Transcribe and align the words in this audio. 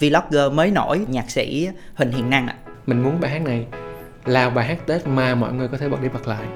vlogger 0.00 0.52
mới 0.52 0.70
nổi 0.70 1.06
nhạc 1.08 1.30
sĩ 1.30 1.68
Huỳnh 1.94 2.12
Hiền 2.12 2.30
Năng 2.30 2.46
ạ. 2.46 2.56
Mình 2.86 3.02
muốn 3.02 3.20
bài 3.20 3.30
hát 3.30 3.42
này 3.42 3.66
là 4.24 4.50
bài 4.50 4.66
hát 4.66 4.86
Tết 4.86 5.06
mà 5.06 5.34
mọi 5.34 5.52
người 5.52 5.68
có 5.68 5.78
thể 5.78 5.88
bật 5.88 6.02
đi 6.02 6.08
bật 6.08 6.28
lại. 6.28 6.46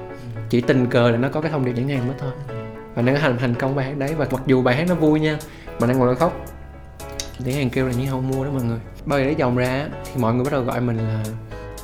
Chỉ 0.49 0.61
tình 0.61 0.87
cờ 0.87 1.11
là 1.11 1.17
nó 1.17 1.29
có 1.29 1.41
cái 1.41 1.51
thông 1.51 1.65
điệp 1.65 1.71
nhãn 1.71 1.89
hàng 1.89 2.07
mới 2.07 2.15
thôi. 2.19 2.31
Và 2.95 3.01
nó 3.01 3.13
thành 3.21 3.37
thành 3.37 3.55
công 3.55 3.75
bài 3.75 3.85
hát 3.85 3.97
đấy 3.97 4.15
và 4.17 4.27
mặc 4.31 4.41
dù 4.45 4.61
bài 4.61 4.75
hát 4.75 4.85
nó 4.89 4.95
vui 4.95 5.19
nha 5.19 5.37
mà 5.79 5.87
đang 5.87 5.99
ngồi 5.99 6.07
đó 6.07 6.19
khóc 6.19 6.45
nhãn 7.39 7.55
hàng 7.55 7.69
kêu 7.69 7.87
là 7.87 7.93
những 7.93 8.07
không 8.07 8.29
mua 8.29 8.45
đó 8.45 8.51
mọi 8.51 8.63
người. 8.63 8.79
Bao 9.05 9.19
giờ 9.19 9.25
lấy 9.25 9.35
dòng 9.35 9.57
ra 9.57 9.87
thì 10.05 10.21
mọi 10.21 10.33
người 10.33 10.43
bắt 10.43 10.51
đầu 10.51 10.61
gọi 10.61 10.81
mình 10.81 10.97
là 10.97 11.23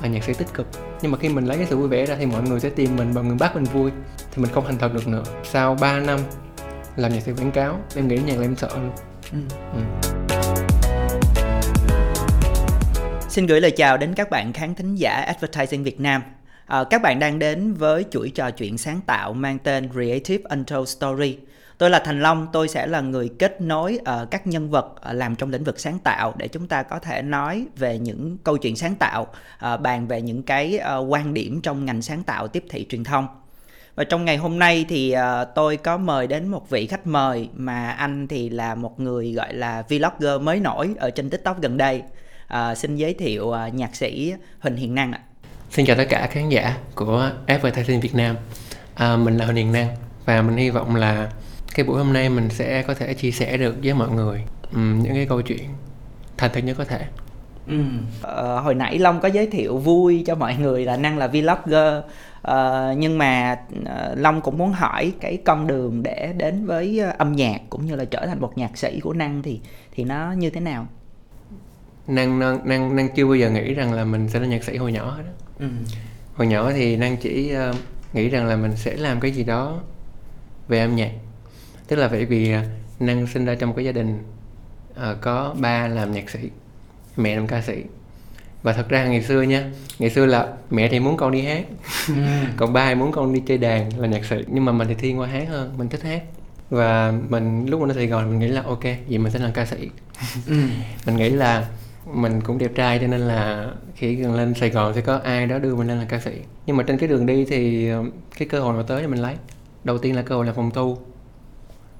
là 0.01 0.07
nhạc 0.07 0.23
sĩ 0.23 0.33
tích 0.33 0.53
cực. 0.53 0.67
Nhưng 1.01 1.11
mà 1.11 1.17
khi 1.17 1.29
mình 1.29 1.45
lấy 1.45 1.57
cái 1.57 1.65
sự 1.69 1.77
vui 1.77 1.87
vẻ 1.87 2.05
ra 2.05 2.15
thì 2.19 2.25
mọi 2.25 2.41
người 2.41 2.59
sẽ 2.59 2.69
tìm 2.69 2.95
mình 2.95 3.11
và 3.11 3.21
người 3.21 3.37
bắt 3.39 3.55
mình 3.55 3.63
vui 3.63 3.91
thì 4.31 4.41
mình 4.41 4.51
không 4.51 4.65
thành 4.65 4.77
thật 4.77 4.93
được 4.93 5.07
nữa. 5.07 5.23
Sau 5.43 5.77
3 5.81 5.99
năm 5.99 6.19
làm 6.95 7.13
nhạc 7.13 7.19
sĩ 7.19 7.31
quảng 7.31 7.51
cáo 7.51 7.79
em 7.95 8.07
nghĩ 8.07 8.17
nhạc 8.17 8.35
là 8.35 8.41
em 8.41 8.55
sợ 8.55 8.69
luôn. 8.75 8.91
Ừ. 9.31 9.39
Ừ. 9.73 10.16
Xin 13.37 13.47
gửi 13.47 13.61
lời 13.61 13.71
chào 13.71 13.97
đến 13.97 14.13
các 14.13 14.29
bạn 14.29 14.53
khán 14.53 14.75
thính 14.75 14.95
giả 14.95 15.11
Advertising 15.11 15.83
Việt 15.83 15.99
Nam. 15.99 16.21
À, 16.65 16.83
các 16.89 17.01
bạn 17.01 17.19
đang 17.19 17.39
đến 17.39 17.73
với 17.73 18.05
chuỗi 18.11 18.29
trò 18.29 18.51
chuyện 18.51 18.77
sáng 18.77 19.01
tạo 19.05 19.33
mang 19.33 19.59
tên 19.59 19.89
Creative 19.91 20.43
Untold 20.49 20.89
Story. 20.89 21.37
Tôi 21.77 21.89
là 21.89 21.99
Thành 21.99 22.21
Long, 22.21 22.47
tôi 22.53 22.67
sẽ 22.67 22.87
là 22.87 23.01
người 23.01 23.29
kết 23.39 23.61
nối 23.61 23.99
uh, 24.01 24.31
các 24.31 24.47
nhân 24.47 24.69
vật 24.69 24.85
uh, 25.09 25.15
làm 25.15 25.35
trong 25.35 25.49
lĩnh 25.49 25.63
vực 25.63 25.79
sáng 25.79 25.99
tạo 25.99 26.33
để 26.37 26.47
chúng 26.47 26.67
ta 26.67 26.83
có 26.83 26.99
thể 26.99 27.21
nói 27.21 27.65
về 27.75 27.99
những 27.99 28.37
câu 28.43 28.57
chuyện 28.57 28.75
sáng 28.75 28.95
tạo, 28.95 29.27
uh, 29.73 29.81
bàn 29.81 30.07
về 30.07 30.21
những 30.21 30.43
cái 30.43 30.79
uh, 30.99 31.11
quan 31.11 31.33
điểm 31.33 31.61
trong 31.61 31.85
ngành 31.85 32.01
sáng 32.01 32.23
tạo 32.23 32.47
tiếp 32.47 32.63
thị 32.69 32.85
truyền 32.89 33.03
thông. 33.03 33.27
Và 33.95 34.03
trong 34.03 34.25
ngày 34.25 34.37
hôm 34.37 34.59
nay 34.59 34.85
thì 34.89 35.15
uh, 35.15 35.47
tôi 35.55 35.77
có 35.77 35.97
mời 35.97 36.27
đến 36.27 36.47
một 36.47 36.69
vị 36.69 36.87
khách 36.87 37.07
mời 37.07 37.49
mà 37.53 37.89
anh 37.89 38.27
thì 38.27 38.49
là 38.49 38.75
một 38.75 38.99
người 38.99 39.33
gọi 39.33 39.53
là 39.53 39.83
vlogger 39.89 40.41
mới 40.41 40.59
nổi 40.59 40.93
ở 40.97 41.09
trên 41.09 41.29
TikTok 41.29 41.61
gần 41.61 41.77
đây. 41.77 42.01
Uh, 42.53 42.77
xin 42.77 42.95
giới 42.95 43.13
thiệu 43.13 43.45
uh, 43.47 43.73
nhạc 43.73 43.95
sĩ 43.95 44.33
Huỳnh 44.59 44.75
Hiền 44.75 44.95
Năng 44.95 45.11
ạ. 45.11 45.19
Xin 45.69 45.85
chào 45.85 45.95
tất 45.95 46.05
cả 46.09 46.27
khán 46.31 46.49
giả 46.49 46.77
của 46.95 47.31
Advertising 47.47 47.99
Việt 47.99 48.15
Nam. 48.15 48.35
À, 48.95 49.17
mình 49.17 49.37
là 49.37 49.45
Huỳnh 49.45 49.55
Hiền 49.55 49.71
Năng 49.71 49.87
và 50.25 50.41
mình 50.41 50.57
hy 50.57 50.69
vọng 50.69 50.95
là 50.95 51.31
cái 51.75 51.85
buổi 51.85 51.97
hôm 51.97 52.13
nay 52.13 52.29
mình 52.29 52.49
sẽ 52.49 52.83
có 52.83 52.93
thể 52.93 53.13
chia 53.13 53.31
sẻ 53.31 53.57
được 53.57 53.75
với 53.83 53.93
mọi 53.93 54.09
người 54.09 54.43
um, 54.73 55.03
những 55.03 55.13
cái 55.13 55.25
câu 55.25 55.41
chuyện 55.41 55.63
thành 56.37 56.51
thực 56.53 56.63
nhất 56.63 56.75
có 56.77 56.85
thể 56.85 57.05
Ừ. 57.67 57.83
Ờ, 58.21 58.59
hồi 58.59 58.75
nãy 58.75 58.99
Long 58.99 59.19
có 59.19 59.27
giới 59.27 59.47
thiệu 59.47 59.77
vui 59.77 60.23
cho 60.27 60.35
mọi 60.35 60.55
người 60.55 60.85
là 60.85 60.97
Năng 60.97 61.17
là 61.17 61.27
vlogger 61.27 62.03
ờ, 62.41 62.93
nhưng 62.97 63.17
mà 63.17 63.59
Long 64.15 64.41
cũng 64.41 64.57
muốn 64.57 64.71
hỏi 64.71 65.13
cái 65.19 65.37
con 65.45 65.67
đường 65.67 66.03
để 66.03 66.33
đến 66.37 66.65
với 66.65 66.99
âm 67.17 67.35
nhạc 67.35 67.61
cũng 67.69 67.85
như 67.85 67.95
là 67.95 68.05
trở 68.05 68.25
thành 68.25 68.41
một 68.41 68.57
nhạc 68.57 68.77
sĩ 68.77 68.99
của 68.99 69.13
Năng 69.13 69.41
thì 69.41 69.59
thì 69.91 70.03
nó 70.03 70.31
như 70.31 70.49
thế 70.49 70.59
nào? 70.59 70.87
Năng 72.07 72.39
Năng 72.39 72.67
Năng, 72.67 72.95
Năng 72.95 73.09
chưa 73.15 73.25
bao 73.25 73.35
giờ 73.35 73.49
nghĩ 73.49 73.73
rằng 73.73 73.93
là 73.93 74.05
mình 74.05 74.29
sẽ 74.29 74.39
là 74.39 74.47
nhạc 74.47 74.63
sĩ 74.63 74.77
hồi 74.77 74.91
nhỏ 74.91 75.11
hết 75.11 75.23
đó. 75.23 75.31
Ừ. 75.59 75.67
Hồi 76.33 76.47
nhỏ 76.47 76.71
thì 76.71 76.97
Năng 76.97 77.17
chỉ 77.17 77.53
uh, 77.69 77.75
nghĩ 78.13 78.29
rằng 78.29 78.47
là 78.47 78.55
mình 78.55 78.75
sẽ 78.75 78.95
làm 78.95 79.19
cái 79.19 79.31
gì 79.31 79.43
đó 79.43 79.79
về 80.67 80.79
âm 80.79 80.95
nhạc 80.95 81.11
tức 81.87 81.95
là 81.95 82.07
bởi 82.07 82.25
vì 82.25 82.51
à, 82.51 82.65
năng 82.99 83.27
sinh 83.27 83.45
ra 83.45 83.55
trong 83.55 83.69
một 83.69 83.75
cái 83.75 83.85
gia 83.85 83.91
đình 83.91 84.23
uh, 84.91 85.21
có 85.21 85.55
ba 85.59 85.87
làm 85.87 86.11
nhạc 86.11 86.29
sĩ 86.29 86.39
mẹ 87.17 87.35
làm 87.35 87.47
ca 87.47 87.61
sĩ 87.61 87.83
và 88.63 88.73
thật 88.73 88.89
ra 88.89 89.07
ngày 89.07 89.23
xưa 89.23 89.41
nha 89.41 89.71
ngày 89.99 90.09
xưa 90.09 90.25
là 90.25 90.53
mẹ 90.69 90.89
thì 90.89 90.99
muốn 90.99 91.17
con 91.17 91.31
đi 91.31 91.41
hát 91.41 91.65
ừ. 92.07 92.13
còn 92.57 92.73
ba 92.73 92.89
thì 92.89 92.95
muốn 92.95 93.11
con 93.11 93.33
đi 93.33 93.41
chơi 93.47 93.57
đàn 93.57 93.99
là 93.99 94.07
nhạc 94.07 94.25
sĩ 94.25 94.35
nhưng 94.47 94.65
mà 94.65 94.71
mình 94.71 94.87
thì 94.87 94.93
thiên 94.93 95.19
qua 95.19 95.27
hát 95.27 95.47
hơn 95.49 95.73
mình 95.77 95.89
thích 95.89 96.03
hát 96.03 96.23
và 96.69 97.13
mình 97.29 97.65
lúc 97.69 97.81
mà 97.81 97.87
nó 97.87 97.93
Sài 97.93 98.07
Gòn 98.07 98.29
mình 98.29 98.39
nghĩ 98.39 98.47
là 98.47 98.61
ok 98.61 98.83
vậy 98.83 99.17
mình 99.17 99.31
sẽ 99.31 99.39
làm 99.39 99.51
ca 99.51 99.65
sĩ 99.65 99.89
ừ. 100.47 100.55
mình 101.05 101.17
nghĩ 101.17 101.29
là 101.29 101.67
mình 102.13 102.41
cũng 102.41 102.57
đẹp 102.57 102.71
trai 102.75 102.99
cho 102.99 103.07
nên 103.07 103.21
là 103.21 103.71
khi 103.95 104.15
gần 104.15 104.35
lên 104.35 104.53
Sài 104.53 104.69
Gòn 104.69 104.93
sẽ 104.93 105.01
có 105.01 105.17
ai 105.23 105.47
đó 105.47 105.59
đưa 105.59 105.75
mình 105.75 105.87
lên 105.87 105.97
làm 105.97 106.07
ca 106.07 106.19
sĩ. 106.19 106.31
Nhưng 106.65 106.77
mà 106.77 106.83
trên 106.83 106.97
cái 106.97 107.09
đường 107.09 107.25
đi 107.25 107.45
thì 107.45 107.89
ờ, 107.89 108.03
cái 108.37 108.47
cơ 108.47 108.59
hội 108.59 108.73
nào 108.73 108.83
tới 108.83 109.01
thì 109.01 109.07
mình 109.07 109.21
lấy. 109.21 109.35
Đầu 109.83 109.97
tiên 109.97 110.15
là 110.15 110.21
cơ 110.21 110.35
hội 110.35 110.45
là 110.45 110.53
phòng 110.53 110.71
thu. 110.71 110.97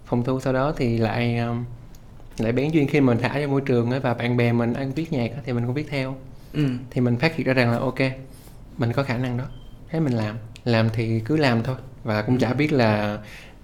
Phòng 0.06 0.24
thu 0.24 0.40
sau 0.40 0.54
đó 0.54 0.74
thì 0.78 0.98
lại 0.98 1.38
um, 1.38 1.66
lại 2.38 2.52
bén 2.52 2.70
duyên 2.70 2.88
khi 2.88 3.02
mình 3.02 3.18
thả 3.22 3.40
ra 3.40 3.48
môi 3.48 3.62
trường 3.62 3.92
ấy 3.92 4.00
và 4.00 4.14
bạn 4.14 4.38
bè 4.38 4.52
mình 4.52 4.74
ăn 4.74 4.92
viết 4.92 5.14
nhạc 5.14 5.32
thì 5.46 5.54
mình 5.54 5.66
cũng 5.66 5.74
viết 5.74 5.88
theo. 5.90 6.16
Ừ. 6.54 6.68
thì 6.90 7.02
mình 7.02 7.18
phát 7.18 7.36
hiện 7.36 7.48
ra 7.48 7.54
rằng 7.54 7.72
là 7.72 7.78
ok 7.78 8.00
mình 8.78 8.94
có 8.94 9.04
khả 9.04 9.18
năng 9.18 9.38
đó. 9.38 9.46
Thế 9.90 10.00
mình 10.00 10.14
làm. 10.14 10.36
Làm 10.66 10.90
thì 10.94 11.20
cứ 11.20 11.38
làm 11.38 11.64
thôi. 11.64 11.76
Và 12.04 12.22
cũng 12.22 12.38
chả 12.38 12.54
biết 12.54 12.74
là 12.74 13.20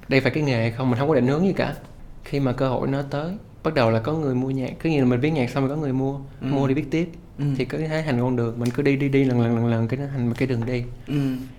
đây 0.08 0.22
phải 0.22 0.32
cái 0.32 0.44
nghề 0.44 0.56
hay 0.56 0.72
không 0.72 0.90
mình 0.90 1.00
không 1.00 1.10
có 1.10 1.16
định 1.16 1.28
hướng 1.28 1.46
gì 1.46 1.54
cả. 1.54 1.76
Khi 2.24 2.40
mà 2.40 2.54
cơ 2.54 2.70
hội 2.70 2.88
nó 2.88 3.02
tới 3.02 3.34
bắt 3.64 3.74
đầu 3.74 3.92
là 3.92 4.00
có 4.00 4.14
người 4.14 4.36
mua 4.36 4.50
nhạc 4.50 4.72
cứ 4.80 4.90
như 4.90 5.00
là 5.00 5.06
mình 5.06 5.20
viết 5.20 5.30
nhạc 5.30 5.50
xong 5.50 5.68
rồi 5.68 5.76
có 5.76 5.82
người 5.82 5.94
mua 5.94 6.20
ừ. 6.42 6.48
mua 6.48 6.68
đi 6.68 6.74
viết 6.74 6.92
tiếp 6.92 7.10
ừ. 7.40 7.46
thì 7.58 7.66
cứ 7.66 7.78
thấy 7.88 8.04
thành 8.04 8.20
con 8.20 8.36
đường 8.36 8.60
mình 8.60 8.70
cứ 8.70 8.84
đi 8.84 8.96
đi 8.96 9.10
đi 9.10 9.24
lần 9.24 9.42
lần 9.42 9.56
lần 9.56 9.66
lần 9.68 9.88
cái 9.88 10.00
nó 10.00 10.06
thành 10.12 10.28
một 10.28 10.34
cái 10.38 10.48
đường 10.48 10.66
đi 10.66 10.84
ừ. 11.08 11.14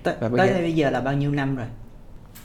T- 0.05 0.15
và 0.21 0.29
bây 0.29 0.39
tới 0.39 0.49
giờ, 0.49 0.61
bây 0.61 0.73
giờ 0.73 0.91
là 0.91 1.01
bao 1.01 1.15
nhiêu 1.15 1.31
năm 1.31 1.57
rồi 1.57 1.67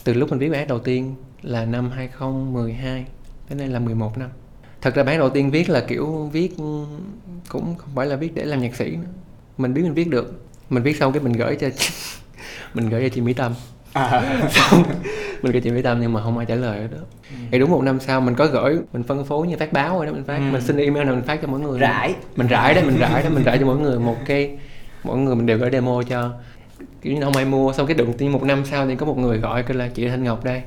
từ 0.04 0.14
lúc 0.14 0.30
mình 0.30 0.40
viết 0.40 0.50
bài 0.50 0.66
đầu 0.66 0.80
tiên 0.80 1.16
là 1.42 1.66
năm 1.66 1.92
2012 1.92 3.06
cái 3.50 3.58
này 3.58 3.68
là 3.68 3.80
11 3.80 4.18
năm 4.18 4.30
thật 4.82 4.96
ra 4.96 5.04
bản 5.04 5.20
đầu 5.20 5.30
tiên 5.30 5.52
viết 5.52 5.70
là 5.70 5.82
kiểu 5.82 6.30
viết 6.34 6.56
cũng 7.50 7.76
không 7.78 7.90
phải 7.96 8.08
là 8.08 8.16
viết 8.16 8.36
để 8.36 8.46
làm 8.46 8.62
nhạc 8.62 8.76
sĩ 8.76 8.92
nữa 8.92 9.08
mình 9.58 9.74
biết 9.74 9.82
mình 9.84 9.94
viết 9.94 10.08
được 10.10 10.46
mình 10.70 10.84
viết 10.84 10.98
xong 10.98 11.14
cái 11.14 11.24
mình 11.24 11.34
gửi 11.34 11.56
cho 11.56 11.70
mình 12.74 12.90
gửi 12.90 13.02
cho 13.02 13.16
chị 13.16 13.22
Mỹ 13.22 13.34
Tâm 13.34 13.54
à. 13.94 14.50
xong 14.52 14.84
mình 15.42 15.52
gửi 15.52 15.62
chị 15.62 15.72
Mỹ 15.72 15.82
Tâm 15.82 16.02
nhưng 16.02 16.14
mà 16.14 16.24
không 16.24 16.38
ai 16.38 16.46
trả 16.46 16.56
lời 16.56 16.88
đó 16.92 16.98
ừ. 17.32 17.36
thì 17.52 17.60
đúng 17.60 17.72
một 17.72 17.84
năm 17.84 18.00
sau 18.00 18.22
mình 18.22 18.36
có 18.36 18.48
gửi 18.48 18.80
mình 18.94 19.04
phân 19.04 19.26
phối 19.26 19.48
như 19.48 19.58
phát 19.58 19.74
báo 19.74 19.98
rồi 19.98 20.06
đó 20.06 20.12
mình 20.12 20.24
phát. 20.24 20.38
Ừ. 20.38 20.52
mình 20.52 20.62
xin 20.62 20.78
email 20.78 21.06
nào 21.06 21.16
mình 21.16 21.24
phát 21.24 21.40
cho 21.42 21.48
mỗi 21.48 21.60
người. 21.60 21.80
Rải. 21.80 22.16
Mình 22.36 22.48
rải 22.48 22.74
đó 22.74 22.82
mình 22.86 22.98
rải 23.00 23.24
đó 23.24 23.30
mình 23.30 23.44
rải 23.44 23.58
cho 23.58 23.66
mỗi 23.66 23.78
người 23.78 24.00
một 24.00 24.18
cái 24.26 24.58
mỗi 25.04 25.18
người 25.18 25.36
mình 25.36 25.46
đều 25.46 25.58
gửi 25.58 25.70
demo 25.72 26.04
cho. 26.04 26.32
Kiểu 27.02 27.14
như 27.14 27.22
không 27.22 27.36
ai 27.36 27.46
mua 27.46 27.74
xong 27.74 27.88
cái 27.88 27.96
đụng 27.96 28.14
tiên 28.18 28.32
một 28.32 28.44
năm 28.44 28.66
sau 28.66 28.88
thì 28.88 28.96
có 28.96 29.06
một 29.06 29.18
người 29.18 29.38
gọi 29.38 29.64
kêu 29.64 29.78
là 29.78 29.88
chị 29.88 30.08
Thanh 30.08 30.24
Ngọc 30.24 30.44
đây. 30.44 30.62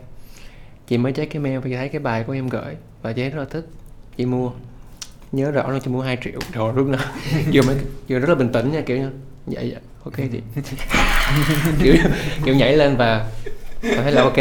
Chị 0.86 0.98
mới 0.98 1.12
check 1.12 1.32
cái 1.32 1.42
mail 1.42 1.58
và 1.58 1.64
chị 1.64 1.76
thấy 1.76 1.88
cái 1.88 2.00
bài 2.00 2.24
của 2.26 2.32
em 2.32 2.48
gửi 2.48 2.74
và 3.02 3.12
chị 3.12 3.30
rất 3.30 3.38
là 3.38 3.44
thích. 3.44 3.66
Chị 4.16 4.26
mua. 4.26 4.50
Nhớ 5.32 5.50
rõ 5.50 5.70
là 5.70 5.78
chị 5.78 5.90
mua 5.90 6.00
2 6.00 6.18
triệu. 6.24 6.40
Rồi 6.52 6.72
lúc 6.76 6.86
nào 6.86 7.00
vừa 7.52 7.62
mới 7.62 7.76
vừa 8.08 8.18
rất 8.18 8.28
là 8.28 8.34
bình 8.34 8.52
tĩnh 8.52 8.72
nha 8.72 8.80
kiểu 8.80 8.96
như 8.96 9.10
dạ 9.46 9.60
dạ 9.60 9.78
ok 10.04 10.16
chị. 10.16 10.40
Kiểu 11.82 11.94
kiểu 12.44 12.54
nhảy 12.54 12.76
lên 12.76 12.96
và 12.96 13.30
thấy 13.82 14.12
là 14.12 14.22
ok. 14.22 14.36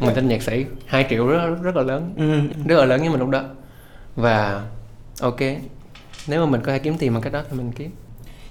Mình 0.00 0.14
tên 0.14 0.28
nhạc 0.28 0.42
sĩ 0.42 0.66
2 0.86 1.06
triệu 1.10 1.26
rất 1.26 1.62
rất 1.62 1.76
là 1.76 1.82
lớn. 1.82 2.14
Ừ. 2.16 2.40
rất 2.68 2.78
là 2.78 2.84
lớn 2.84 3.00
với 3.00 3.10
mình 3.10 3.20
lúc 3.20 3.28
đó. 3.28 3.42
Và 4.16 4.62
ok. 5.20 5.40
Nếu 6.26 6.44
mà 6.44 6.50
mình 6.50 6.60
có 6.64 6.72
thể 6.72 6.78
kiếm 6.78 6.94
tiền 6.98 7.12
bằng 7.12 7.22
cách 7.22 7.32
đó 7.32 7.42
thì 7.50 7.56
mình 7.56 7.72
kiếm. 7.72 7.90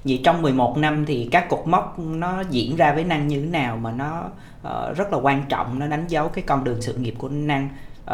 Vậy 0.03 0.21
trong 0.23 0.41
11 0.41 0.77
năm 0.77 1.05
thì 1.05 1.29
các 1.31 1.49
cột 1.49 1.67
mốc 1.67 1.99
nó 1.99 2.43
diễn 2.49 2.75
ra 2.75 2.93
với 2.93 3.03
năng 3.03 3.27
như 3.27 3.41
thế 3.41 3.47
nào 3.47 3.77
mà 3.77 3.91
nó 3.91 4.29
uh, 4.67 4.97
rất 4.97 5.13
là 5.13 5.19
quan 5.21 5.43
trọng 5.49 5.79
nó 5.79 5.87
đánh 5.87 6.07
dấu 6.07 6.29
cái 6.29 6.43
con 6.47 6.63
đường 6.63 6.81
sự 6.81 6.93
nghiệp 6.93 7.15
của 7.17 7.29
năng? 7.29 7.69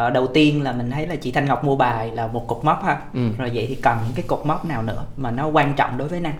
Uh, 0.06 0.12
đầu 0.12 0.26
tiên 0.26 0.62
là 0.62 0.72
mình 0.72 0.90
thấy 0.90 1.06
là 1.06 1.16
chị 1.16 1.32
Thanh 1.32 1.44
Ngọc 1.44 1.64
mua 1.64 1.76
bài 1.76 2.10
là 2.10 2.26
một 2.26 2.44
cột 2.48 2.64
mốc 2.64 2.82
ha. 2.84 3.00
Ừ. 3.14 3.20
rồi 3.38 3.50
vậy 3.54 3.66
thì 3.68 3.74
còn 3.74 3.98
những 4.04 4.14
cái 4.14 4.24
cột 4.28 4.46
mốc 4.46 4.64
nào 4.64 4.82
nữa 4.82 5.04
mà 5.16 5.30
nó 5.30 5.46
quan 5.46 5.74
trọng 5.74 5.98
đối 5.98 6.08
với 6.08 6.20
năng? 6.20 6.34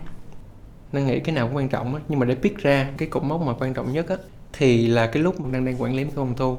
Năng 0.93 1.07
nghĩ 1.07 1.21
cái 1.21 1.35
nào 1.35 1.47
cũng 1.47 1.57
quan 1.57 1.69
trọng 1.69 1.95
á. 1.95 2.01
Nhưng 2.09 2.19
mà 2.19 2.27
để 2.27 2.35
biết 2.35 2.59
ra 2.59 2.89
cái 2.97 3.09
cột 3.09 3.23
mốc 3.23 3.41
mà 3.41 3.53
quan 3.59 3.75
trọng 3.75 3.93
nhất 3.93 4.09
á 4.09 4.17
thì 4.59 4.87
là 4.87 5.07
cái 5.07 5.23
lúc 5.23 5.41
mà 5.41 5.49
năng 5.49 5.65
đang 5.65 5.83
quản 5.83 5.95
lý 5.95 6.03
cái 6.05 6.13
phòng 6.17 6.35
thu. 6.37 6.59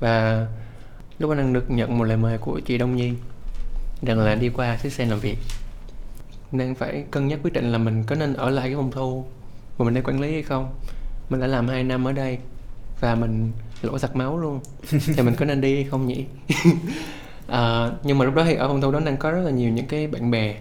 Và 0.00 0.46
lúc 1.18 1.30
mà 1.30 1.36
năng 1.36 1.52
được 1.52 1.70
nhận 1.70 1.98
một 1.98 2.04
lời 2.04 2.16
mời 2.16 2.38
của 2.38 2.60
chị 2.60 2.78
Đông 2.78 2.96
Nhi 2.96 3.12
rằng 4.02 4.18
là 4.18 4.34
đi 4.34 4.48
qua 4.48 4.76
xích 4.76 4.92
sen 4.92 5.08
làm 5.08 5.18
việc 5.18 5.38
đang 6.52 6.74
phải 6.74 7.04
cân 7.10 7.28
nhắc 7.28 7.38
quyết 7.42 7.52
định 7.52 7.72
là 7.72 7.78
mình 7.78 8.04
có 8.06 8.14
nên 8.14 8.34
ở 8.34 8.50
lại 8.50 8.68
cái 8.68 8.76
phòng 8.76 8.90
thu 8.90 9.24
và 9.78 9.84
mình 9.84 9.94
đang 9.94 10.04
quản 10.04 10.20
lý 10.20 10.32
hay 10.32 10.42
không. 10.42 10.74
Mình 11.30 11.40
đã 11.40 11.46
làm 11.46 11.68
2 11.68 11.84
năm 11.84 12.04
ở 12.04 12.12
đây 12.12 12.38
và 13.00 13.14
mình 13.14 13.52
lỗ 13.82 13.98
sặc 13.98 14.16
máu 14.16 14.38
luôn. 14.38 14.60
Thì 14.90 15.22
mình 15.22 15.34
có 15.34 15.44
nên 15.44 15.60
đi 15.60 15.74
hay 15.74 15.84
không 15.84 16.06
nhỉ? 16.06 16.24
À, 17.48 17.90
nhưng 18.02 18.18
mà 18.18 18.24
lúc 18.24 18.34
đó 18.34 18.44
thì 18.44 18.54
ở 18.54 18.68
phòng 18.68 18.80
thu 18.80 18.90
đó 18.90 19.00
đang 19.00 19.16
có 19.16 19.30
rất 19.30 19.40
là 19.44 19.50
nhiều 19.50 19.70
những 19.70 19.86
cái 19.86 20.06
bạn 20.06 20.30
bè. 20.30 20.56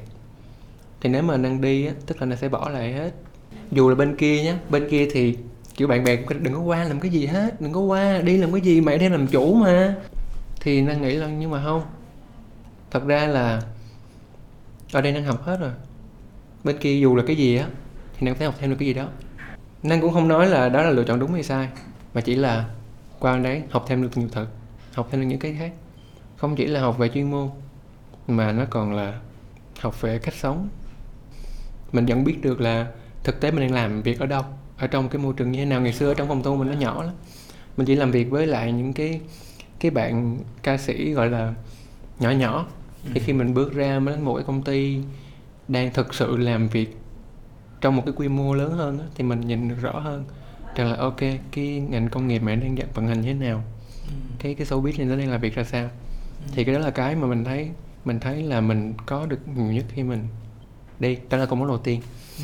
Thì 1.02 1.10
nếu 1.10 1.24
mà 1.24 1.38
đang 1.38 1.62
đi 1.62 1.86
á 1.86 1.94
tức 2.06 2.22
là 2.22 2.26
nó 2.26 2.36
sẽ 2.36 2.50
bỏ 2.50 2.70
lại 2.70 2.94
hết. 2.94 3.12
Dù 3.72 3.90
là 3.90 3.96
bên 3.96 4.16
kia 4.16 4.44
nhé 4.44 4.56
bên 4.70 4.90
kia 4.90 5.08
thì 5.12 5.38
kiểu 5.76 5.88
bạn 5.88 6.04
bè 6.04 6.16
cũng 6.16 6.44
đừng 6.44 6.54
có 6.54 6.60
qua 6.60 6.84
làm 6.84 7.00
cái 7.00 7.12
gì 7.12 7.26
hết, 7.26 7.62
đừng 7.62 7.74
có 7.74 7.80
qua, 7.80 8.22
đi 8.22 8.38
làm 8.38 8.52
cái 8.52 8.62
gì 8.62 8.82
mày 8.82 8.98
đang 8.98 9.12
làm 9.12 9.28
chủ 9.28 9.54
mà. 9.54 9.96
Thì 10.62 10.82
Năng 10.82 11.02
nghĩ 11.02 11.16
là 11.16 11.28
nhưng 11.28 11.52
mà 11.52 11.64
không. 11.64 11.84
Thật 12.92 13.06
ra 13.06 13.28
là 13.28 13.62
ở 14.92 15.02
đây 15.02 15.12
Năng 15.12 15.24
học 15.24 15.44
hết 15.44 15.60
rồi. 15.60 15.72
Bên 16.64 16.78
kia 16.78 17.00
dù 17.00 17.16
là 17.16 17.24
cái 17.28 17.36
gì 17.36 17.58
á, 17.58 17.68
thì 18.18 18.26
Năng 18.26 18.36
phải 18.36 18.46
học 18.46 18.56
thêm 18.60 18.70
được 18.70 18.76
cái 18.80 18.88
gì 18.88 18.94
đó. 18.94 19.08
Năng 19.84 20.02
cũng 20.02 20.14
không 20.14 20.28
nói 20.28 20.48
là 20.48 20.70
đó 20.70 20.82
là 20.82 20.90
lựa 20.90 21.04
chọn 21.04 21.20
đúng 21.20 21.34
hay 21.34 21.44
sai, 21.44 21.70
mà 22.14 22.22
chỉ 22.22 22.36
là 22.36 22.66
qua 23.20 23.38
đấy 23.38 23.62
học 23.70 23.86
thêm 23.88 24.02
được 24.02 24.18
nhiều 24.18 24.30
thật 24.32 24.48
học 24.94 25.08
thêm 25.12 25.22
được 25.22 25.28
những 25.28 25.40
cái 25.40 25.56
khác. 25.60 25.72
Không 26.38 26.56
chỉ 26.56 26.66
là 26.66 26.82
học 26.82 26.98
về 26.98 27.10
chuyên 27.10 27.32
môn, 27.32 27.50
mà 28.28 28.52
nó 28.52 28.66
còn 28.70 28.94
là 28.94 29.20
học 29.80 30.02
về 30.02 30.20
cách 30.20 30.34
sống. 30.34 30.70
Mình 31.92 32.06
vẫn 32.06 32.24
biết 32.24 32.42
được 32.42 32.62
là 32.62 32.88
thực 33.24 33.40
tế 33.40 33.52
mình 33.52 33.62
đang 33.62 33.74
làm 33.74 34.02
việc 34.02 34.20
ở 34.20 34.26
đâu 34.26 34.44
ở 34.78 34.88
trong 34.88 35.10
cái 35.10 35.22
môi 35.22 35.34
trường 35.38 35.52
như 35.52 35.60
thế 35.60 35.66
nào 35.66 35.82
ngày 35.82 35.94
xưa 35.94 36.08
ở 36.08 36.14
trong 36.14 36.28
phòng 36.28 36.44
thu 36.44 36.56
mình 36.56 36.68
nó 36.68 36.74
nhỏ 36.74 37.04
lắm 37.04 37.14
mình 37.78 37.88
chỉ 37.88 37.96
làm 37.96 38.12
việc 38.12 38.30
với 38.30 38.48
lại 38.48 38.72
những 38.72 38.94
cái 38.94 39.22
cái 39.80 39.92
bạn 39.92 40.38
ca 40.64 40.78
sĩ 40.78 41.12
gọi 41.12 41.30
là 41.30 41.54
nhỏ 42.20 42.30
nhỏ 42.30 42.66
ừ. 43.06 43.12
thì 43.14 43.20
khi 43.20 43.34
mình 43.34 43.54
bước 43.54 43.74
ra 43.74 44.00
đến 44.00 44.22
một 44.22 44.36
cái 44.36 44.44
công 44.44 44.64
ty 44.64 44.98
đang 45.68 45.94
thực 45.94 46.14
sự 46.14 46.38
làm 46.38 46.68
việc 46.68 46.98
trong 47.82 47.96
một 47.96 48.04
cái 48.06 48.14
quy 48.18 48.28
mô 48.28 48.54
lớn 48.54 48.72
hơn 48.72 49.00
thì 49.16 49.24
mình 49.24 49.42
nhìn 49.42 49.70
được 49.70 49.76
rõ 49.82 50.00
hơn 50.00 50.26
rằng 50.76 50.92
là, 50.92 50.98
ok, 50.98 51.20
cái 51.52 51.86
ngành 51.90 52.10
công 52.10 52.28
nghiệp 52.28 52.40
mà 52.40 52.56
đang 52.56 52.76
vận 52.94 53.08
hành 53.08 53.22
như 53.22 53.34
thế 53.34 53.40
nào 53.40 53.64
ừ. 54.08 54.14
cái 54.40 54.56
cái 54.56 54.68
showbiz 54.68 54.98
này 54.98 55.06
nó 55.06 55.16
đang 55.16 55.32
làm 55.32 55.42
việc 55.42 55.56
ra 55.56 55.64
sao 55.64 55.84
ừ. 55.84 56.52
thì 56.56 56.64
cái 56.64 56.76
đó 56.76 56.82
là 56.82 56.92
cái 56.92 57.16
mà 57.16 57.28
mình 57.28 57.44
thấy 57.44 57.70
mình 58.06 58.20
thấy 58.20 58.44
là 58.44 58.62
mình 58.62 58.94
có 59.06 59.26
được 59.26 59.40
nhiều 59.56 59.72
nhất 59.72 59.86
khi 59.90 60.04
mình 60.04 60.28
đi 61.00 61.18
đó 61.30 61.38
là 61.38 61.46
công 61.46 61.60
bố 61.60 61.68
đầu 61.68 61.78
tiên 61.78 62.02
ừ 62.40 62.44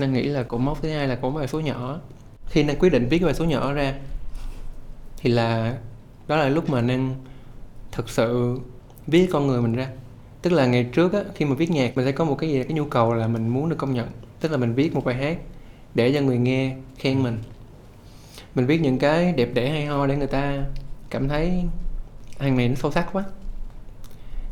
nên 0.00 0.12
nghĩ 0.12 0.22
là 0.22 0.42
cột 0.42 0.60
mốc 0.60 0.82
thứ 0.82 0.90
hai 0.90 1.08
là 1.08 1.14
cột 1.14 1.34
mốc 1.34 1.48
số 1.48 1.60
nhỏ. 1.60 2.00
Khi 2.46 2.62
nên 2.62 2.78
quyết 2.78 2.90
định 2.90 3.08
viết 3.08 3.22
bài 3.22 3.34
số 3.34 3.44
nhỏ 3.44 3.72
ra, 3.72 3.94
thì 5.18 5.30
là, 5.30 5.78
đó 6.28 6.36
là 6.36 6.48
lúc 6.48 6.70
mà 6.70 6.80
nên 6.80 7.14
thực 7.92 8.10
sự 8.10 8.60
viết 9.06 9.28
con 9.32 9.46
người 9.46 9.62
mình 9.62 9.72
ra. 9.72 9.88
Tức 10.42 10.52
là 10.52 10.66
ngày 10.66 10.84
trước 10.84 11.12
á, 11.12 11.20
khi 11.34 11.44
mà 11.44 11.54
viết 11.54 11.70
nhạc, 11.70 11.96
mình 11.96 12.06
sẽ 12.06 12.12
có 12.12 12.24
một 12.24 12.34
cái 12.34 12.50
gì 12.50 12.62
cái 12.62 12.72
nhu 12.72 12.84
cầu 12.84 13.14
là 13.14 13.26
mình 13.26 13.48
muốn 13.48 13.68
được 13.68 13.76
công 13.78 13.94
nhận. 13.94 14.08
Tức 14.40 14.52
là 14.52 14.56
mình 14.56 14.74
viết 14.74 14.94
một 14.94 15.04
bài 15.04 15.14
hát 15.14 15.38
để 15.94 16.12
cho 16.12 16.20
người 16.20 16.38
nghe 16.38 16.76
khen 16.96 17.22
mình. 17.22 17.38
Mình 18.54 18.66
viết 18.66 18.80
những 18.80 18.98
cái 18.98 19.32
đẹp 19.32 19.48
đẽ 19.54 19.70
hay 19.70 19.86
ho 19.86 20.06
để 20.06 20.16
người 20.16 20.26
ta 20.26 20.64
cảm 21.10 21.28
thấy 21.28 21.62
hàng 22.38 22.56
này 22.56 22.68
nó 22.68 22.74
sâu 22.74 22.90
sắc 22.90 23.06
quá. 23.12 23.24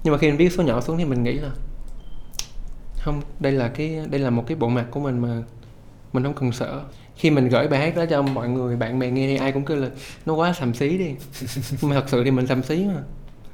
Nhưng 0.04 0.12
mà 0.12 0.18
khi 0.18 0.28
mình 0.28 0.36
viết 0.36 0.52
số 0.52 0.62
nhỏ 0.62 0.80
xuống 0.80 0.98
thì 0.98 1.04
mình 1.04 1.22
nghĩ 1.22 1.32
là 1.32 1.50
không 3.00 3.22
đây 3.40 3.52
là 3.52 3.68
cái 3.68 4.00
đây 4.10 4.20
là 4.20 4.30
một 4.30 4.44
cái 4.46 4.56
bộ 4.56 4.68
mặt 4.68 4.86
của 4.90 5.00
mình 5.00 5.18
mà 5.18 5.42
mình 6.12 6.24
không 6.24 6.34
cần 6.34 6.52
sợ. 6.52 6.82
Khi 7.16 7.30
mình 7.30 7.48
gửi 7.48 7.68
bài 7.68 7.80
hát 7.80 7.96
đó 7.96 8.06
cho 8.06 8.22
mọi 8.22 8.48
người 8.48 8.76
bạn 8.76 8.98
bè 8.98 9.10
nghe 9.10 9.26
thì 9.26 9.36
ai 9.36 9.52
cũng 9.52 9.64
kêu 9.64 9.76
là 9.76 9.88
nó 10.26 10.34
quá 10.34 10.52
sầm 10.52 10.74
xí 10.74 10.98
đi. 10.98 11.14
Mà 11.82 11.94
thật 11.94 12.04
sự 12.08 12.24
thì 12.24 12.30
mình 12.30 12.46
sầm 12.46 12.62
xí 12.62 12.84
mà. 12.84 13.02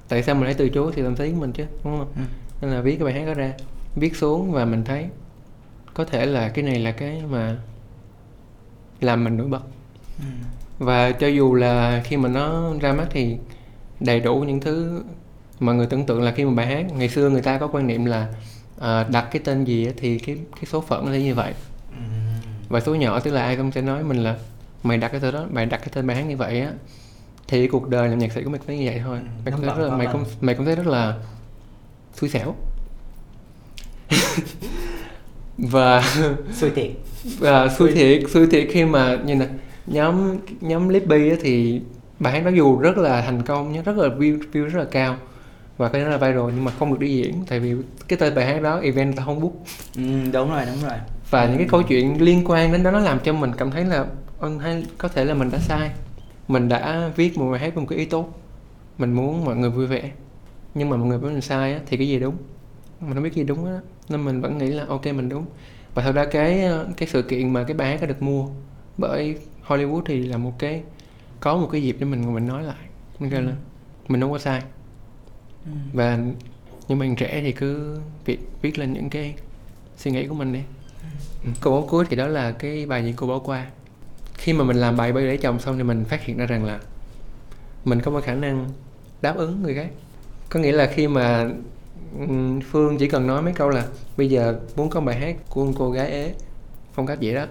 Tại 0.08 0.22
sao 0.22 0.34
mình 0.34 0.44
lại 0.44 0.54
từ 0.54 0.68
chối 0.68 0.92
thì 0.96 1.02
sầm 1.02 1.16
xí 1.16 1.30
của 1.30 1.40
mình 1.40 1.52
chứ 1.52 1.64
đúng 1.84 1.98
không? 1.98 2.12
Ừ. 2.16 2.22
nên 2.60 2.70
là 2.70 2.80
viết 2.80 2.96
cái 2.96 3.04
bài 3.04 3.14
hát 3.14 3.26
đó 3.26 3.34
ra 3.34 3.52
viết 3.96 4.16
xuống 4.16 4.52
và 4.52 4.64
mình 4.64 4.84
thấy 4.84 5.06
có 5.94 6.04
thể 6.04 6.26
là 6.26 6.48
cái 6.48 6.64
này 6.64 6.78
là 6.78 6.92
cái 6.92 7.22
mà 7.30 7.56
làm 9.00 9.24
mình 9.24 9.36
nổi 9.36 9.46
bật. 9.46 9.62
Ừ. 10.18 10.24
và 10.78 11.12
cho 11.12 11.26
dù 11.26 11.54
là 11.54 12.02
khi 12.04 12.16
mà 12.16 12.28
nó 12.28 12.72
ra 12.80 12.92
mắt 12.92 13.06
thì 13.10 13.36
đầy 14.00 14.20
đủ 14.20 14.40
những 14.40 14.60
thứ 14.60 15.02
mọi 15.60 15.74
người 15.74 15.86
tưởng 15.86 16.06
tượng 16.06 16.22
là 16.22 16.32
khi 16.32 16.44
mà 16.44 16.54
bài 16.54 16.66
hát 16.66 16.86
ngày 16.96 17.08
xưa 17.08 17.30
người 17.30 17.42
ta 17.42 17.58
có 17.58 17.66
quan 17.66 17.86
niệm 17.86 18.04
là 18.04 18.28
uh, 18.76 19.10
đặt 19.10 19.28
cái 19.32 19.42
tên 19.44 19.64
gì 19.64 19.88
thì 19.96 20.18
cái 20.18 20.36
cái 20.54 20.64
số 20.64 20.80
phận 20.80 21.06
nó 21.06 21.12
sẽ 21.12 21.20
như 21.20 21.34
vậy. 21.34 21.54
Và 22.68 22.80
số 22.80 22.94
nhỏ 22.94 23.20
tức 23.20 23.30
là 23.30 23.42
ai 23.42 23.56
cũng 23.56 23.72
sẽ 23.72 23.82
nói 23.82 24.04
mình 24.04 24.16
là 24.16 24.36
mày 24.82 24.98
đặt 24.98 25.08
cái 25.08 25.20
tên 25.20 25.34
đó 25.34 25.46
mày 25.50 25.66
đặt 25.66 25.76
cái 25.76 25.88
tên 25.92 26.06
bài 26.06 26.16
hát 26.16 26.22
như 26.22 26.36
vậy 26.36 26.60
á 26.60 26.72
thì 27.48 27.68
cuộc 27.68 27.88
đời 27.88 28.08
làm 28.08 28.18
nhạc 28.18 28.32
sĩ 28.32 28.42
của 28.42 28.50
mày 28.50 28.58
cũng 28.58 28.66
phải 28.66 28.78
như 28.78 28.86
vậy 28.86 29.00
thôi. 29.04 29.18
Ừ, 29.18 29.26
mày 29.44 29.52
cũng 29.52 29.62
thấy 29.62 29.78
rất 29.78 29.88
là, 29.88 29.96
mày 29.96 30.06
cũng 30.12 30.24
mày 30.40 30.54
cũng 30.54 30.66
thấy 30.66 30.76
rất 30.76 30.86
là 30.86 31.14
xui 32.14 32.30
xẻo. 32.30 32.54
Và 35.58 36.02
xui 36.54 36.70
thiệt. 36.70 36.90
Và 37.38 37.68
xui 37.68 37.92
thiệt 37.92 38.22
xui 38.30 38.46
thiệt 38.46 38.68
khi 38.70 38.84
mà 38.84 39.18
như 39.24 39.34
là 39.34 39.48
nhóm 39.86 40.38
nhóm 40.60 40.88
Lippy 40.88 41.36
thì 41.42 41.80
bài 42.18 42.32
hát 42.32 42.44
đó 42.44 42.50
dù 42.50 42.78
rất 42.78 42.98
là 42.98 43.22
thành 43.22 43.42
công 43.42 43.72
nhé 43.72 43.82
rất 43.84 43.96
là 43.96 44.08
view 44.08 44.38
view 44.52 44.64
rất 44.64 44.78
là 44.78 44.84
cao 44.90 45.16
và 45.76 45.88
cái 45.88 46.02
đó 46.02 46.08
là 46.08 46.16
viral 46.16 46.50
nhưng 46.54 46.64
mà 46.64 46.70
không 46.70 46.90
được 46.90 46.98
đi 47.00 47.16
diễn 47.16 47.44
tại 47.48 47.60
vì 47.60 47.74
cái 48.08 48.18
tên 48.18 48.34
bài 48.34 48.46
hát 48.46 48.62
đó 48.62 48.80
event 48.80 49.16
ta 49.16 49.24
không 49.24 49.40
book. 49.40 49.52
Ừ, 49.96 50.02
đúng 50.32 50.50
rồi 50.50 50.62
đúng 50.66 50.82
rồi. 50.82 50.98
Và 51.30 51.42
ừ. 51.42 51.48
những 51.48 51.58
cái 51.58 51.66
câu 51.70 51.82
chuyện 51.82 52.22
liên 52.22 52.42
quan 52.46 52.72
đến 52.72 52.82
đó 52.82 52.90
nó 52.90 52.98
làm 52.98 53.18
cho 53.24 53.32
mình 53.32 53.52
cảm 53.56 53.70
thấy 53.70 53.84
là 53.84 54.06
hay 54.60 54.86
có 54.98 55.08
thể 55.08 55.24
là 55.24 55.34
mình 55.34 55.50
đã 55.50 55.58
sai. 55.58 55.90
Mình 56.48 56.68
đã 56.68 57.10
viết 57.16 57.38
một 57.38 57.50
bài 57.50 57.60
hát 57.60 57.74
với 57.74 57.82
một 57.82 57.86
cái 57.90 57.98
ý 57.98 58.04
tốt. 58.04 58.40
Mình 58.98 59.12
muốn 59.12 59.44
mọi 59.44 59.56
người 59.56 59.70
vui 59.70 59.86
vẻ. 59.86 60.10
Nhưng 60.74 60.90
mà 60.90 60.96
mọi 60.96 61.06
người 61.06 61.18
bảo 61.18 61.30
mình 61.30 61.40
sai 61.40 61.72
á, 61.72 61.80
thì 61.86 61.96
cái 61.96 62.08
gì 62.08 62.18
đúng? 62.18 62.36
Mình 63.00 63.14
không 63.14 63.22
biết 63.22 63.34
gì 63.34 63.44
đúng 63.44 63.66
á 63.66 63.80
nên 64.08 64.24
mình 64.24 64.40
vẫn 64.40 64.58
nghĩ 64.58 64.66
là 64.66 64.84
ok 64.88 65.06
mình 65.06 65.28
đúng. 65.28 65.46
Và 65.94 66.02
thật 66.02 66.14
ra 66.14 66.24
cái 66.24 66.68
cái 66.96 67.08
sự 67.08 67.22
kiện 67.22 67.52
mà 67.52 67.64
cái 67.64 67.76
bài 67.76 67.90
hát 67.90 68.00
đã 68.00 68.06
được 68.06 68.22
mua 68.22 68.46
bởi 68.98 69.38
Hollywood 69.66 70.02
thì 70.06 70.26
là 70.26 70.36
một 70.36 70.52
cái 70.58 70.82
có 71.40 71.56
một 71.56 71.68
cái 71.72 71.82
dịp 71.82 71.96
để 71.98 72.06
mình 72.06 72.34
mình 72.34 72.46
nói 72.46 72.62
lại. 72.62 72.76
Mình 73.18 73.30
kêu 73.30 73.40
là 73.40 73.52
mình 74.08 74.20
không 74.20 74.32
có 74.32 74.38
sai 74.38 74.62
ừ. 75.64 75.70
và 75.92 76.18
nhưng 76.88 76.98
mà 76.98 77.06
trẻ 77.16 77.40
thì 77.42 77.52
cứ 77.52 77.98
viết 78.24 78.38
viết 78.62 78.78
lên 78.78 78.92
những 78.92 79.10
cái 79.10 79.34
suy 79.96 80.10
nghĩ 80.10 80.26
của 80.26 80.34
mình 80.34 80.52
đi. 80.52 80.60
Ừ. 81.44 81.50
câu 81.60 81.72
báo 81.72 81.86
cuối 81.90 82.04
thì 82.10 82.16
đó 82.16 82.26
là 82.26 82.52
cái 82.52 82.86
bài 82.86 83.02
những 83.02 83.16
cô 83.16 83.26
bỏ 83.26 83.38
qua. 83.38 83.66
Khi 84.34 84.52
mà 84.52 84.64
mình 84.64 84.76
làm 84.76 84.96
bài 84.96 85.12
bay 85.12 85.24
để 85.24 85.36
chồng 85.36 85.60
xong 85.60 85.76
thì 85.76 85.82
mình 85.82 86.04
phát 86.04 86.24
hiện 86.24 86.36
ra 86.36 86.46
rằng 86.46 86.64
là 86.64 86.80
mình 87.84 88.00
có 88.00 88.10
một 88.10 88.24
khả 88.24 88.34
năng 88.34 88.68
đáp 89.22 89.36
ứng 89.36 89.62
người 89.62 89.74
khác. 89.74 89.88
Có 90.48 90.60
nghĩa 90.60 90.72
là 90.72 90.86
khi 90.94 91.08
mà 91.08 91.50
phương 92.70 92.98
chỉ 92.98 93.08
cần 93.08 93.26
nói 93.26 93.42
mấy 93.42 93.52
câu 93.52 93.68
là 93.68 93.86
bây 94.16 94.30
giờ 94.30 94.58
muốn 94.76 94.90
có 94.90 95.00
bài 95.00 95.20
hát 95.20 95.36
của 95.48 95.72
cô 95.78 95.90
gái 95.90 96.10
ế 96.10 96.34
phong 96.92 97.06
cách 97.06 97.18
vậy 97.22 97.34
đó 97.34 97.46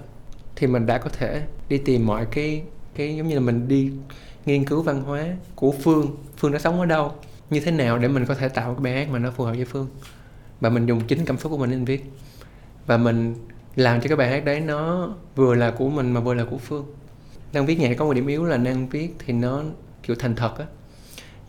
thì 0.55 0.67
mình 0.67 0.85
đã 0.85 0.97
có 0.97 1.09
thể 1.09 1.41
đi 1.69 1.77
tìm 1.77 2.05
mọi 2.05 2.25
cái 2.31 2.63
cái 2.95 3.15
giống 3.15 3.27
như 3.27 3.35
là 3.35 3.41
mình 3.41 3.67
đi 3.67 3.91
nghiên 4.45 4.65
cứu 4.65 4.81
văn 4.81 5.01
hóa 5.01 5.27
của 5.55 5.71
phương. 5.71 6.15
Phương 6.37 6.51
đã 6.51 6.59
sống 6.59 6.79
ở 6.79 6.85
đâu 6.85 7.11
như 7.53 7.59
thế 7.59 7.71
nào 7.71 7.97
để 7.97 8.07
mình 8.07 8.25
có 8.25 8.35
thể 8.35 8.49
tạo 8.49 8.73
cái 8.73 8.83
bài 8.83 8.93
hát 8.93 9.09
mà 9.09 9.19
nó 9.19 9.31
phù 9.31 9.43
hợp 9.43 9.53
với 9.55 9.65
phương? 9.65 9.87
Và 10.61 10.69
mình 10.69 10.85
dùng 10.85 11.01
chính 11.07 11.25
cảm 11.25 11.37
xúc 11.37 11.51
của 11.51 11.57
mình 11.57 11.69
để 11.69 11.75
mình 11.75 11.85
viết. 11.85 12.11
Và 12.85 12.97
mình 12.97 13.35
làm 13.75 14.01
cho 14.01 14.07
cái 14.07 14.17
bài 14.17 14.29
hát 14.29 14.45
đấy 14.45 14.59
nó 14.59 15.09
vừa 15.35 15.55
là 15.55 15.71
của 15.71 15.89
mình 15.89 16.13
mà 16.13 16.19
vừa 16.19 16.33
là 16.33 16.45
của 16.49 16.57
phương. 16.57 16.85
Đang 17.53 17.65
viết 17.65 17.79
nhạc 17.79 17.93
có 17.97 18.05
một 18.05 18.13
điểm 18.13 18.27
yếu 18.27 18.45
là 18.45 18.57
đang 18.57 18.89
viết 18.89 19.15
thì 19.19 19.33
nó 19.33 19.63
kiểu 20.03 20.15
thành 20.19 20.35
thật 20.35 20.57
á. 20.57 20.65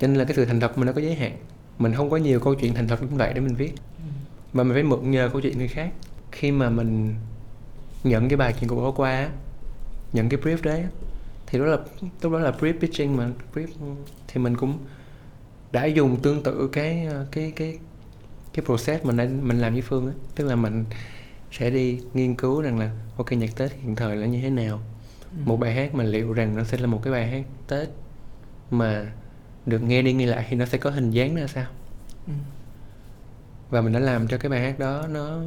Cho 0.00 0.06
nên 0.06 0.16
là 0.16 0.24
cái 0.24 0.36
sự 0.36 0.44
thành 0.44 0.60
thật 0.60 0.78
mình 0.78 0.86
nó 0.86 0.92
có 0.92 1.00
giới 1.00 1.14
hạn. 1.14 1.36
Mình 1.78 1.94
không 1.94 2.10
có 2.10 2.16
nhiều 2.16 2.40
câu 2.40 2.54
chuyện 2.54 2.74
thành 2.74 2.88
thật 2.88 3.02
như 3.02 3.16
vậy 3.16 3.32
để 3.34 3.40
mình 3.40 3.54
viết. 3.54 3.72
Mà 4.52 4.62
mình 4.62 4.72
phải 4.74 4.82
mượn 4.82 5.10
nhờ 5.10 5.28
câu 5.32 5.40
chuyện 5.40 5.58
người 5.58 5.68
khác. 5.68 5.90
Khi 6.32 6.52
mà 6.52 6.70
mình 6.70 7.14
nhận 8.04 8.28
cái 8.28 8.36
bài 8.36 8.54
chuyện 8.60 8.68
của 8.68 8.76
bỏ 8.76 8.90
qua 8.90 9.28
nhận 10.12 10.28
cái 10.28 10.40
brief 10.40 10.56
đấy 10.62 10.84
thì 11.46 11.58
đó 11.58 11.64
là, 11.64 11.78
lúc 12.22 12.32
đó 12.32 12.38
là 12.38 12.52
brief 12.60 12.80
pitching 12.80 13.16
mà, 13.16 13.30
brief, 13.54 13.66
thì 14.28 14.40
mình 14.40 14.56
cũng 14.56 14.78
đã 15.74 15.84
dùng 15.84 16.20
tương 16.22 16.42
tự 16.42 16.68
cái 16.72 17.08
cái 17.30 17.52
cái 17.56 17.78
cái 18.52 18.64
process 18.64 19.04
mình 19.04 19.16
đang 19.16 19.48
mình 19.48 19.58
làm 19.58 19.72
với 19.72 19.82
phương 19.82 20.06
ấy 20.06 20.14
tức 20.34 20.44
là 20.46 20.56
mình 20.56 20.84
sẽ 21.52 21.70
đi 21.70 22.00
nghiên 22.14 22.34
cứu 22.34 22.60
rằng 22.60 22.78
là 22.78 22.90
ok 23.16 23.32
nhạc 23.32 23.56
tết 23.56 23.72
hiện 23.72 23.96
thời 23.96 24.16
là 24.16 24.26
như 24.26 24.40
thế 24.42 24.50
nào. 24.50 24.80
Ừ. 25.30 25.36
một 25.44 25.56
bài 25.56 25.74
hát 25.74 25.94
mà 25.94 26.04
liệu 26.04 26.32
rằng 26.32 26.56
nó 26.56 26.64
sẽ 26.64 26.78
là 26.78 26.86
một 26.86 27.00
cái 27.02 27.12
bài 27.12 27.28
hát 27.28 27.44
tết 27.68 27.88
mà 28.70 29.12
được 29.66 29.82
nghe 29.82 30.02
đi 30.02 30.12
nghe 30.12 30.26
lại 30.26 30.46
thì 30.50 30.56
nó 30.56 30.66
sẽ 30.66 30.78
có 30.78 30.90
hình 30.90 31.10
dáng 31.10 31.34
ra 31.34 31.46
sao? 31.46 31.66
Ừ. 32.26 32.32
và 33.70 33.80
mình 33.80 33.92
đã 33.92 34.00
làm 34.00 34.28
cho 34.28 34.38
cái 34.38 34.50
bài 34.50 34.60
hát 34.60 34.78
đó 34.78 35.06
nó 35.10 35.38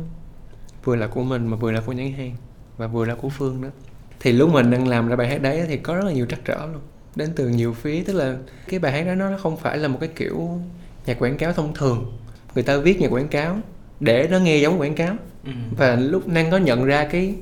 vừa 0.84 0.96
là 0.96 1.08
của 1.08 1.24
mình 1.24 1.48
mà 1.48 1.58
vừa 1.58 1.72
là 1.72 1.82
của 1.82 1.92
nhãn 1.92 2.12
hàng 2.12 2.36
và 2.78 2.88
vừa 2.88 3.06
là 3.06 3.16
của 3.16 3.30
phương 3.30 3.62
nữa. 3.62 3.72
Thì 4.20 4.32
lúc 4.32 4.50
mình 4.54 4.72
đang 4.72 4.88
làm 4.88 5.08
ra 5.08 5.16
bài 5.16 5.28
hát 5.28 5.42
đấy 5.42 5.66
thì 5.68 5.78
có 5.78 5.96
rất 5.96 6.06
là 6.06 6.12
nhiều 6.12 6.26
trắc 6.26 6.40
trở 6.46 6.66
luôn 6.66 6.82
đến 7.18 7.30
từ 7.36 7.48
nhiều 7.48 7.74
phía 7.74 8.04
tức 8.04 8.14
là 8.14 8.36
cái 8.68 8.80
bài 8.80 8.92
hát 8.92 9.04
đó 9.04 9.14
nó 9.16 9.38
không 9.38 9.58
phải 9.58 9.78
là 9.78 9.88
một 9.88 9.98
cái 10.00 10.10
kiểu 10.16 10.60
nhạc 11.06 11.20
quảng 11.20 11.38
cáo 11.38 11.54
thông 11.54 11.74
thường. 11.74 12.18
Người 12.56 12.64
ta 12.64 12.78
viết 12.78 13.02
nhạc 13.02 13.12
quảng 13.12 13.28
cáo 13.28 13.60
để 14.00 14.28
nó 14.32 14.40
nghe 14.40 14.58
giống 14.58 14.82
quảng 14.82 14.96
cáo. 14.96 15.16
Ừ. 15.46 15.52
và 15.78 15.96
lúc 15.96 16.28
năng 16.28 16.52
có 16.52 16.58
nhận 16.58 16.86
ra 16.86 17.08
cái 17.12 17.36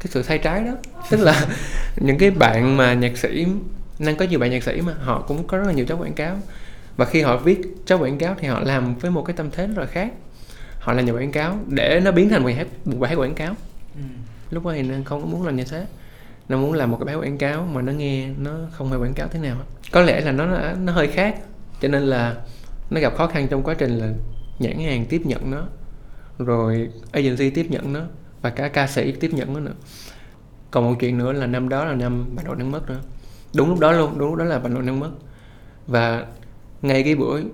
cái 0.00 0.06
sự 0.10 0.22
sai 0.22 0.38
trái 0.38 0.64
đó 0.64 0.72
tức 1.10 1.20
là 1.20 1.46
những 1.96 2.18
cái 2.18 2.30
bạn 2.30 2.76
mà 2.76 2.94
nhạc 2.94 3.18
sĩ 3.18 3.46
năng 3.98 4.16
có 4.16 4.24
nhiều 4.24 4.38
bạn 4.38 4.50
nhạc 4.50 4.62
sĩ 4.62 4.80
mà 4.80 4.94
họ 5.00 5.24
cũng 5.28 5.46
có 5.46 5.58
rất 5.58 5.66
là 5.66 5.72
nhiều 5.72 5.86
cháu 5.88 5.98
quảng 5.98 6.12
cáo. 6.12 6.36
Và 6.96 7.04
khi 7.04 7.22
họ 7.22 7.36
viết 7.36 7.60
cháu 7.86 7.98
quảng 7.98 8.18
cáo 8.18 8.34
thì 8.40 8.48
họ 8.48 8.60
làm 8.60 8.94
với 8.94 9.10
một 9.10 9.22
cái 9.22 9.36
tâm 9.36 9.50
thế 9.50 9.66
rất 9.66 9.78
là 9.78 9.86
khác. 9.86 10.12
Họ 10.80 10.92
làm 10.92 11.06
nhà 11.06 11.12
quảng 11.12 11.32
cáo 11.32 11.58
để 11.68 12.00
nó 12.04 12.12
biến 12.12 12.28
thành 12.28 12.40
một 12.40 12.46
bài 12.46 12.54
hát 12.54 12.66
một 12.84 12.96
bài 12.98 13.10
hát 13.10 13.16
quảng 13.16 13.34
cáo. 13.34 13.54
Ừ. 13.94 14.02
lúc 14.50 14.64
đó 14.64 14.72
thì 14.72 14.82
năng 14.82 15.04
không 15.04 15.30
muốn 15.30 15.46
làm 15.46 15.56
như 15.56 15.64
thế 15.64 15.86
nó 16.48 16.56
muốn 16.56 16.72
làm 16.72 16.90
một 16.90 16.96
cái 16.96 17.06
báo 17.06 17.22
quảng 17.22 17.38
cáo 17.38 17.68
mà 17.72 17.82
nó 17.82 17.92
nghe 17.92 18.28
nó 18.38 18.52
không 18.72 18.90
hề 18.90 18.96
quảng 18.96 19.14
cáo 19.14 19.28
thế 19.28 19.40
nào 19.40 19.56
có 19.92 20.00
lẽ 20.00 20.20
là 20.20 20.32
nó 20.32 20.72
nó 20.72 20.92
hơi 20.92 21.06
khác, 21.06 21.38
cho 21.80 21.88
nên 21.88 22.02
là 22.02 22.36
nó 22.90 23.00
gặp 23.00 23.16
khó 23.16 23.26
khăn 23.26 23.46
trong 23.50 23.62
quá 23.62 23.74
trình 23.78 23.98
là 23.98 24.12
nhãn 24.58 24.78
hàng 24.78 25.06
tiếp 25.06 25.22
nhận 25.24 25.50
nó, 25.50 25.66
rồi 26.38 26.88
agency 27.12 27.50
tiếp 27.50 27.66
nhận 27.70 27.92
nó 27.92 28.00
và 28.42 28.50
cả 28.50 28.68
ca 28.68 28.86
sĩ 28.86 29.12
tiếp 29.12 29.30
nhận 29.34 29.54
nó 29.54 29.60
nữa. 29.60 29.74
Còn 30.70 30.84
một 30.84 30.96
chuyện 31.00 31.18
nữa 31.18 31.32
là 31.32 31.46
năm 31.46 31.68
đó 31.68 31.84
là 31.84 31.94
năm 31.94 32.26
bà 32.36 32.42
nội 32.42 32.56
đang 32.58 32.70
mất 32.70 32.88
nữa. 32.88 33.00
Đúng 33.54 33.68
lúc 33.68 33.78
đó 33.78 33.92
luôn, 33.92 34.18
đúng 34.18 34.28
lúc 34.28 34.38
đó 34.38 34.44
là 34.44 34.58
bà 34.58 34.68
nội 34.68 34.82
đang 34.86 35.00
mất. 35.00 35.10
Và 35.86 36.26
ngay 36.82 37.02
cái 37.02 37.14
buổi 37.14 37.44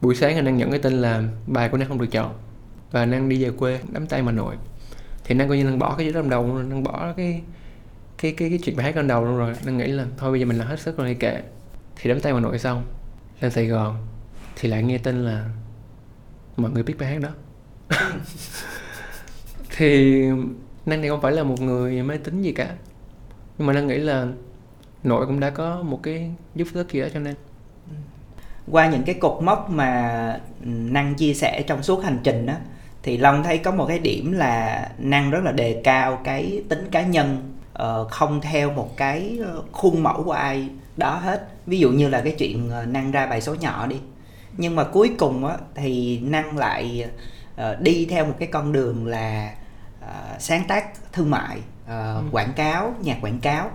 buổi 0.00 0.14
sáng 0.14 0.36
anh 0.36 0.44
đang 0.44 0.56
nhận 0.56 0.70
cái 0.70 0.78
tin 0.78 0.92
là 0.92 1.22
bài 1.46 1.68
của 1.68 1.78
năng 1.78 1.88
không 1.88 1.98
được 1.98 2.10
chọn 2.10 2.32
và 2.90 3.06
năng 3.06 3.28
đi 3.28 3.44
về 3.44 3.50
quê 3.50 3.80
đắm 3.92 4.06
tay 4.06 4.22
bà 4.22 4.32
nội. 4.32 4.54
Thì 5.24 5.34
năng 5.34 5.48
coi 5.48 5.58
như 5.58 5.64
năng 5.64 5.78
bỏ 5.78 5.94
cái 5.94 6.06
dưới 6.06 6.14
trong 6.14 6.30
đầu 6.30 6.58
năng 6.58 6.82
bỏ 6.82 7.12
cái 7.16 7.42
cái 8.18 8.32
cái 8.32 8.48
cái 8.48 8.58
chuyện 8.62 8.76
bài 8.76 8.86
hát 8.86 8.96
ban 8.96 9.08
đầu 9.08 9.24
luôn 9.24 9.36
rồi. 9.38 9.54
Năng 9.64 9.78
nghĩ 9.78 9.86
là 9.86 10.06
thôi, 10.16 10.30
bây 10.30 10.40
giờ 10.40 10.46
mình 10.46 10.58
làm 10.58 10.68
hết 10.68 10.80
sức 10.80 10.96
rồi, 10.96 11.16
kệ. 11.20 11.42
Thì 11.96 12.10
đám 12.10 12.20
tay 12.20 12.32
bà 12.32 12.40
nội 12.40 12.58
xong, 12.58 12.84
lên 13.40 13.50
sài 13.50 13.66
gòn, 13.66 14.06
thì 14.56 14.68
lại 14.68 14.82
nghe 14.82 14.98
tin 14.98 15.24
là 15.24 15.44
mọi 16.56 16.70
người 16.70 16.82
biết 16.82 16.94
bài 16.98 17.08
hát 17.08 17.20
đó. 17.20 17.30
Thì 19.76 20.22
năng 20.86 21.02
thì 21.02 21.08
không 21.08 21.20
phải 21.20 21.32
là 21.32 21.42
một 21.42 21.60
người 21.60 22.02
mê 22.02 22.18
tín 22.18 22.42
gì 22.42 22.52
cả. 22.52 22.74
Nhưng 23.58 23.66
mà 23.66 23.72
năng 23.72 23.86
nghĩ 23.86 23.96
là 23.98 24.26
nội 25.02 25.26
cũng 25.26 25.40
đã 25.40 25.50
có 25.50 25.82
một 25.82 26.00
cái 26.02 26.30
giúp 26.54 26.68
sức 26.74 26.92
gì 26.92 27.00
đó 27.00 27.06
cho 27.14 27.20
nên 27.20 27.34
qua 28.70 28.90
những 28.90 29.02
cái 29.02 29.14
cột 29.14 29.42
mốc 29.42 29.70
mà 29.70 30.40
năng 30.64 31.14
chia 31.14 31.34
sẻ 31.34 31.64
trong 31.66 31.82
suốt 31.82 32.04
hành 32.04 32.18
trình 32.24 32.46
đó 32.46 32.54
thì 33.02 33.16
long 33.16 33.42
thấy 33.42 33.58
có 33.58 33.70
một 33.70 33.86
cái 33.88 33.98
điểm 33.98 34.32
là 34.32 34.88
năng 34.98 35.30
rất 35.30 35.44
là 35.44 35.52
đề 35.52 35.80
cao 35.84 36.20
cái 36.24 36.62
tính 36.68 36.88
cá 36.90 37.02
nhân 37.02 37.57
uh, 37.82 38.10
không 38.10 38.40
theo 38.40 38.70
một 38.70 38.96
cái 38.96 39.40
khuôn 39.72 40.02
mẫu 40.02 40.22
của 40.22 40.32
ai 40.32 40.68
đó 40.96 41.14
hết. 41.14 41.48
Ví 41.66 41.78
dụ 41.78 41.90
như 41.90 42.08
là 42.08 42.20
cái 42.20 42.34
chuyện 42.38 42.70
uh, 42.82 42.88
năng 42.88 43.10
ra 43.10 43.26
bài 43.26 43.40
số 43.40 43.54
nhỏ 43.54 43.86
đi. 43.86 43.96
Nhưng 44.56 44.76
mà 44.76 44.84
cuối 44.84 45.14
cùng 45.18 45.46
á 45.46 45.56
thì 45.74 46.18
năng 46.18 46.58
lại 46.58 47.10
uh, 47.54 47.80
đi 47.80 48.06
theo 48.10 48.24
một 48.24 48.34
cái 48.38 48.48
con 48.52 48.72
đường 48.72 49.06
là 49.06 49.54
uh, 50.04 50.40
sáng 50.40 50.64
tác 50.68 51.12
thương 51.12 51.30
mại 51.30 51.58
uh, 51.84 51.88
ừ. 51.88 52.22
quảng 52.32 52.52
cáo 52.56 52.94
nhạc 53.02 53.18
quảng 53.20 53.40
cáo. 53.40 53.70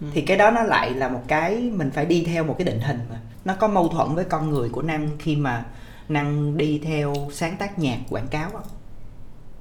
Ừ. 0.00 0.06
thì 0.14 0.20
cái 0.20 0.36
đó 0.36 0.50
nó 0.50 0.62
lại 0.62 0.90
là 0.90 1.08
một 1.08 1.22
cái 1.28 1.56
mình 1.56 1.90
phải 1.90 2.06
đi 2.06 2.24
theo 2.24 2.44
một 2.44 2.54
cái 2.58 2.64
định 2.64 2.80
hình 2.80 3.00
mà. 3.10 3.20
Nó 3.44 3.54
có 3.54 3.68
mâu 3.68 3.88
thuẫn 3.88 4.14
với 4.14 4.24
con 4.24 4.50
người 4.50 4.68
của 4.68 4.82
năng 4.82 5.08
khi 5.18 5.36
mà 5.36 5.64
năng 6.08 6.56
đi 6.56 6.80
theo 6.84 7.14
sáng 7.32 7.56
tác 7.56 7.78
nhạc 7.78 7.98
quảng 8.10 8.28
cáo 8.28 8.50
không 8.50 8.62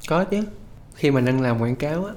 có 0.08 0.24
chứ. 0.24 0.44
Khi 0.96 1.12
mà 1.12 1.22
năng 1.22 1.42
làm 1.42 1.62
quảng 1.62 1.75
cáo 1.75 2.06
á 2.06 2.13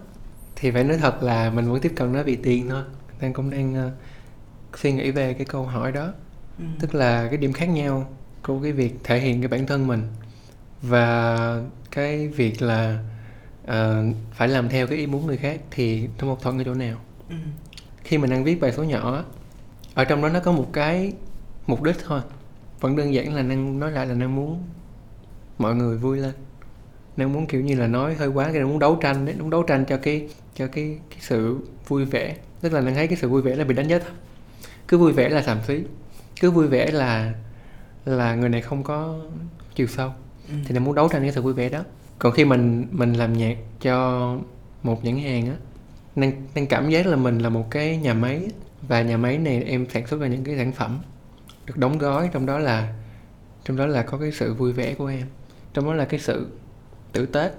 thì 0.60 0.70
phải 0.70 0.84
nói 0.84 0.98
thật 0.98 1.22
là 1.22 1.50
mình 1.50 1.70
vẫn 1.70 1.80
tiếp 1.80 1.92
cận 1.96 2.12
nó 2.12 2.22
vì 2.22 2.36
tiền 2.36 2.68
thôi. 2.68 2.82
Đang 3.20 3.32
cũng 3.32 3.50
đang 3.50 3.86
uh, 3.86 4.78
suy 4.78 4.92
nghĩ 4.92 5.10
về 5.10 5.34
cái 5.34 5.44
câu 5.44 5.64
hỏi 5.64 5.92
đó. 5.92 6.12
Ừ. 6.58 6.64
tức 6.80 6.94
là 6.94 7.28
cái 7.28 7.36
điểm 7.36 7.52
khác 7.52 7.66
nhau 7.66 8.10
của 8.42 8.60
cái 8.62 8.72
việc 8.72 8.94
thể 9.04 9.20
hiện 9.20 9.40
cái 9.40 9.48
bản 9.48 9.66
thân 9.66 9.86
mình 9.86 10.02
và 10.82 11.62
cái 11.90 12.28
việc 12.28 12.62
là 12.62 12.98
uh, 13.64 14.16
phải 14.32 14.48
làm 14.48 14.68
theo 14.68 14.86
cái 14.86 14.98
ý 14.98 15.06
muốn 15.06 15.26
người 15.26 15.36
khác 15.36 15.60
thì 15.70 16.08
nó 16.18 16.26
mâu 16.26 16.36
thuẫn 16.36 16.58
ở 16.58 16.64
chỗ 16.64 16.74
nào. 16.74 16.98
Ừ. 17.28 17.36
khi 18.04 18.18
mình 18.18 18.30
đang 18.30 18.44
viết 18.44 18.60
bài 18.60 18.72
số 18.72 18.84
nhỏ 18.84 19.24
ở 19.94 20.04
trong 20.04 20.22
đó 20.22 20.28
nó 20.28 20.40
có 20.40 20.52
một 20.52 20.70
cái 20.72 21.12
mục 21.66 21.82
đích 21.82 21.96
thôi. 22.06 22.20
Vẫn 22.80 22.96
đơn 22.96 23.14
giản 23.14 23.34
là 23.34 23.42
năng 23.42 23.78
nói 23.78 23.92
lại 23.92 24.06
là 24.06 24.14
năng 24.14 24.36
muốn 24.36 24.62
mọi 25.58 25.74
người 25.74 25.96
vui 25.96 26.18
lên 26.18 26.32
năng 27.20 27.32
muốn 27.32 27.46
kiểu 27.46 27.60
như 27.60 27.74
là 27.74 27.86
nói 27.86 28.14
hơi 28.14 28.28
quá 28.28 28.50
cái 28.52 28.64
muốn 28.64 28.78
đấu 28.78 28.98
tranh 29.02 29.26
đấy 29.26 29.34
muốn 29.38 29.50
đấu 29.50 29.62
tranh 29.62 29.84
cho 29.84 29.96
cái 29.96 30.28
cho 30.54 30.66
cái 30.66 30.98
cái 31.10 31.18
sự 31.20 31.58
vui 31.88 32.04
vẻ. 32.04 32.36
Tức 32.60 32.72
là 32.72 32.80
năng 32.80 32.94
thấy 32.94 33.06
cái 33.06 33.18
sự 33.20 33.28
vui 33.28 33.42
vẻ 33.42 33.56
là 33.56 33.64
bị 33.64 33.74
đánh 33.74 33.88
giá 33.88 33.98
thấp 33.98 34.12
cứ 34.88 34.98
vui 34.98 35.12
vẻ 35.12 35.28
là 35.28 35.42
xàm 35.42 35.58
xí. 35.66 35.82
Cứ 36.40 36.50
vui 36.50 36.68
vẻ 36.68 36.90
là 36.90 37.32
là 38.04 38.34
người 38.34 38.48
này 38.48 38.62
không 38.62 38.82
có 38.82 39.18
chiều 39.74 39.86
sâu. 39.86 40.12
Ừ. 40.48 40.54
thì 40.64 40.74
năng 40.74 40.84
muốn 40.84 40.94
đấu 40.94 41.08
tranh 41.08 41.22
cái 41.22 41.32
sự 41.32 41.42
vui 41.42 41.52
vẻ 41.52 41.68
đó. 41.68 41.84
Còn 42.18 42.32
khi 42.32 42.44
mình 42.44 42.86
mình 42.90 43.12
làm 43.12 43.32
nhạc 43.32 43.56
cho 43.80 44.36
một 44.82 45.04
nhãn 45.04 45.18
hàng 45.18 45.46
á 45.46 45.54
năng 46.16 46.32
năng 46.54 46.66
cảm 46.66 46.90
giác 46.90 47.06
là 47.06 47.16
mình 47.16 47.38
là 47.38 47.48
một 47.48 47.70
cái 47.70 47.96
nhà 47.96 48.14
máy 48.14 48.48
và 48.88 49.02
nhà 49.02 49.16
máy 49.16 49.38
này 49.38 49.62
em 49.62 49.86
sản 49.92 50.06
xuất 50.06 50.20
ra 50.20 50.26
những 50.26 50.44
cái 50.44 50.56
sản 50.56 50.72
phẩm 50.72 50.98
được 51.66 51.76
đóng 51.76 51.98
gói 51.98 52.30
trong 52.32 52.46
đó 52.46 52.58
là 52.58 52.94
trong 53.64 53.76
đó 53.76 53.86
là 53.86 54.02
có 54.02 54.18
cái 54.18 54.32
sự 54.32 54.54
vui 54.54 54.72
vẻ 54.72 54.94
của 54.94 55.06
em. 55.06 55.26
Trong 55.74 55.84
đó 55.84 55.94
là 55.94 56.04
cái 56.04 56.20
sự 56.20 56.48
tử 57.12 57.26
tế. 57.26 57.50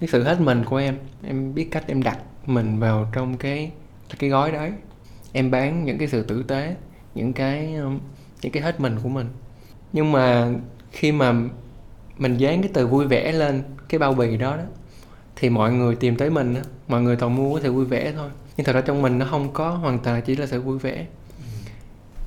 Cái 0.00 0.08
sự 0.08 0.22
hết 0.22 0.40
mình 0.40 0.64
của 0.64 0.76
em 0.76 0.96
em 1.22 1.54
biết 1.54 1.68
cách 1.70 1.84
em 1.86 2.02
đặt 2.02 2.18
mình 2.46 2.78
vào 2.78 3.08
trong 3.12 3.36
cái 3.36 3.70
cái 4.18 4.30
gói 4.30 4.52
đấy. 4.52 4.72
Em 5.32 5.50
bán 5.50 5.84
những 5.84 5.98
cái 5.98 6.08
sự 6.08 6.22
tử 6.22 6.42
tế, 6.42 6.76
những 7.14 7.32
cái 7.32 7.74
um, 7.74 7.98
những 8.42 8.52
cái 8.52 8.62
hết 8.62 8.80
mình 8.80 8.96
của 9.02 9.08
mình. 9.08 9.26
Nhưng 9.92 10.12
mà 10.12 10.48
khi 10.90 11.12
mà 11.12 11.34
mình 12.18 12.36
dán 12.36 12.62
cái 12.62 12.70
từ 12.74 12.86
vui 12.86 13.06
vẻ 13.06 13.32
lên 13.32 13.62
cái 13.88 13.98
bao 13.98 14.14
bì 14.14 14.36
đó 14.36 14.56
đó, 14.56 14.62
thì 15.36 15.50
mọi 15.50 15.72
người 15.72 15.94
tìm 15.96 16.16
tới 16.16 16.30
mình 16.30 16.56
mọi 16.88 17.02
người 17.02 17.16
toàn 17.16 17.36
mua 17.36 17.54
cái 17.54 17.62
sự 17.62 17.72
vui 17.72 17.84
vẻ 17.84 18.12
thôi. 18.16 18.30
Nhưng 18.56 18.64
thật 18.64 18.72
ra 18.72 18.80
trong 18.80 19.02
mình 19.02 19.18
nó 19.18 19.26
không 19.30 19.52
có 19.52 19.70
hoàn 19.70 19.98
toàn 19.98 20.22
chỉ 20.22 20.36
là 20.36 20.46
sự 20.46 20.60
vui 20.60 20.78
vẻ. 20.78 21.06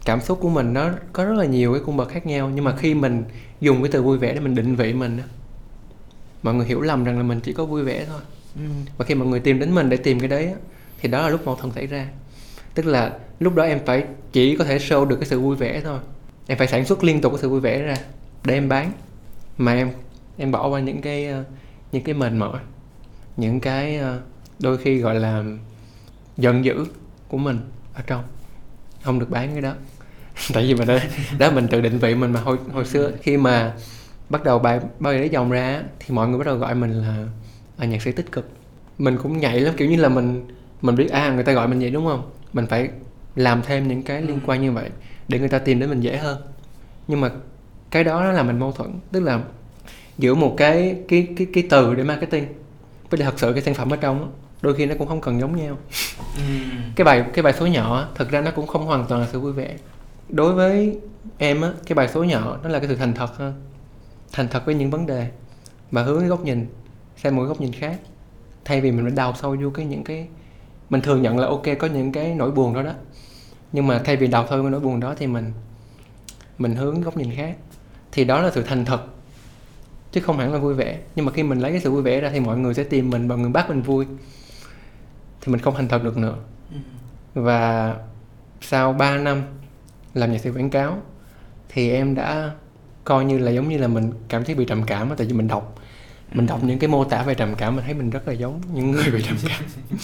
Cảm 0.06 0.22
xúc 0.22 0.40
của 0.42 0.50
mình 0.50 0.74
nó 0.74 0.90
có 1.14 1.26
rất 1.26 1.34
là 1.34 1.46
nhiều 1.46 1.74
cái 1.74 1.82
cung 1.86 1.98
bậc 1.98 2.10
khác 2.10 2.26
nhau, 2.26 2.50
nhưng 2.50 2.64
mà 2.64 2.76
khi 2.76 2.94
mình 2.94 3.24
dùng 3.60 3.84
cái 3.84 3.92
từ 3.92 4.04
vui 4.04 4.18
vẻ 4.18 4.34
để 4.34 4.40
mình 4.40 4.56
định 4.56 4.76
vị 4.76 4.94
mình 4.94 5.20
mọi 6.44 6.54
người 6.54 6.66
hiểu 6.66 6.82
lầm 6.82 7.04
rằng 7.04 7.18
là 7.18 7.24
mình 7.24 7.40
chỉ 7.40 7.54
có 7.54 7.66
vui 7.66 7.84
vẻ 7.84 8.06
thôi. 8.06 8.22
Ừ. 8.56 8.62
và 8.98 9.06
khi 9.06 9.16
mọi 9.16 9.28
người 9.28 9.40
tìm 9.40 9.60
đến 9.60 9.76
mình 9.76 9.90
để 9.90 9.98
tìm 9.98 10.20
cái 10.20 10.30
đấy 10.30 10.54
thì 11.02 11.10
đó 11.10 11.22
là 11.22 11.30
lúc 11.30 11.46
mâu 11.46 11.56
thuẫn 11.56 11.72
xảy 11.74 11.88
ra. 11.88 12.08
Tức 12.74 12.86
là 12.86 13.14
lúc 13.40 13.56
đó 13.56 13.64
em 13.64 13.80
phải 13.86 14.04
chỉ 14.32 14.56
có 14.56 14.64
thể 14.64 14.78
show 14.78 15.06
được 15.06 15.16
cái 15.16 15.26
sự 15.26 15.40
vui 15.40 15.56
vẻ 15.56 15.82
thôi. 15.84 16.00
Em 16.48 16.58
phải 16.58 16.68
sản 16.68 16.86
xuất 16.86 17.04
liên 17.04 17.22
tục 17.22 17.32
cái 17.32 17.42
sự 17.42 17.50
vui 17.50 17.60
vẻ 17.60 17.82
ra 17.82 17.96
để 18.44 18.54
em 18.54 18.70
bán. 18.70 18.92
Mà 19.58 19.74
em 19.74 19.92
em 20.38 20.52
bỏ 20.52 20.68
qua 20.68 20.80
những 20.80 21.02
cái 21.02 21.30
uh, 21.40 21.46
những 21.92 22.04
cái 22.04 22.16
mệt 22.16 22.32
mỏi 22.32 22.60
những 23.40 23.60
cái 23.60 24.00
uh, 24.00 24.22
đôi 24.60 24.78
khi 24.78 24.98
gọi 24.98 25.16
là 25.16 25.44
giận 26.38 26.66
dữ 26.66 26.86
của 27.28 27.38
mình 27.38 27.60
ở 27.94 28.02
trong. 28.08 28.24
Không 29.04 29.20
được 29.20 29.30
bán 29.30 29.52
cái 29.52 29.62
đó. 29.62 29.74
Tại 30.54 30.64
vì 30.64 30.74
mà 30.74 30.86
đó, 30.86 30.98
đó 31.38 31.52
mình 31.52 31.68
tự 31.68 31.82
định 31.82 32.00
vị 32.00 32.16
mình 32.16 32.34
mà 32.34 32.40
hồi 32.40 32.58
hồi 32.74 32.86
xưa 32.86 33.12
khi 33.22 33.38
mà 33.38 33.74
bắt 34.30 34.44
đầu 34.44 34.60
bài 34.60 34.80
bao 35.00 35.14
lấy 35.14 35.30
dòng 35.30 35.52
ra 35.52 35.84
thì 36.00 36.16
mọi 36.16 36.28
người 36.28 36.38
bắt 36.38 36.46
đầu 36.46 36.56
gọi 36.56 36.76
mình 36.76 36.92
là 36.92 37.26
à, 37.78 37.86
nhạc 37.86 38.02
sĩ 38.02 38.12
tích 38.12 38.32
cực. 38.32 38.50
Mình 38.98 39.18
cũng 39.24 39.38
nhảy 39.38 39.60
lắm 39.60 39.74
kiểu 39.78 39.90
như 39.90 39.96
là 39.96 40.10
mình 40.10 40.48
mình 40.82 40.96
biết 40.96 41.12
à 41.12 41.34
người 41.34 41.44
ta 41.44 41.52
gọi 41.52 41.68
mình 41.68 41.80
vậy 41.80 41.90
đúng 41.90 42.06
không? 42.06 42.32
Mình 42.54 42.66
phải 42.66 42.90
làm 43.36 43.62
thêm 43.62 43.88
những 43.88 44.04
cái 44.04 44.22
liên 44.22 44.40
quan 44.46 44.62
như 44.62 44.72
vậy 44.72 44.90
để 45.28 45.40
người 45.40 45.50
ta 45.50 45.60
tìm 45.60 45.80
đến 45.80 45.90
mình 45.90 46.02
dễ 46.02 46.18
hơn. 46.18 46.38
Nhưng 47.08 47.22
mà 47.22 47.32
cái 47.92 48.04
đó 48.04 48.24
nó 48.24 48.32
là 48.32 48.44
mình 48.44 48.60
mâu 48.60 48.72
thuẫn 48.72 48.92
tức 49.12 49.20
là 49.20 49.42
giữa 50.18 50.36
một 50.36 50.56
cái 50.58 50.96
cái 51.08 51.28
cái 51.38 51.48
cái 51.54 51.64
từ 51.70 51.96
để 51.96 52.04
marketing 52.04 52.46
với 53.10 53.20
lại 53.20 53.30
thật 53.32 53.40
sự 53.40 53.54
cái 53.54 53.64
sản 53.64 53.74
phẩm 53.74 53.94
ở 53.94 53.98
trong 53.98 54.32
đôi 54.62 54.76
khi 54.76 54.86
nó 54.86 54.96
cũng 54.98 55.08
không 55.08 55.22
cần 55.22 55.40
giống 55.40 55.56
nhau. 55.56 55.78
Ừ. 56.38 56.44
cái 56.96 57.06
bài 57.06 57.26
cái 57.34 57.44
bài 57.44 57.54
số 57.60 57.68
nhỏ 57.68 58.10
thật 58.16 58.32
ra 58.32 58.42
nó 58.42 58.52
cũng 58.52 58.68
không 58.68 58.86
hoàn 58.86 59.06
toàn 59.06 59.22
là 59.22 59.28
sự 59.32 59.40
vui 59.40 59.54
vẻ. 59.54 59.76
Đối 60.30 60.54
với 60.54 60.98
em 61.38 61.62
á 61.62 61.72
cái 61.86 61.96
bài 61.96 62.08
số 62.08 62.24
nhỏ 62.24 62.58
nó 62.64 62.70
là 62.70 62.80
cái 62.80 62.88
sự 62.88 62.96
thành 62.96 63.14
thật 63.14 63.38
hơn 63.38 63.54
thành 64.32 64.48
thật 64.48 64.66
với 64.66 64.76
những 64.76 64.90
vấn 64.90 65.06
đề 65.06 65.28
và 65.92 66.04
hướng 66.04 66.20
cái 66.20 66.30
góc 66.30 66.46
nhìn 66.46 66.68
xem 67.18 67.36
một 67.36 67.44
góc 67.44 67.62
nhìn 67.62 67.72
khác. 67.72 68.00
Thay 68.66 68.82
vì 68.82 68.92
mình 68.92 69.06
phải 69.06 69.12
đào 69.12 69.34
sâu 69.36 69.56
vô 69.62 69.70
cái 69.70 69.86
những 69.86 70.04
cái 70.04 70.28
mình 70.90 71.02
thừa 71.02 71.16
nhận 71.18 71.38
là 71.40 71.48
ok 71.48 71.64
có 71.80 71.88
những 71.88 72.12
cái 72.12 72.36
nỗi 72.36 72.52
buồn 72.52 72.74
đó 72.74 72.84
đó. 72.84 72.94
Nhưng 73.72 73.88
mà 73.88 74.02
thay 74.06 74.18
vì 74.18 74.28
đào 74.28 74.46
sâu 74.50 74.62
cái 74.62 74.72
nỗi 74.72 74.80
buồn 74.80 75.00
đó 75.00 75.16
thì 75.18 75.28
mình 75.28 75.52
mình 76.58 76.76
hướng 76.76 77.02
góc 77.02 77.18
nhìn 77.18 77.32
khác. 77.36 77.58
Thì 78.12 78.24
đó 78.24 78.42
là 78.42 78.52
sự 78.52 78.64
thành 78.64 78.86
thật 78.86 79.02
chứ 80.12 80.22
không 80.22 80.38
hẳn 80.38 80.54
là 80.54 80.60
vui 80.60 80.74
vẻ. 80.74 81.00
Nhưng 81.16 81.26
mà 81.26 81.32
khi 81.32 81.44
mình 81.44 81.60
lấy 81.60 81.72
cái 81.72 81.82
sự 81.82 81.92
vui 81.92 82.02
vẻ 82.02 82.22
ra 82.22 82.30
thì 82.30 82.40
mọi 82.40 82.58
người 82.58 82.74
sẽ 82.74 82.84
tìm 82.84 83.10
mình 83.10 83.28
và 83.28 83.36
người 83.36 83.50
bắt 83.50 83.70
mình 83.70 83.82
vui. 83.82 84.06
Thì 85.42 85.52
mình 85.52 85.62
không 85.62 85.76
thành 85.76 85.88
thật 85.88 86.04
được 86.04 86.18
nữa. 86.18 86.36
Ừ. 86.72 86.78
và 87.42 87.96
sau 88.62 88.94
3 88.94 89.18
năm 89.18 89.44
làm 90.14 90.32
nhạc 90.32 90.38
sĩ 90.38 90.50
quảng 90.50 90.70
cáo 90.70 90.98
thì 91.70 91.92
em 91.92 92.16
đã 92.16 92.52
coi 93.04 93.26
như 93.26 93.38
là 93.38 93.52
giống 93.52 93.70
như 93.70 93.78
là 93.78 93.88
mình 93.88 94.12
cảm 94.28 94.44
thấy 94.44 94.56
bị 94.56 94.66
trầm 94.66 94.84
cảm 94.84 95.10
tại 95.18 95.28
vì 95.28 95.34
mình 95.34 95.48
đọc 95.48 95.80
mình 96.34 96.48
đọc 96.48 96.64
những 96.64 96.80
cái 96.80 96.88
mô 96.88 97.04
tả 97.04 97.24
về 97.24 97.36
trầm 97.36 97.56
cảm 97.56 97.76
mình 97.76 97.86
thấy 97.86 97.94
mình 97.94 98.10
rất 98.10 98.28
là 98.28 98.34
giống 98.34 98.62
những 98.74 98.92
người 98.92 99.12
bị 99.12 99.22
trầm 99.28 99.38
cảm. 99.48 99.64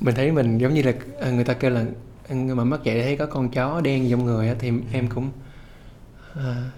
Mình 0.00 0.14
thấy 0.14 0.32
mình 0.32 0.58
giống 0.58 0.74
như 0.74 0.82
là 0.82 0.92
à, 1.20 1.30
người 1.30 1.44
ta 1.44 1.54
kêu 1.54 1.70
là 1.70 1.84
người 2.30 2.54
mà 2.54 2.64
mắc 2.64 2.80
vậy 2.84 3.02
thấy 3.02 3.16
có 3.16 3.26
con 3.26 3.50
chó 3.50 3.80
đen 3.80 4.10
trong 4.10 4.24
người 4.24 4.54
thì 4.58 4.72
em 4.92 5.08
cũng 5.08 5.30
à, 6.34 6.70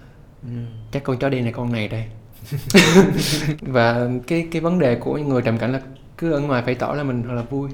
chắc 0.91 1.03
con 1.03 1.17
chó 1.17 1.29
đen 1.29 1.43
này 1.43 1.53
con 1.53 1.71
này 1.71 1.87
đây. 1.87 2.05
Và 3.61 4.09
cái 4.27 4.47
cái 4.51 4.61
vấn 4.61 4.79
đề 4.79 4.95
của 4.95 5.17
người 5.17 5.41
trầm 5.41 5.57
cảm 5.57 5.73
là 5.73 5.81
cứ 6.17 6.31
ở 6.31 6.39
ngoài 6.39 6.63
phải 6.65 6.75
tỏ 6.75 6.93
là 6.93 7.03
mình 7.03 7.23
thật 7.23 7.33
là 7.33 7.41
vui. 7.41 7.69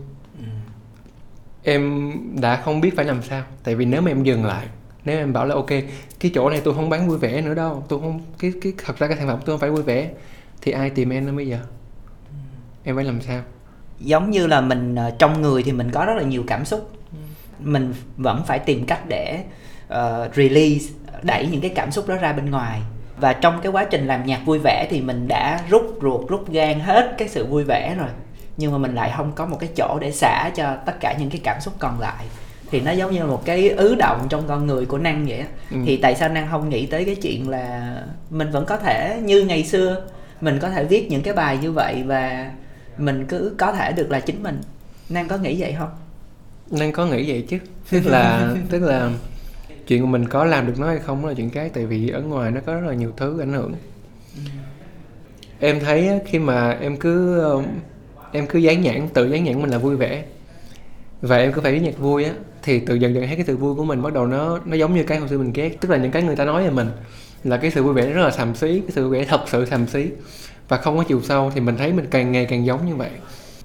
Em 1.64 2.12
đã 2.42 2.62
không 2.62 2.82
biết 2.82 2.96
phải 2.96 3.06
làm 3.06 3.22
sao 3.22 3.44
tại 3.64 3.76
vì 3.76 3.86
nếu 3.86 4.02
mà 4.02 4.12
em 4.12 4.24
dừng 4.24 4.46
lại 4.46 4.68
nếu 5.08 5.18
em 5.18 5.34
bảo 5.34 5.46
là 5.46 5.56
ok 5.56 5.70
cái 6.20 6.32
chỗ 6.36 6.50
này 6.50 6.62
tôi 6.64 6.74
không 6.74 6.90
bán 6.90 7.08
vui 7.08 7.18
vẻ 7.18 7.42
nữa 7.42 7.54
đâu. 7.54 7.84
Tôi 7.90 8.00
không 8.00 8.22
cái 8.40 8.54
cái 8.62 8.74
thật 8.86 8.98
ra 9.00 9.08
cái 9.08 9.18
sản 9.18 9.28
phẩm 9.28 9.40
tôi 9.46 9.54
không 9.54 9.60
phải 9.60 9.70
vui 9.70 9.84
vẻ. 9.84 10.10
Thì 10.62 10.72
ai 10.72 10.90
tìm 10.90 11.10
em 11.10 11.26
nữa 11.26 11.32
bây 11.32 11.48
giờ? 11.48 11.58
Em 12.84 12.96
phải 12.96 13.06
làm 13.06 13.22
sao? 13.22 13.42
Giống 14.00 14.32
như 14.32 14.48
là 14.48 14.62
mình 14.62 14.96
ờ, 14.96 15.12
trong 15.20 15.42
người 15.42 15.64
thì 15.64 15.72
mình 15.72 15.92
có 15.92 16.06
rất 16.06 16.14
là 16.18 16.24
nhiều 16.24 16.44
cảm 16.48 16.66
xúc. 16.66 16.92
Mình 17.60 17.94
vẫn 18.18 18.44
phải 18.46 18.60
tìm 18.60 18.86
cách 18.86 19.08
để 19.08 19.44
uh, 19.88 20.36
release 20.36 20.86
đẩy 21.22 21.48
những 21.48 21.62
cái 21.62 21.72
cảm 21.76 21.92
xúc 21.92 22.08
đó 22.08 22.16
ra 22.16 22.34
bên 22.34 22.52
ngoài. 22.52 22.82
Và 23.20 23.34
trong 23.34 23.60
cái 23.64 23.72
quá 23.72 23.84
trình 23.84 24.08
làm 24.08 24.26
nhạc 24.26 24.42
vui 24.46 24.60
vẻ 24.64 24.88
thì 24.90 25.02
mình 25.02 25.28
đã 25.28 25.62
rút 25.70 26.00
ruột 26.02 26.30
rút 26.30 26.52
gan 26.52 26.80
hết 26.80 27.16
cái 27.18 27.28
sự 27.28 27.46
vui 27.46 27.64
vẻ 27.64 27.96
rồi. 27.96 28.10
Nhưng 28.58 28.72
mà 28.72 28.78
mình 28.78 28.96
lại 28.96 29.14
không 29.18 29.32
có 29.36 29.46
một 29.46 29.58
cái 29.60 29.70
chỗ 29.76 29.98
để 30.02 30.12
xả 30.12 30.52
cho 30.56 30.76
tất 30.86 30.94
cả 31.00 31.16
những 31.20 31.30
cái 31.30 31.42
cảm 31.44 31.62
xúc 31.62 31.74
còn 31.80 32.00
lại 32.00 32.26
thì 32.72 32.82
nó 32.82 32.92
giống 32.92 33.12
như 33.12 33.26
một 33.26 33.46
cái 33.46 33.70
ứ 33.70 33.96
động 33.96 34.28
trong 34.30 34.44
con 34.48 34.68
người 34.68 34.86
của 34.86 34.98
năng 34.98 35.26
vậy 35.28 35.44
ừ. 35.72 35.78
thì 35.86 35.98
tại 35.98 36.16
sao 36.16 36.30
năng 36.30 36.48
không 36.52 36.70
nghĩ 36.70 36.86
tới 36.86 37.06
cái 37.06 37.16
chuyện 37.16 37.50
là 37.50 37.98
mình 38.30 38.52
vẫn 38.52 38.66
có 38.66 38.78
thể 38.78 39.22
như 39.24 39.42
ngày 39.42 39.64
xưa 39.64 40.02
mình 40.42 40.60
có 40.60 40.70
thể 40.70 40.86
viết 40.86 41.12
những 41.12 41.22
cái 41.22 41.34
bài 41.34 41.58
như 41.62 41.72
vậy 41.72 42.04
và 42.06 42.52
mình 42.98 43.26
cứ 43.26 43.56
có 43.58 43.72
thể 43.72 43.92
được 43.92 44.12
là 44.12 44.20
chính 44.20 44.44
mình? 44.44 44.62
Năng 45.10 45.28
có 45.28 45.38
nghĩ 45.38 45.56
vậy 45.60 45.76
không? 45.80 45.90
Năng 46.72 46.92
có 46.92 47.06
nghĩ 47.06 47.32
vậy 47.32 47.46
chứ. 47.50 47.60
Tức 47.92 48.06
là 48.06 48.54
tức 48.70 48.80
là 48.80 49.12
chuyện 49.88 50.02
của 50.02 50.08
mình 50.08 50.28
có 50.28 50.46
làm 50.46 50.68
được 50.68 50.80
nó 50.80 50.88
hay 50.88 51.00
không 51.00 51.26
là 51.26 51.34
chuyện 51.34 51.50
cái 51.50 51.70
tại 51.70 51.86
vì 51.86 52.10
ở 52.10 52.22
ngoài 52.22 52.52
nó 52.52 52.62
có 52.66 52.74
rất 52.74 52.88
là 52.88 52.94
nhiều 52.94 53.12
thứ 53.18 53.40
ảnh 53.40 53.54
hưởng. 53.54 53.74
Ừ. 54.36 54.42
em 55.60 55.80
thấy 55.80 56.10
khi 56.26 56.40
mà 56.40 56.72
em 56.72 56.98
cứ 56.98 57.44
em 58.32 58.48
cứ 58.48 58.60
dán 58.60 58.82
nhãn 58.82 59.08
tự 59.14 59.26
dán 59.26 59.44
nhãn 59.44 59.62
mình 59.62 59.70
là 59.70 59.78
vui 59.78 59.96
vẻ 59.96 60.24
và 61.22 61.38
em 61.38 61.54
cứ 61.54 61.62
phải 61.62 61.74
viết 61.74 61.80
nhạc 61.80 61.98
vui 61.98 62.24
á, 62.24 62.34
thì 62.64 62.80
từ 62.80 62.96
dần 62.96 63.16
dần 63.16 63.28
thấy 63.28 63.36
cái 63.36 63.46
sự 63.46 63.58
vui 63.58 63.76
của 63.76 63.86
mình 63.86 64.02
bắt 64.02 64.14
đầu 64.14 64.28
nó 64.28 64.60
nó 64.66 64.76
giống 64.76 64.96
như 64.96 65.04
cái 65.04 65.18
hồi 65.18 65.30
xưa 65.30 65.38
mình 65.38 65.54
ghét, 65.54 65.82
tức 65.82 65.90
là 65.90 65.98
những 65.98 66.12
cái 66.12 66.24
người 66.24 66.36
ta 66.36 66.46
nói 66.46 66.64
về 66.64 66.70
mình, 66.70 66.90
là 67.44 67.58
cái 67.58 67.72
sự 67.72 67.84
vui 67.84 67.94
vẻ 67.94 68.10
rất 68.10 68.22
là 68.22 68.32
xàm 68.32 68.56
xí, 68.56 68.80
cái 68.80 68.92
sự 68.92 69.10
vui 69.10 69.20
vẻ 69.20 69.26
thật 69.26 69.42
sự 69.48 69.66
xàm 69.66 69.88
xí. 69.88 70.10
Và 70.68 70.78
không 70.78 70.98
có 70.98 71.04
chiều 71.04 71.22
sâu 71.22 71.52
thì 71.56 71.62
mình 71.62 71.78
thấy 71.78 71.94
mình 71.94 72.06
càng 72.12 72.32
ngày 72.32 72.46
càng 72.46 72.66
giống 72.66 72.86
như 72.86 72.96
vậy. 72.96 73.10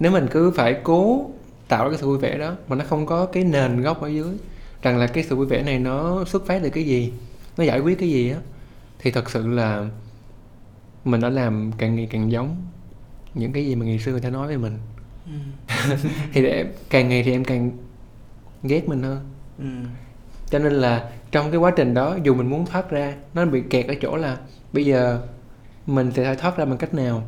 Nếu 0.00 0.12
mình 0.12 0.26
cứ 0.30 0.50
phải 0.50 0.76
cố 0.82 1.30
tạo 1.68 1.88
cái 1.88 1.98
sự 1.98 2.06
vui 2.06 2.18
vẻ 2.18 2.38
đó 2.38 2.54
mà 2.68 2.76
nó 2.76 2.84
không 2.88 3.06
có 3.06 3.26
cái 3.26 3.44
nền 3.44 3.82
gốc 3.82 4.02
ở 4.02 4.08
dưới, 4.08 4.34
rằng 4.82 4.98
là 4.98 5.06
cái 5.06 5.24
sự 5.24 5.36
vui 5.36 5.46
vẻ 5.46 5.62
này 5.62 5.78
nó 5.78 6.24
xuất 6.24 6.46
phát 6.46 6.62
từ 6.62 6.70
cái 6.70 6.84
gì, 6.84 7.12
nó 7.56 7.64
giải 7.64 7.80
quyết 7.80 7.98
cái 7.98 8.10
gì 8.10 8.30
á, 8.30 8.38
thì 8.98 9.10
thật 9.10 9.30
sự 9.30 9.46
là 9.46 9.86
mình 11.04 11.20
đã 11.20 11.28
làm 11.28 11.70
càng 11.78 11.96
ngày 11.96 12.08
càng 12.10 12.32
giống 12.32 12.56
những 13.34 13.52
cái 13.52 13.66
gì 13.66 13.74
mà 13.74 13.86
ngày 13.86 13.98
xưa 13.98 14.12
người 14.12 14.20
ta 14.20 14.30
nói 14.30 14.48
về 14.48 14.56
mình 14.56 14.78
ừ. 15.26 15.32
thì 16.32 16.46
em 16.46 16.66
càng 16.90 17.08
ngày 17.08 17.22
thì 17.22 17.32
em 17.32 17.44
càng 17.44 17.70
ghét 18.62 18.88
mình 18.88 19.02
hơn 19.02 19.20
ừ. 19.58 19.64
cho 20.50 20.58
nên 20.58 20.72
là 20.72 21.10
trong 21.30 21.50
cái 21.50 21.60
quá 21.60 21.72
trình 21.76 21.94
đó 21.94 22.16
dù 22.22 22.34
mình 22.34 22.50
muốn 22.50 22.66
thoát 22.66 22.90
ra 22.90 23.14
nó 23.34 23.44
bị 23.44 23.62
kẹt 23.70 23.86
ở 23.86 23.94
chỗ 24.00 24.16
là 24.16 24.36
bây 24.72 24.84
giờ 24.84 25.20
mình 25.86 26.10
sẽ 26.10 26.34
thoát 26.34 26.56
ra 26.56 26.64
bằng 26.64 26.78
cách 26.78 26.94
nào 26.94 27.22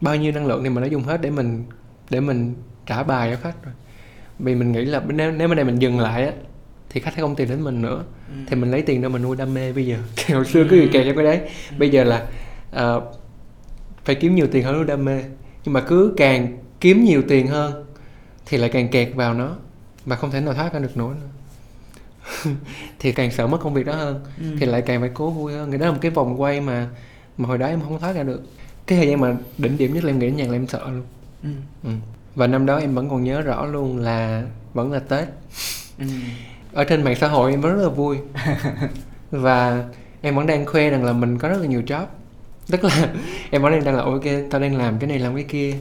bao 0.00 0.16
nhiêu 0.16 0.32
năng 0.32 0.46
lượng 0.46 0.64
thì 0.64 0.70
mình 0.70 0.84
đã 0.84 0.88
dùng 0.90 1.02
hết 1.02 1.20
để 1.20 1.30
mình 1.30 1.64
để 2.10 2.20
mình 2.20 2.54
trả 2.86 3.02
bài 3.02 3.30
cho 3.30 3.40
khách 3.42 3.64
rồi 3.64 3.74
vì 4.38 4.54
mình 4.54 4.72
nghĩ 4.72 4.84
là 4.84 5.02
nếu 5.08 5.32
nếu 5.32 5.48
bên 5.48 5.56
đây 5.56 5.64
mình 5.64 5.78
dừng 5.78 6.00
lại 6.00 6.26
á 6.26 6.32
thì 6.90 7.00
khách 7.00 7.12
sẽ 7.16 7.20
không 7.20 7.36
tìm 7.36 7.48
đến 7.48 7.60
mình 7.60 7.82
nữa 7.82 8.04
ừ. 8.28 8.34
thì 8.46 8.56
mình 8.56 8.70
lấy 8.70 8.82
tiền 8.82 9.02
đâu 9.02 9.10
mình 9.10 9.22
nuôi 9.22 9.36
đam 9.36 9.54
mê 9.54 9.72
bây 9.72 9.86
giờ 9.86 9.96
hồi 10.32 10.44
xưa 10.44 10.64
cứ 10.70 10.80
bị 10.80 10.88
kẹt 10.92 11.06
trong 11.06 11.16
cái 11.16 11.24
đấy 11.24 11.40
ừ. 11.70 11.76
bây 11.78 11.90
giờ 11.90 12.04
là 12.04 12.26
uh, 12.96 13.02
phải 14.04 14.14
kiếm 14.14 14.34
nhiều 14.34 14.46
tiền 14.52 14.64
hơn 14.64 14.74
nuôi 14.74 14.84
đam 14.84 15.04
mê 15.04 15.22
nhưng 15.64 15.72
mà 15.72 15.80
cứ 15.80 16.14
càng 16.16 16.58
kiếm 16.84 17.04
nhiều 17.04 17.22
tiền 17.28 17.46
hơn 17.46 17.84
thì 18.46 18.58
lại 18.58 18.70
càng 18.70 18.88
kẹt 18.88 19.08
vào 19.14 19.34
nó 19.34 19.56
và 20.06 20.16
không 20.16 20.30
thể 20.30 20.40
nào 20.40 20.54
thoát 20.54 20.72
ra 20.72 20.78
được 20.78 20.96
nữa 20.96 21.14
thì 22.98 23.12
càng 23.12 23.30
sợ 23.30 23.46
mất 23.46 23.58
công 23.60 23.74
việc 23.74 23.86
đó 23.86 23.92
hơn 23.92 24.20
ừ. 24.38 24.44
thì 24.60 24.66
lại 24.66 24.82
càng 24.82 25.00
phải 25.00 25.10
cố 25.14 25.30
vui 25.30 25.52
hơn 25.52 25.70
cái 25.70 25.78
đó 25.78 25.86
là 25.86 25.92
một 25.92 25.98
cái 26.00 26.10
vòng 26.10 26.40
quay 26.40 26.60
mà 26.60 26.88
mà 27.38 27.48
hồi 27.48 27.58
đó 27.58 27.66
em 27.66 27.80
không 27.80 28.00
thoát 28.00 28.12
ra 28.12 28.22
được 28.22 28.42
cái 28.86 28.98
thời 28.98 29.08
gian 29.08 29.20
mà 29.20 29.36
đỉnh 29.58 29.78
điểm 29.78 29.94
nhất 29.94 30.04
là 30.04 30.10
em 30.10 30.18
nghĩ 30.18 30.26
đến 30.26 30.36
nhạc 30.36 30.48
là 30.48 30.56
em 30.56 30.66
sợ 30.66 30.90
luôn 30.90 31.02
ừ. 31.42 31.48
Ừ. 31.84 31.90
và 32.34 32.46
năm 32.46 32.66
đó 32.66 32.78
em 32.78 32.94
vẫn 32.94 33.08
còn 33.10 33.24
nhớ 33.24 33.40
rõ 33.40 33.66
luôn 33.66 33.98
là 33.98 34.44
vẫn 34.74 34.92
là 34.92 34.98
tết 34.98 35.28
ừ. 35.98 36.06
ở 36.72 36.84
trên 36.84 37.02
mạng 37.02 37.16
xã 37.20 37.28
hội 37.28 37.50
em 37.50 37.60
vẫn 37.60 37.76
rất 37.76 37.82
là 37.82 37.88
vui 37.88 38.18
và 39.30 39.84
em 40.22 40.36
vẫn 40.36 40.46
đang 40.46 40.66
khoe 40.66 40.90
rằng 40.90 41.04
là 41.04 41.12
mình 41.12 41.38
có 41.38 41.48
rất 41.48 41.58
là 41.60 41.66
nhiều 41.66 41.82
job 41.86 42.06
tức 42.70 42.84
là 42.84 43.08
em 43.50 43.62
vẫn 43.62 43.72
đang 43.72 43.84
đang 43.84 43.96
là 43.96 44.02
ok 44.02 44.24
tao 44.50 44.60
đang 44.60 44.76
làm 44.76 44.98
cái 44.98 45.08
này 45.08 45.18
làm 45.18 45.34
cái 45.34 45.44
kia 45.44 45.74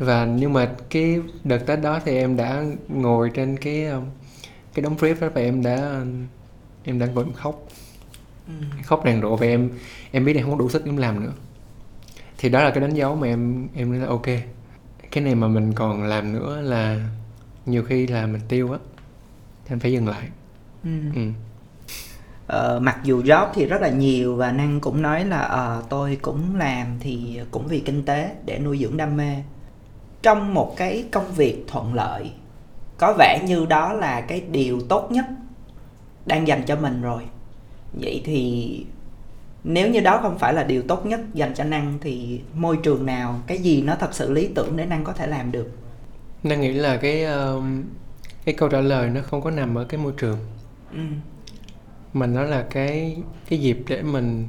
và 0.00 0.26
nhưng 0.26 0.52
mà 0.52 0.70
cái 0.90 1.20
đợt 1.44 1.58
tết 1.58 1.80
đó 1.80 2.00
thì 2.04 2.16
em 2.16 2.36
đã 2.36 2.64
ngồi 2.88 3.30
trên 3.34 3.56
cái 3.56 3.86
um, 3.86 4.04
cái 4.74 4.82
đống 4.82 4.96
flip 4.96 5.14
đó 5.20 5.28
và 5.34 5.40
em 5.40 5.62
đã 5.62 6.04
em 6.84 6.98
đã 6.98 7.06
ngồi 7.06 7.24
khóc 7.34 7.68
ừ. 8.46 8.52
khóc 8.84 9.04
ràn 9.04 9.20
rộ 9.22 9.36
và 9.36 9.46
em 9.46 9.70
em 10.10 10.24
biết 10.24 10.36
em 10.36 10.46
không 10.46 10.58
đủ 10.58 10.68
sức 10.68 10.84
em 10.84 10.96
làm 10.96 11.24
nữa 11.24 11.32
thì 12.38 12.48
đó 12.48 12.62
là 12.62 12.70
cái 12.70 12.80
đánh 12.80 12.94
dấu 12.94 13.16
mà 13.16 13.26
em 13.26 13.68
em 13.74 13.90
nói 13.90 14.00
là 14.00 14.06
ok 14.06 14.26
cái 15.10 15.24
này 15.24 15.34
mà 15.34 15.48
mình 15.48 15.72
còn 15.72 16.02
làm 16.02 16.32
nữa 16.32 16.60
là 16.60 17.08
nhiều 17.66 17.84
khi 17.84 18.06
là 18.06 18.26
mình 18.26 18.40
tiêu 18.48 18.72
á 18.72 18.78
thì 19.64 19.74
anh 19.74 19.80
phải 19.80 19.92
dừng 19.92 20.08
lại 20.08 20.28
ừ. 20.84 20.90
Ừ. 21.14 21.22
Ờ, 22.46 22.80
mặc 22.82 22.98
dù 23.04 23.22
job 23.22 23.48
thì 23.54 23.66
rất 23.66 23.82
là 23.82 23.88
nhiều 23.88 24.36
và 24.36 24.52
năng 24.52 24.80
cũng 24.80 25.02
nói 25.02 25.24
là 25.24 25.76
uh, 25.78 25.88
tôi 25.88 26.18
cũng 26.22 26.56
làm 26.56 26.86
thì 27.00 27.40
cũng 27.50 27.66
vì 27.66 27.80
kinh 27.80 28.04
tế 28.04 28.32
để 28.44 28.58
nuôi 28.58 28.78
dưỡng 28.78 28.96
đam 28.96 29.16
mê 29.16 29.36
trong 30.22 30.54
một 30.54 30.74
cái 30.76 31.04
công 31.10 31.32
việc 31.32 31.64
thuận 31.68 31.94
lợi 31.94 32.30
có 32.98 33.14
vẻ 33.18 33.42
như 33.46 33.66
đó 33.66 33.92
là 33.92 34.20
cái 34.20 34.40
điều 34.40 34.80
tốt 34.88 35.08
nhất 35.10 35.24
đang 36.26 36.48
dành 36.48 36.62
cho 36.66 36.76
mình 36.76 37.02
rồi. 37.02 37.22
Vậy 37.92 38.22
thì 38.24 38.84
nếu 39.64 39.90
như 39.90 40.00
đó 40.00 40.18
không 40.22 40.38
phải 40.38 40.54
là 40.54 40.64
điều 40.64 40.82
tốt 40.82 41.06
nhất 41.06 41.20
dành 41.34 41.54
cho 41.54 41.64
năng 41.64 41.98
thì 42.00 42.40
môi 42.54 42.78
trường 42.82 43.06
nào 43.06 43.40
cái 43.46 43.58
gì 43.58 43.82
nó 43.82 43.94
thật 43.94 44.14
sự 44.14 44.32
lý 44.32 44.48
tưởng 44.54 44.76
để 44.76 44.86
năng 44.86 45.04
có 45.04 45.12
thể 45.12 45.26
làm 45.26 45.52
được? 45.52 45.70
Năng 46.42 46.60
nghĩ 46.60 46.72
là 46.72 46.96
cái 46.96 47.24
uh, 47.24 47.64
cái 48.44 48.54
câu 48.54 48.68
trả 48.68 48.80
lời 48.80 49.10
nó 49.10 49.20
không 49.22 49.42
có 49.42 49.50
nằm 49.50 49.74
ở 49.74 49.84
cái 49.84 50.00
môi 50.00 50.12
trường. 50.16 50.38
Ừ. 50.92 51.00
mà 52.12 52.26
nó 52.26 52.42
là 52.42 52.66
cái 52.70 53.16
cái 53.48 53.60
dịp 53.60 53.78
để 53.88 54.02
mình 54.02 54.48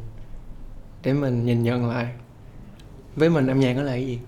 để 1.04 1.14
mình 1.14 1.46
nhìn 1.46 1.64
nhận 1.64 1.90
lại. 1.90 2.08
Với 3.16 3.30
mình 3.30 3.48
âm 3.48 3.60
nhạc 3.60 3.74
nó 3.74 3.82
là 3.82 3.92
cái 3.92 4.08
gì 4.08 4.20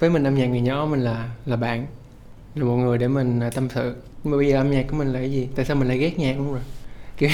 với 0.00 0.10
mình 0.10 0.24
âm 0.24 0.34
nhạc 0.34 0.46
người 0.46 0.60
nhỏ 0.60 0.86
mình 0.90 1.00
là 1.00 1.30
là 1.46 1.56
bạn. 1.56 1.86
Là 2.54 2.64
một 2.64 2.76
người 2.76 2.98
để 2.98 3.08
mình 3.08 3.40
à, 3.40 3.50
tâm 3.50 3.68
sự. 3.74 3.96
Nhưng 4.24 4.30
mà 4.30 4.36
bây 4.36 4.48
giờ 4.48 4.56
âm 4.56 4.70
nhạc 4.70 4.86
của 4.90 4.96
mình 4.96 5.08
là 5.08 5.18
cái 5.18 5.32
gì? 5.32 5.48
Tại 5.54 5.64
sao 5.64 5.76
mình 5.76 5.88
lại 5.88 5.98
ghét 5.98 6.18
nhạc 6.18 6.38
luôn 6.38 6.52
rồi? 6.52 6.62
Kiểu 7.16 7.30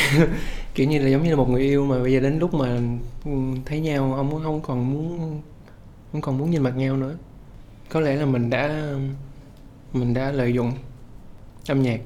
kiểu 0.75 0.89
như 0.89 0.99
là 0.99 1.09
giống 1.09 1.23
như 1.23 1.31
là 1.31 1.37
một 1.37 1.49
người 1.49 1.63
yêu 1.63 1.87
mà 1.87 1.99
bây 1.99 2.13
giờ 2.13 2.21
đến 2.21 2.39
lúc 2.39 2.55
mà 2.55 2.81
thấy 3.67 3.81
nhau 3.81 4.13
không 4.17 4.43
không 4.45 4.61
còn 4.61 4.91
muốn 4.91 5.41
không 6.13 6.21
còn 6.21 6.39
muốn 6.39 6.51
nhìn 6.51 6.63
mặt 6.63 6.77
nhau 6.77 6.97
nữa. 6.97 7.17
Có 7.91 8.01
lẽ 8.01 8.17
là 8.17 8.27
mình 8.27 8.51
đã 8.51 8.95
mình 9.93 10.15
đã 10.15 10.33
lợi 10.33 10.55
dụng 10.55 10.73
âm 11.69 11.83
nhạc 11.83 12.01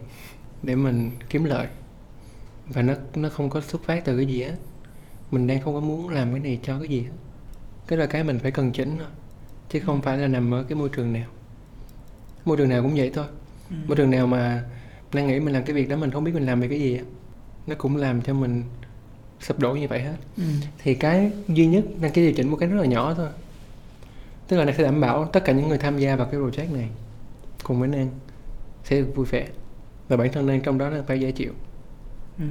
để 0.63 0.75
mình 0.75 1.11
kiếm 1.29 1.45
lợi. 1.45 1.67
Và 2.67 2.83
nó 2.83 2.95
nó 3.15 3.29
không 3.29 3.51
có 3.51 3.61
xuất 3.61 3.85
phát 3.85 4.05
từ 4.05 4.17
cái 4.17 4.27
gì 4.27 4.41
á 4.41 4.53
mình 5.31 5.47
đang 5.47 5.61
không 5.61 5.75
có 5.75 5.81
muốn 5.81 6.09
làm 6.09 6.31
cái 6.31 6.41
này 6.41 6.59
cho 6.63 6.79
cái 6.79 6.89
gì 6.89 7.03
hết. 7.03 7.11
Cái 7.87 7.99
là 7.99 8.07
cái 8.07 8.25
mình 8.25 8.39
phải 8.39 8.51
cần 8.51 8.73
chỉnh 8.73 8.97
thôi 8.99 9.09
chứ 9.71 9.81
không 9.81 10.03
phải 10.03 10.19
là 10.19 10.29
nằm 10.29 10.55
ở 10.55 10.63
cái 10.63 10.79
môi 10.79 10.89
trường 10.89 11.13
nào 11.13 11.29
môi 12.45 12.57
trường 12.57 12.69
nào 12.69 12.83
cũng 12.83 12.95
vậy 12.97 13.11
thôi 13.15 13.27
ừ. 13.71 13.77
môi 13.87 13.97
trường 13.97 14.11
nào 14.11 14.27
mà 14.27 14.65
đang 15.13 15.27
nghĩ 15.27 15.41
mình 15.41 15.55
làm 15.55 15.65
cái 15.65 15.75
việc 15.75 15.89
đó 15.89 15.97
mình 15.97 16.11
không 16.11 16.25
biết 16.25 16.35
mình 16.35 16.47
làm 16.47 16.61
về 16.61 16.69
cái 16.69 16.81
gì 16.81 17.01
nó 17.67 17.75
cũng 17.79 17.97
làm 17.97 18.23
cho 18.23 18.35
mình 18.35 18.63
sụp 19.41 19.59
đổ 19.59 19.73
như 19.73 19.89
vậy 19.89 20.01
hết 20.01 20.17
ừ. 20.37 20.43
thì 20.79 20.95
cái 20.95 21.31
duy 21.49 21.67
nhất 21.67 21.85
đăng 22.01 22.13
ký 22.13 22.23
điều 22.23 22.33
chỉnh 22.33 22.51
một 22.51 22.57
cái 22.57 22.69
rất 22.69 22.81
là 22.81 22.87
nhỏ 22.87 23.15
thôi 23.15 23.29
tức 24.49 24.57
là 24.57 24.65
nó 24.65 24.73
sẽ 24.73 24.85
đảm 24.85 25.01
bảo 25.01 25.25
tất 25.25 25.45
cả 25.45 25.53
những 25.53 25.69
người 25.69 25.79
tham 25.79 25.99
gia 25.99 26.17
vào 26.17 26.27
cái 26.27 26.41
project 26.41 26.75
này 26.75 26.89
cùng 27.63 27.81
với 27.81 27.89
Nan 27.89 28.09
sẽ 28.85 29.03
vui 29.03 29.27
vẻ 29.27 29.47
và 30.09 30.17
bản 30.17 30.33
thân 30.33 30.47
Nan 30.47 30.61
trong 30.61 30.79
đó 30.79 30.89
là 30.89 31.03
phải 31.07 31.21
dễ 31.21 31.33
chịu 31.33 31.53
ừ. 32.39 32.45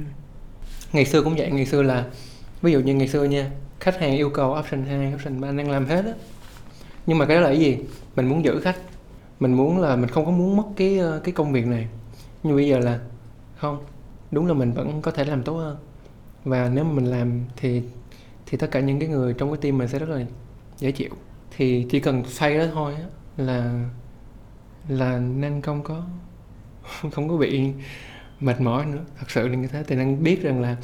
ngày 0.92 1.04
xưa 1.04 1.22
cũng 1.22 1.34
vậy 1.36 1.50
ngày 1.50 1.66
xưa 1.66 1.82
là 1.82 2.06
ví 2.62 2.72
dụ 2.72 2.80
như 2.80 2.94
ngày 2.94 3.08
xưa 3.08 3.24
nha 3.24 3.50
khách 3.80 4.00
hàng 4.00 4.16
yêu 4.16 4.30
cầu 4.30 4.58
option 4.58 4.84
2, 4.84 5.14
option 5.14 5.40
3 5.40 5.52
đang 5.52 5.70
làm 5.70 5.86
hết 5.86 6.04
á 6.04 6.12
nhưng 7.06 7.18
mà 7.18 7.26
cái 7.26 7.36
đó 7.36 7.42
là 7.42 7.48
cái 7.48 7.60
gì? 7.60 7.78
Mình 8.16 8.28
muốn 8.28 8.44
giữ 8.44 8.60
khách. 8.60 8.76
Mình 9.40 9.54
muốn 9.54 9.78
là 9.78 9.96
mình 9.96 10.10
không 10.10 10.24
có 10.24 10.30
muốn 10.30 10.56
mất 10.56 10.64
cái 10.76 10.98
ờ, 10.98 11.20
cái 11.24 11.32
công 11.32 11.52
việc 11.52 11.66
này. 11.66 11.88
Nhưng 12.42 12.56
bây 12.56 12.68
giờ 12.68 12.78
là 12.78 13.00
không. 13.56 13.78
Đúng 14.30 14.46
là 14.46 14.54
mình 14.54 14.72
vẫn 14.72 15.02
có 15.02 15.10
thể 15.10 15.24
làm 15.24 15.42
tốt 15.42 15.56
hơn. 15.56 15.76
Và 16.44 16.70
nếu 16.74 16.84
mà 16.84 16.92
mình 16.92 17.04
làm 17.04 17.40
thì 17.56 17.82
thì 18.46 18.58
tất 18.58 18.70
cả 18.70 18.80
những 18.80 18.98
cái 19.00 19.08
người 19.08 19.34
trong 19.34 19.50
cái 19.50 19.58
team 19.62 19.78
mình 19.78 19.88
sẽ 19.88 19.98
rất 19.98 20.08
là 20.08 20.24
dễ 20.78 20.92
chịu. 20.92 21.10
Thì 21.56 21.86
chỉ 21.90 22.00
cần 22.00 22.24
xoay 22.24 22.58
đó 22.58 22.64
thôi 22.72 22.94
á, 22.94 23.04
là 23.36 23.84
là 24.88 25.18
nên 25.18 25.60
không 25.62 25.82
có 25.82 26.02
không 27.12 27.28
có 27.28 27.36
bị 27.36 27.72
mệt 28.40 28.60
mỏi 28.60 28.86
nữa. 28.86 29.04
Thật 29.18 29.30
sự 29.30 29.48
là 29.48 29.54
như 29.54 29.68
thế. 29.68 29.84
Thì 29.86 29.96
năng 29.96 30.22
biết 30.22 30.42
rằng 30.42 30.60
là, 30.60 30.76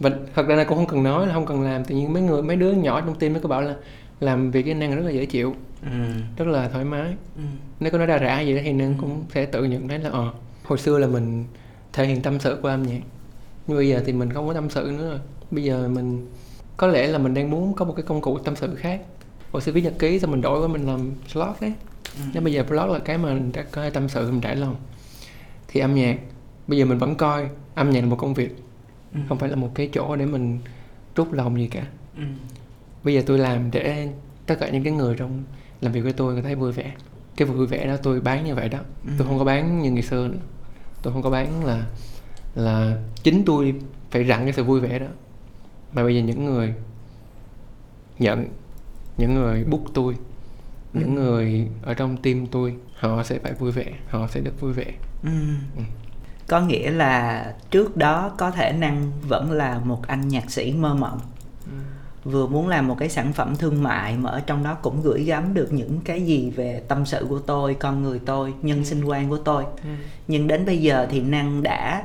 và 0.00 0.10
thật 0.34 0.46
ra 0.48 0.56
là 0.56 0.64
cũng 0.64 0.78
không 0.78 0.86
cần 0.86 1.02
nói 1.02 1.26
là 1.26 1.34
không 1.34 1.46
cần 1.46 1.62
làm. 1.62 1.84
Tự 1.84 1.94
nhiên 1.94 2.12
mấy 2.12 2.22
người, 2.22 2.42
mấy 2.42 2.56
đứa 2.56 2.72
nhỏ 2.72 3.00
trong 3.00 3.18
team 3.18 3.32
nó 3.32 3.40
có 3.42 3.48
bảo 3.48 3.62
là 3.62 3.76
làm 4.22 4.50
việc 4.50 4.64
với 4.64 4.74
năng 4.74 4.96
rất 4.96 5.02
là 5.02 5.10
dễ 5.10 5.26
chịu 5.26 5.54
ừ. 5.82 5.88
rất 6.36 6.48
là 6.48 6.68
thoải 6.68 6.84
mái 6.84 7.14
ừ. 7.36 7.42
nếu 7.80 7.92
có 7.92 7.98
nói 7.98 8.06
ra 8.06 8.18
rã 8.18 8.40
gì 8.40 8.54
đó 8.56 8.60
thì 8.64 8.72
năng 8.72 8.88
ừ. 8.88 8.94
cũng 9.00 9.24
sẽ 9.34 9.46
tự 9.46 9.64
nhận 9.64 9.88
thấy 9.88 9.98
là 9.98 10.10
ờ 10.10 10.32
hồi 10.64 10.78
xưa 10.78 10.98
là 10.98 11.06
mình 11.06 11.44
thể 11.92 12.06
hiện 12.06 12.22
tâm 12.22 12.40
sự 12.40 12.58
qua 12.62 12.74
âm 12.74 12.82
nhạc 12.82 13.00
nhưng 13.66 13.76
bây 13.76 13.88
giờ 13.88 14.02
thì 14.06 14.12
mình 14.12 14.32
không 14.32 14.48
có 14.48 14.54
tâm 14.54 14.70
sự 14.70 14.94
nữa 14.98 15.10
rồi 15.10 15.20
bây 15.50 15.64
giờ 15.64 15.88
mình 15.88 16.26
có 16.76 16.86
lẽ 16.86 17.06
là 17.06 17.18
mình 17.18 17.34
đang 17.34 17.50
muốn 17.50 17.74
có 17.74 17.84
một 17.84 17.92
cái 17.96 18.02
công 18.02 18.20
cụ 18.20 18.38
tâm 18.38 18.56
sự 18.56 18.74
khác 18.74 19.00
hồi 19.52 19.62
xưa 19.62 19.72
viết 19.72 19.80
nhật 19.80 19.94
ký 19.98 20.18
xong 20.18 20.30
mình 20.30 20.40
đổi 20.40 20.60
qua 20.60 20.68
mình 20.68 20.86
làm 20.86 21.10
slot 21.28 21.56
đấy 21.60 21.72
ừ. 22.18 22.24
nên 22.34 22.44
bây 22.44 22.52
giờ 22.52 22.64
blog 22.68 22.92
là 22.92 22.98
cái 22.98 23.18
mà 23.18 23.34
mình 23.34 23.52
đã 23.52 23.62
có 23.62 23.90
tâm 23.90 24.08
sự 24.08 24.30
mình 24.30 24.40
trải 24.40 24.56
lòng 24.56 24.76
thì 25.68 25.80
âm 25.80 25.94
nhạc 25.94 26.18
bây 26.66 26.78
giờ 26.78 26.84
mình 26.84 26.98
vẫn 26.98 27.14
coi 27.14 27.48
âm 27.74 27.90
nhạc 27.90 28.00
là 28.00 28.06
một 28.06 28.16
công 28.16 28.34
việc 28.34 28.56
ừ. 29.14 29.20
không 29.28 29.38
phải 29.38 29.48
là 29.48 29.56
một 29.56 29.70
cái 29.74 29.90
chỗ 29.92 30.16
để 30.16 30.26
mình 30.26 30.58
trút 31.14 31.28
lòng 31.32 31.58
gì 31.58 31.66
cả 31.66 31.86
ừ 32.16 32.22
bây 33.04 33.14
giờ 33.14 33.22
tôi 33.26 33.38
làm 33.38 33.70
để 33.70 34.08
tất 34.46 34.54
cả 34.60 34.68
những 34.68 34.84
cái 34.84 34.92
người 34.92 35.14
trong 35.16 35.42
làm 35.80 35.92
việc 35.92 36.00
với 36.00 36.12
tôi 36.12 36.32
người 36.32 36.42
thấy 36.42 36.54
vui 36.54 36.72
vẻ 36.72 36.92
cái 37.36 37.48
vui 37.48 37.66
vẻ 37.66 37.86
đó 37.86 37.96
tôi 38.02 38.20
bán 38.20 38.44
như 38.44 38.54
vậy 38.54 38.68
đó 38.68 38.78
ừ. 39.06 39.12
tôi 39.18 39.26
không 39.26 39.38
có 39.38 39.44
bán 39.44 39.82
như 39.82 39.90
ngày 39.90 40.02
xưa 40.02 40.28
nữa 40.28 40.38
tôi 41.02 41.12
không 41.12 41.22
có 41.22 41.30
bán 41.30 41.64
là 41.64 41.86
là 42.54 42.96
chính 43.22 43.44
tôi 43.44 43.74
phải 44.10 44.24
rặn 44.24 44.44
cái 44.44 44.52
sự 44.52 44.64
vui 44.64 44.80
vẻ 44.80 44.98
đó 44.98 45.06
mà 45.92 46.02
bây 46.02 46.16
giờ 46.16 46.22
những 46.22 46.44
người 46.44 46.74
nhận 48.18 48.46
những 49.16 49.34
người 49.34 49.64
book 49.64 49.82
tôi 49.94 50.14
ừ. 50.94 51.00
những 51.00 51.14
người 51.14 51.68
ở 51.82 51.94
trong 51.94 52.16
team 52.16 52.46
tôi 52.46 52.76
họ 52.94 53.22
sẽ 53.22 53.38
phải 53.38 53.52
vui 53.52 53.72
vẻ 53.72 53.86
họ 54.08 54.26
sẽ 54.26 54.40
được 54.40 54.60
vui 54.60 54.72
vẻ 54.72 54.92
ừ. 55.22 55.30
Ừ. 55.76 55.82
có 56.48 56.60
nghĩa 56.60 56.90
là 56.90 57.46
trước 57.70 57.96
đó 57.96 58.34
có 58.38 58.50
thể 58.50 58.72
năng 58.72 59.12
vẫn 59.28 59.50
là 59.50 59.80
một 59.84 60.06
anh 60.06 60.28
nhạc 60.28 60.50
sĩ 60.50 60.72
mơ 60.72 60.94
mộng 60.94 61.20
ừ 61.66 61.72
vừa 62.24 62.46
muốn 62.46 62.68
làm 62.68 62.88
một 62.88 62.96
cái 62.98 63.08
sản 63.08 63.32
phẩm 63.32 63.56
thương 63.56 63.82
mại 63.82 64.16
mà 64.16 64.30
ở 64.30 64.40
trong 64.40 64.64
đó 64.64 64.74
cũng 64.82 65.02
gửi 65.02 65.22
gắm 65.24 65.54
được 65.54 65.72
những 65.72 66.00
cái 66.04 66.22
gì 66.22 66.50
về 66.50 66.82
tâm 66.88 67.06
sự 67.06 67.26
của 67.28 67.38
tôi 67.38 67.74
con 67.74 68.02
người 68.02 68.20
tôi 68.26 68.54
nhân 68.62 68.78
ừ. 68.78 68.84
sinh 68.84 69.04
quan 69.04 69.28
của 69.28 69.38
tôi 69.38 69.64
ừ. 69.64 69.90
nhưng 70.28 70.46
đến 70.46 70.66
bây 70.66 70.78
giờ 70.78 71.06
thì 71.10 71.20
năng 71.20 71.62
đã 71.62 72.02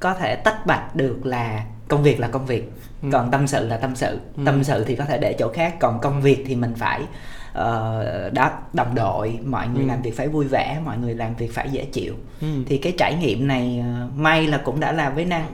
có 0.00 0.14
thể 0.14 0.36
tách 0.36 0.66
bạch 0.66 0.96
được 0.96 1.26
là 1.26 1.64
công 1.88 2.02
việc 2.02 2.20
là 2.20 2.28
công 2.28 2.46
việc 2.46 2.72
ừ. 3.02 3.08
còn 3.12 3.30
tâm 3.30 3.46
sự 3.46 3.66
là 3.68 3.76
tâm 3.76 3.96
sự 3.96 4.20
ừ. 4.36 4.42
tâm 4.46 4.64
sự 4.64 4.84
thì 4.84 4.96
có 4.96 5.04
thể 5.04 5.18
để 5.18 5.36
chỗ 5.38 5.52
khác 5.54 5.76
còn 5.80 6.00
công 6.00 6.22
việc 6.22 6.44
thì 6.46 6.54
mình 6.54 6.74
phải 6.76 7.02
uh, 7.50 8.32
đó 8.32 8.50
đồng 8.72 8.94
đội 8.94 9.38
mọi 9.44 9.68
người 9.68 9.82
ừ. 9.82 9.88
làm 9.88 10.02
việc 10.02 10.16
phải 10.16 10.28
vui 10.28 10.46
vẻ 10.46 10.80
mọi 10.84 10.98
người 10.98 11.14
làm 11.14 11.34
việc 11.34 11.54
phải 11.54 11.68
dễ 11.70 11.84
chịu 11.84 12.14
ừ. 12.40 12.46
thì 12.66 12.78
cái 12.78 12.94
trải 12.98 13.14
nghiệm 13.20 13.48
này 13.48 13.84
uh, 14.06 14.18
may 14.18 14.46
là 14.46 14.60
cũng 14.64 14.80
đã 14.80 14.92
làm 14.92 15.14
với 15.14 15.24
năng 15.24 15.46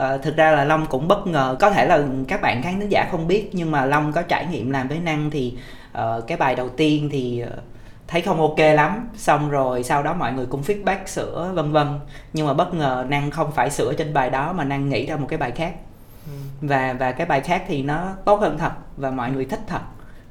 uh, 0.00 0.22
thực 0.22 0.36
ra 0.36 0.50
là 0.50 0.64
long 0.64 0.86
cũng 0.86 1.08
bất 1.08 1.26
ngờ. 1.26 1.56
Có 1.60 1.70
thể 1.70 1.86
là 1.86 2.02
các 2.28 2.40
bạn 2.40 2.62
khán 2.62 2.88
giả 2.88 3.08
không 3.10 3.26
biết 3.26 3.50
nhưng 3.52 3.70
mà 3.70 3.84
long 3.84 4.12
có 4.12 4.22
trải 4.22 4.46
nghiệm 4.46 4.70
làm 4.70 4.88
với 4.88 4.98
năng 4.98 5.30
thì 5.30 5.56
uh, 5.98 6.26
cái 6.26 6.36
bài 6.36 6.54
đầu 6.54 6.68
tiên 6.68 7.08
thì 7.12 7.44
uh, 7.46 7.62
thấy 8.08 8.20
không 8.20 8.40
ok 8.40 8.58
lắm. 8.58 9.08
Xong 9.16 9.50
rồi 9.50 9.82
sau 9.82 10.02
đó 10.02 10.14
mọi 10.14 10.32
người 10.32 10.46
cũng 10.46 10.62
feedback 10.62 11.06
sửa 11.06 11.52
vân 11.54 11.72
vân. 11.72 11.86
Nhưng 12.32 12.46
mà 12.46 12.54
bất 12.54 12.74
ngờ 12.74 13.06
năng 13.08 13.30
không 13.30 13.52
phải 13.52 13.70
sửa 13.70 13.94
trên 13.94 14.14
bài 14.14 14.30
đó 14.30 14.52
mà 14.52 14.64
năng 14.64 14.88
nghĩ 14.88 15.06
ra 15.06 15.16
một 15.16 15.26
cái 15.28 15.38
bài 15.38 15.50
khác. 15.50 15.74
Ừ. 16.26 16.32
và 16.60 16.92
và 16.92 17.12
cái 17.12 17.26
bài 17.26 17.40
khác 17.40 17.64
thì 17.68 17.82
nó 17.82 18.08
tốt 18.24 18.40
hơn 18.40 18.58
thật 18.58 18.72
và 18.96 19.10
mọi 19.10 19.30
người 19.30 19.44
thích 19.44 19.60
thật. 19.66 19.80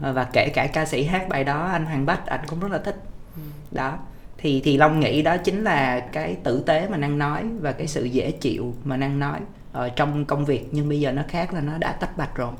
Ờ, 0.01 0.13
và 0.13 0.23
kể 0.23 0.49
cả 0.53 0.67
ca 0.67 0.85
sĩ 0.85 1.03
hát 1.03 1.29
bài 1.29 1.43
đó 1.43 1.69
anh 1.71 1.85
Hoàng 1.85 2.05
Bách 2.05 2.25
anh 2.25 2.39
cũng 2.47 2.59
rất 2.59 2.71
là 2.71 2.77
thích. 2.77 2.95
Ừ. 3.35 3.41
đó. 3.71 3.97
Thì 4.37 4.61
thì 4.63 4.77
Long 4.77 4.99
nghĩ 4.99 5.21
đó 5.21 5.37
chính 5.37 5.63
là 5.63 5.99
cái 5.99 6.37
tử 6.43 6.63
tế 6.65 6.87
mà 6.87 6.97
năng 6.97 7.17
nói 7.17 7.43
và 7.61 7.71
cái 7.71 7.87
sự 7.87 8.03
dễ 8.03 8.31
chịu 8.31 8.73
mà 8.83 8.97
năng 8.97 9.19
nói 9.19 9.39
ở 9.71 9.89
trong 9.89 10.25
công 10.25 10.45
việc 10.45 10.67
nhưng 10.71 10.89
bây 10.89 10.99
giờ 10.99 11.11
nó 11.11 11.23
khác 11.27 11.53
là 11.53 11.61
nó 11.61 11.77
đã 11.77 11.91
tách 11.91 12.17
bạch 12.17 12.35
rồi. 12.35 12.51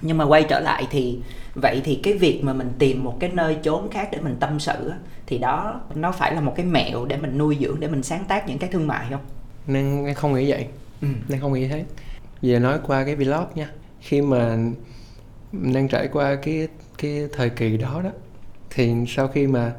Nhưng 0.00 0.18
mà 0.18 0.24
quay 0.24 0.44
trở 0.48 0.60
lại 0.60 0.86
thì 0.90 1.18
vậy 1.54 1.80
thì 1.84 2.00
cái 2.02 2.12
việc 2.14 2.40
mà 2.44 2.52
mình 2.52 2.72
tìm 2.78 3.04
một 3.04 3.16
cái 3.20 3.30
nơi 3.30 3.56
chốn 3.62 3.88
khác 3.90 4.08
để 4.12 4.20
mình 4.20 4.36
tâm 4.40 4.60
sự 4.60 4.92
thì 5.26 5.38
đó 5.38 5.80
nó 5.94 6.12
phải 6.12 6.34
là 6.34 6.40
một 6.40 6.52
cái 6.56 6.66
mẹo 6.66 7.04
để 7.04 7.16
mình 7.16 7.38
nuôi 7.38 7.58
dưỡng 7.60 7.80
để 7.80 7.88
mình 7.88 8.02
sáng 8.02 8.24
tác 8.24 8.48
những 8.48 8.58
cái 8.58 8.70
thương 8.70 8.86
mại 8.86 9.06
không? 9.10 9.20
Nên 9.66 10.14
không 10.14 10.34
nghĩ 10.34 10.50
vậy. 10.50 10.66
Ừ. 11.02 11.08
nên 11.28 11.40
không 11.40 11.52
nghĩ 11.52 11.68
thế. 11.68 11.84
Giờ 12.42 12.58
nói 12.58 12.78
qua 12.86 13.04
cái 13.04 13.16
vlog 13.16 13.46
nha. 13.54 13.68
Khi 14.00 14.20
mà 14.20 14.56
đang 15.52 15.88
trải 15.88 16.08
qua 16.08 16.34
cái 16.34 16.68
cái 16.98 17.28
thời 17.32 17.50
kỳ 17.50 17.76
đó 17.76 18.00
đó 18.04 18.10
thì 18.70 18.94
sau 19.08 19.28
khi 19.28 19.46
mà 19.46 19.72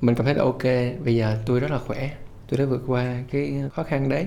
mình 0.00 0.14
cảm 0.14 0.24
thấy 0.24 0.34
là 0.34 0.42
ok 0.42 0.62
bây 1.04 1.16
giờ 1.16 1.38
tôi 1.46 1.60
rất 1.60 1.70
là 1.70 1.78
khỏe 1.78 2.10
tôi 2.48 2.58
đã 2.58 2.64
vượt 2.64 2.82
qua 2.86 3.22
cái 3.30 3.54
khó 3.74 3.82
khăn 3.82 4.08
đấy 4.08 4.26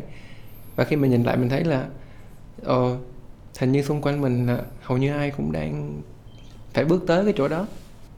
và 0.76 0.84
khi 0.84 0.96
mình 0.96 1.12
nhìn 1.12 1.24
lại 1.24 1.38
mình 1.38 1.50
thấy 1.50 1.64
là 1.64 1.88
ờ, 2.64 2.98
hình 3.60 3.72
như 3.72 3.82
xung 3.82 4.02
quanh 4.02 4.22
mình 4.22 4.48
là 4.48 4.62
hầu 4.82 4.98
như 4.98 5.14
ai 5.14 5.32
cũng 5.32 5.52
đang 5.52 6.02
phải 6.74 6.86
bước 6.86 7.04
tới 7.08 7.24
cái 7.26 7.34
chỗ 7.38 7.48
đó. 7.48 7.68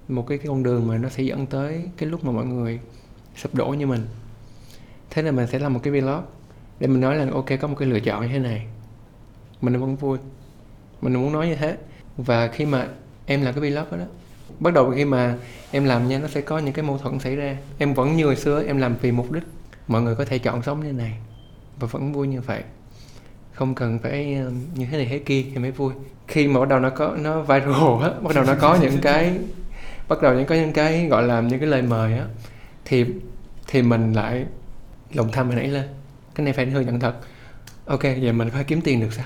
Một 0.08 0.28
cái, 0.28 0.38
cái 0.38 0.48
con 0.48 0.64
đường 0.64 0.88
mà 0.88 0.98
nó 0.98 1.10
sẽ 1.10 1.24
dẫn 1.24 1.46
tới 1.46 1.84
cái 1.98 2.10
lúc 2.10 2.26
mà 2.26 2.32
mọi 2.32 2.46
người 2.46 2.80
sụp 3.36 3.56
đổ 3.56 3.68
như 3.68 3.88
mình. 3.88 4.06
Thế 5.10 5.22
là 5.22 5.32
mình 5.32 5.48
sẽ 5.48 5.60
làm 5.60 5.74
một 5.74 5.80
cái 5.84 6.02
vlog 6.02 6.22
để 6.80 6.88
mình 6.88 7.02
nói 7.02 7.16
là 7.16 7.28
ok 7.34 7.46
có 7.62 7.68
một 7.68 7.76
cái 7.80 7.88
lựa 7.88 8.00
chọn 8.00 8.22
như 8.22 8.28
thế 8.34 8.40
này. 8.40 8.68
Mình 9.62 9.80
vẫn 9.80 9.96
vui. 9.96 10.18
Mình 11.02 11.14
muốn 11.14 11.34
nói 11.34 11.48
như 11.48 11.56
thế. 11.56 11.78
Và 12.18 12.48
khi 12.48 12.66
mà 12.66 12.88
em 13.26 13.42
làm 13.42 13.54
cái 13.54 13.72
vlog 13.72 13.92
đó, 13.92 13.98
đó 13.98 14.06
bắt 14.60 14.74
đầu 14.74 14.92
khi 14.96 15.06
mà 15.06 15.38
em 15.72 15.86
làm 15.86 16.08
nha 16.08 16.20
nó 16.20 16.28
sẽ 16.28 16.42
có 16.42 16.60
những 16.60 16.74
cái 16.74 16.86
mâu 16.86 16.98
thuẫn 16.98 17.20
xảy 17.20 17.36
ra. 17.36 17.58
Em 17.78 17.94
vẫn 17.94 18.16
như 18.16 18.26
hồi 18.26 18.36
xưa 18.36 18.64
em 18.64 18.78
làm 18.78 18.96
vì 19.02 19.12
mục 19.12 19.32
đích 19.32 19.44
mọi 19.88 20.02
người 20.02 20.16
có 20.16 20.26
thể 20.26 20.40
chọn 20.40 20.64
sống 20.64 20.84
như 20.84 20.92
này 20.92 21.18
và 21.80 21.88
vẫn 21.88 22.14
vui 22.14 22.28
như 22.28 22.42
vậy. 22.42 22.64
Không 23.54 23.76
cần 23.76 24.00
phải 24.00 24.36
um, 24.36 24.62
như 24.76 24.86
thế 24.86 24.98
này 24.98 25.08
thế 25.10 25.20
kia 25.20 25.46
thì 25.52 25.58
mới 25.58 25.72
vui. 25.72 25.94
Khi 26.28 26.48
mà 26.48 26.60
bắt 26.60 26.70
đầu 26.70 26.80
nó 26.80 26.90
có 26.90 27.18
nó 27.20 27.42
viral 27.42 28.04
á 28.04 28.10
bắt 28.22 28.36
đầu 28.36 28.44
nó 28.44 28.56
có 28.56 28.78
những 28.82 28.98
cái 29.02 29.38
bắt 30.08 30.22
đầu 30.22 30.34
những 30.34 30.46
có 30.46 30.56
những 30.56 30.74
cái 30.74 31.08
gọi 31.08 31.24
là 31.24 31.42
những 31.42 31.60
cái 31.60 31.68
lời 31.68 31.82
mời 31.82 32.18
á 32.18 32.26
thì 32.86 33.06
thì 33.68 33.82
mình 33.82 34.14
lại 34.14 34.46
lòng 35.14 35.32
tham 35.32 35.48
mình 35.48 35.58
nảy 35.58 35.68
lên. 35.68 35.88
Cái 36.36 36.44
này 36.44 36.54
phải 36.54 36.70
hơi 36.70 36.86
nhận 36.86 37.00
thật 37.00 37.16
ok 37.86 38.04
giờ 38.04 38.34
mình 38.34 38.50
phải 38.50 38.64
kiếm 38.64 38.82
tiền 38.82 39.00
được 39.00 39.14
sao? 39.14 39.26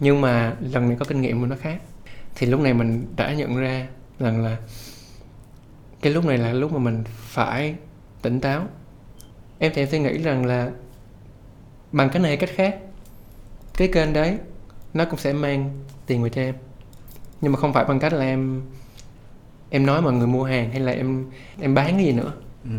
Nhưng 0.00 0.20
mà 0.20 0.56
lần 0.60 0.88
này 0.88 0.96
có 1.00 1.04
kinh 1.08 1.20
nghiệm 1.20 1.48
nó 1.48 1.56
khác. 1.60 1.80
Thì 2.34 2.46
lúc 2.46 2.60
này 2.60 2.74
mình 2.74 3.06
đã 3.16 3.32
nhận 3.32 3.56
ra 3.56 3.86
rằng 4.18 4.44
là 4.44 4.56
cái 6.00 6.12
lúc 6.12 6.24
này 6.24 6.38
là 6.38 6.52
lúc 6.52 6.72
mà 6.72 6.78
mình 6.78 7.04
phải 7.06 7.74
tỉnh 8.22 8.40
táo 8.40 8.68
em 9.58 9.72
thì 9.74 9.82
em 9.82 9.88
suy 9.90 9.98
nghĩ 9.98 10.18
rằng 10.18 10.46
là 10.46 10.70
bằng 11.92 12.10
cái 12.10 12.22
này 12.22 12.30
hay 12.30 12.36
cách 12.36 12.50
khác 12.54 12.78
cái 13.76 13.88
kênh 13.88 14.12
đấy 14.12 14.38
nó 14.94 15.04
cũng 15.04 15.18
sẽ 15.18 15.32
mang 15.32 15.70
tiền 16.06 16.22
về 16.22 16.30
cho 16.30 16.40
em 16.40 16.54
nhưng 17.40 17.52
mà 17.52 17.58
không 17.58 17.72
phải 17.72 17.84
bằng 17.84 17.98
cách 17.98 18.12
là 18.12 18.24
em 18.24 18.62
em 19.70 19.86
nói 19.86 20.02
mọi 20.02 20.12
người 20.12 20.26
mua 20.26 20.44
hàng 20.44 20.70
hay 20.70 20.80
là 20.80 20.92
em 20.92 21.30
em 21.60 21.74
bán 21.74 21.96
cái 21.96 22.04
gì 22.04 22.12
nữa 22.12 22.32
ừ. 22.64 22.70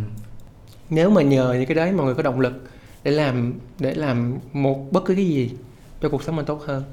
nếu 0.90 1.10
mà 1.10 1.22
nhờ 1.22 1.54
những 1.54 1.66
cái 1.66 1.76
đấy 1.76 1.92
mọi 1.92 2.06
người 2.06 2.16
có 2.16 2.24
động 2.24 2.40
lực 2.40 2.54
để 3.04 3.12
làm 3.12 3.54
để 3.80 3.94
làm 3.94 4.38
một 4.54 4.92
bất 4.92 5.06
cứ 5.06 5.16
cái 5.16 5.26
gì 5.28 5.52
cho 6.02 6.10
cuộc 6.10 6.24
sống 6.24 6.36
mình 6.36 6.46
tốt 6.46 6.62
hơn 6.66 6.84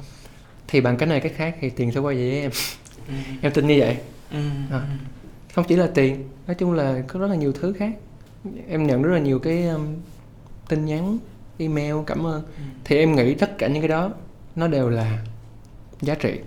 thì 0.68 0.80
bằng 0.80 0.96
cái 0.96 1.08
này 1.08 1.20
cách 1.20 1.32
khác 1.36 1.56
thì 1.60 1.70
tiền 1.70 1.92
sẽ 1.92 2.00
quay 2.00 2.16
về 2.16 2.30
với 2.30 2.40
em 2.40 2.50
ừ. 3.08 3.14
em 3.42 3.52
tin 3.52 3.66
như 3.66 3.76
vậy 3.78 3.96
ừ. 4.30 4.38
à. 4.70 4.80
không 5.54 5.64
chỉ 5.68 5.76
là 5.76 5.90
tiền 5.94 6.28
nói 6.46 6.54
chung 6.54 6.72
là 6.72 7.02
có 7.08 7.20
rất 7.20 7.26
là 7.26 7.36
nhiều 7.36 7.52
thứ 7.52 7.72
khác 7.72 7.92
em 8.68 8.87
nhận 8.87 9.02
rất 9.02 9.12
là 9.12 9.18
nhiều 9.18 9.38
cái 9.38 9.68
um, 9.68 9.96
tin 10.68 10.85
nhắn 10.85 11.18
email 11.59 11.94
cảm 12.07 12.26
ơn. 12.26 12.42
Ừ. 12.42 12.62
thì 12.85 12.98
em 12.98 13.16
nghĩ 13.16 13.35
tất 13.35 13.59
cả 13.59 13.66
những 13.66 13.83
cái 13.83 13.88
đó 13.88 14.11
nó 14.57 14.68
đều 14.68 14.88
là 14.88 15.18
giá 16.00 16.14
trị. 16.14 16.40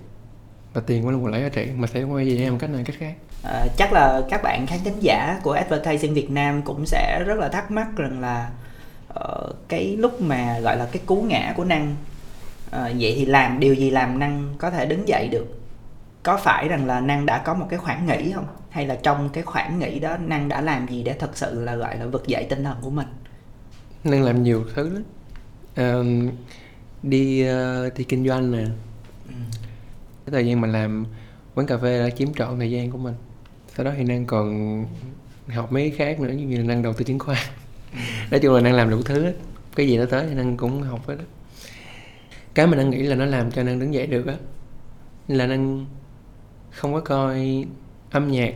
Và 0.74 0.82
tiền 0.86 1.02
cũng 1.04 1.12
là 1.12 1.18
một 1.18 1.28
loại 1.28 1.42
giá 1.42 1.50
trị 1.50 1.68
mà 1.76 1.88
sẽ 1.88 2.04
quay 2.04 2.26
về 2.26 2.44
em 2.44 2.60
cách 2.60 2.70
này 2.70 2.84
cách 2.84 2.96
khác. 3.00 3.14
À, 3.44 3.66
chắc 3.78 3.94
là 3.94 4.22
các 4.30 4.44
bạn 4.44 4.68
khán 4.68 4.80
thính 4.84 5.00
giả 5.00 5.40
của 5.44 5.52
advertising 5.52 6.14
Việt 6.14 6.32
Nam 6.32 6.62
cũng 6.62 6.86
sẽ 6.86 7.24
rất 7.26 7.38
là 7.38 7.50
thắc 7.50 7.72
mắc 7.72 7.88
rằng 7.96 8.20
là 8.22 8.50
uh, 9.20 9.56
cái 9.68 9.96
lúc 9.98 10.22
mà 10.22 10.60
gọi 10.60 10.78
là 10.78 10.88
cái 10.92 11.02
cú 11.06 11.22
ngã 11.22 11.54
của 11.58 11.64
năng 11.64 11.96
à, 12.72 12.92
vậy 13.00 13.14
thì 13.18 13.26
làm 13.26 13.60
điều 13.60 13.74
gì 13.74 13.90
làm 13.90 14.20
năng 14.20 14.56
có 14.58 14.70
thể 14.70 14.86
đứng 14.86 15.08
dậy 15.08 15.28
được? 15.28 15.60
Có 16.24 16.38
phải 16.38 16.68
rằng 16.68 16.86
là 16.86 17.00
năng 17.00 17.26
đã 17.26 17.38
có 17.38 17.54
một 17.54 17.66
cái 17.70 17.80
khoảng 17.80 18.06
nghỉ 18.06 18.32
không 18.32 18.46
hay 18.78 18.88
là 18.88 18.96
trong 19.04 19.30
cái 19.30 19.44
khoảng 19.44 19.80
nghỉ 19.80 20.00
đó 20.00 20.18
năng 20.18 20.50
đã 20.50 20.62
làm 20.62 20.88
gì 20.88 21.04
để 21.04 21.14
thật 21.14 21.38
sự 21.38 21.64
là 21.64 21.76
gọi 21.76 21.98
là 21.98 22.06
vực 22.06 22.28
dậy 22.28 22.46
tinh 22.50 22.64
thần 22.64 22.78
của 22.82 22.90
mình? 22.90 23.08
Năng 24.04 24.24
làm 24.24 24.44
nhiều 24.44 24.66
thứ 24.76 24.90
lắm. 24.90 25.04
Um, 25.78 26.30
đi 27.04 27.50
uh, 27.50 27.98
đi 27.98 28.04
kinh 28.04 28.28
doanh 28.28 28.52
nè. 28.52 28.64
Ừ. 29.28 29.34
cái 30.26 30.32
thời 30.32 30.48
gian 30.48 30.62
mà 30.62 30.68
làm 30.68 31.06
quán 31.56 31.68
cà 31.68 31.78
phê 31.78 32.00
đã 32.00 32.10
chiếm 32.10 32.34
trọn 32.34 32.60
thời 32.60 32.72
gian 32.72 32.92
của 32.92 32.98
mình. 32.98 33.14
Sau 33.76 33.86
đó 33.86 33.92
thì 33.98 34.04
năng 34.04 34.26
còn 34.26 34.86
học 35.48 35.72
mấy 35.72 35.92
khác 35.98 36.20
nữa 36.20 36.32
như 36.32 36.58
là 36.58 36.64
năng 36.64 36.84
đầu 36.84 36.94
tư 36.94 37.06
chứng 37.06 37.20
khoán. 37.20 37.38
Ừ. 37.94 38.00
nói 38.32 38.40
chung 38.40 38.56
là 38.56 38.62
năng 38.62 38.74
làm 38.74 38.90
đủ 38.90 39.02
thứ 39.02 39.34
cái 39.76 39.88
gì 39.88 39.98
nó 39.98 40.06
tới 40.06 40.26
thì 40.30 40.36
năng 40.36 40.58
cũng 40.58 40.82
học 40.82 41.08
hết 41.08 41.16
đó 41.16 41.24
cái 42.54 42.68
mà 42.68 42.78
đang 42.78 42.90
nghĩ 42.90 43.04
là 43.04 43.16
nó 43.16 43.26
làm 43.26 43.52
cho 43.52 43.64
năng 43.64 43.80
đứng 43.80 43.94
dậy 43.94 44.08
được 44.08 44.28
á 44.28 44.36
là 45.28 45.48
năng 45.48 45.86
không 46.72 46.94
có 46.94 47.00
coi 47.00 47.66
âm 48.12 48.32
nhạc 48.32 48.54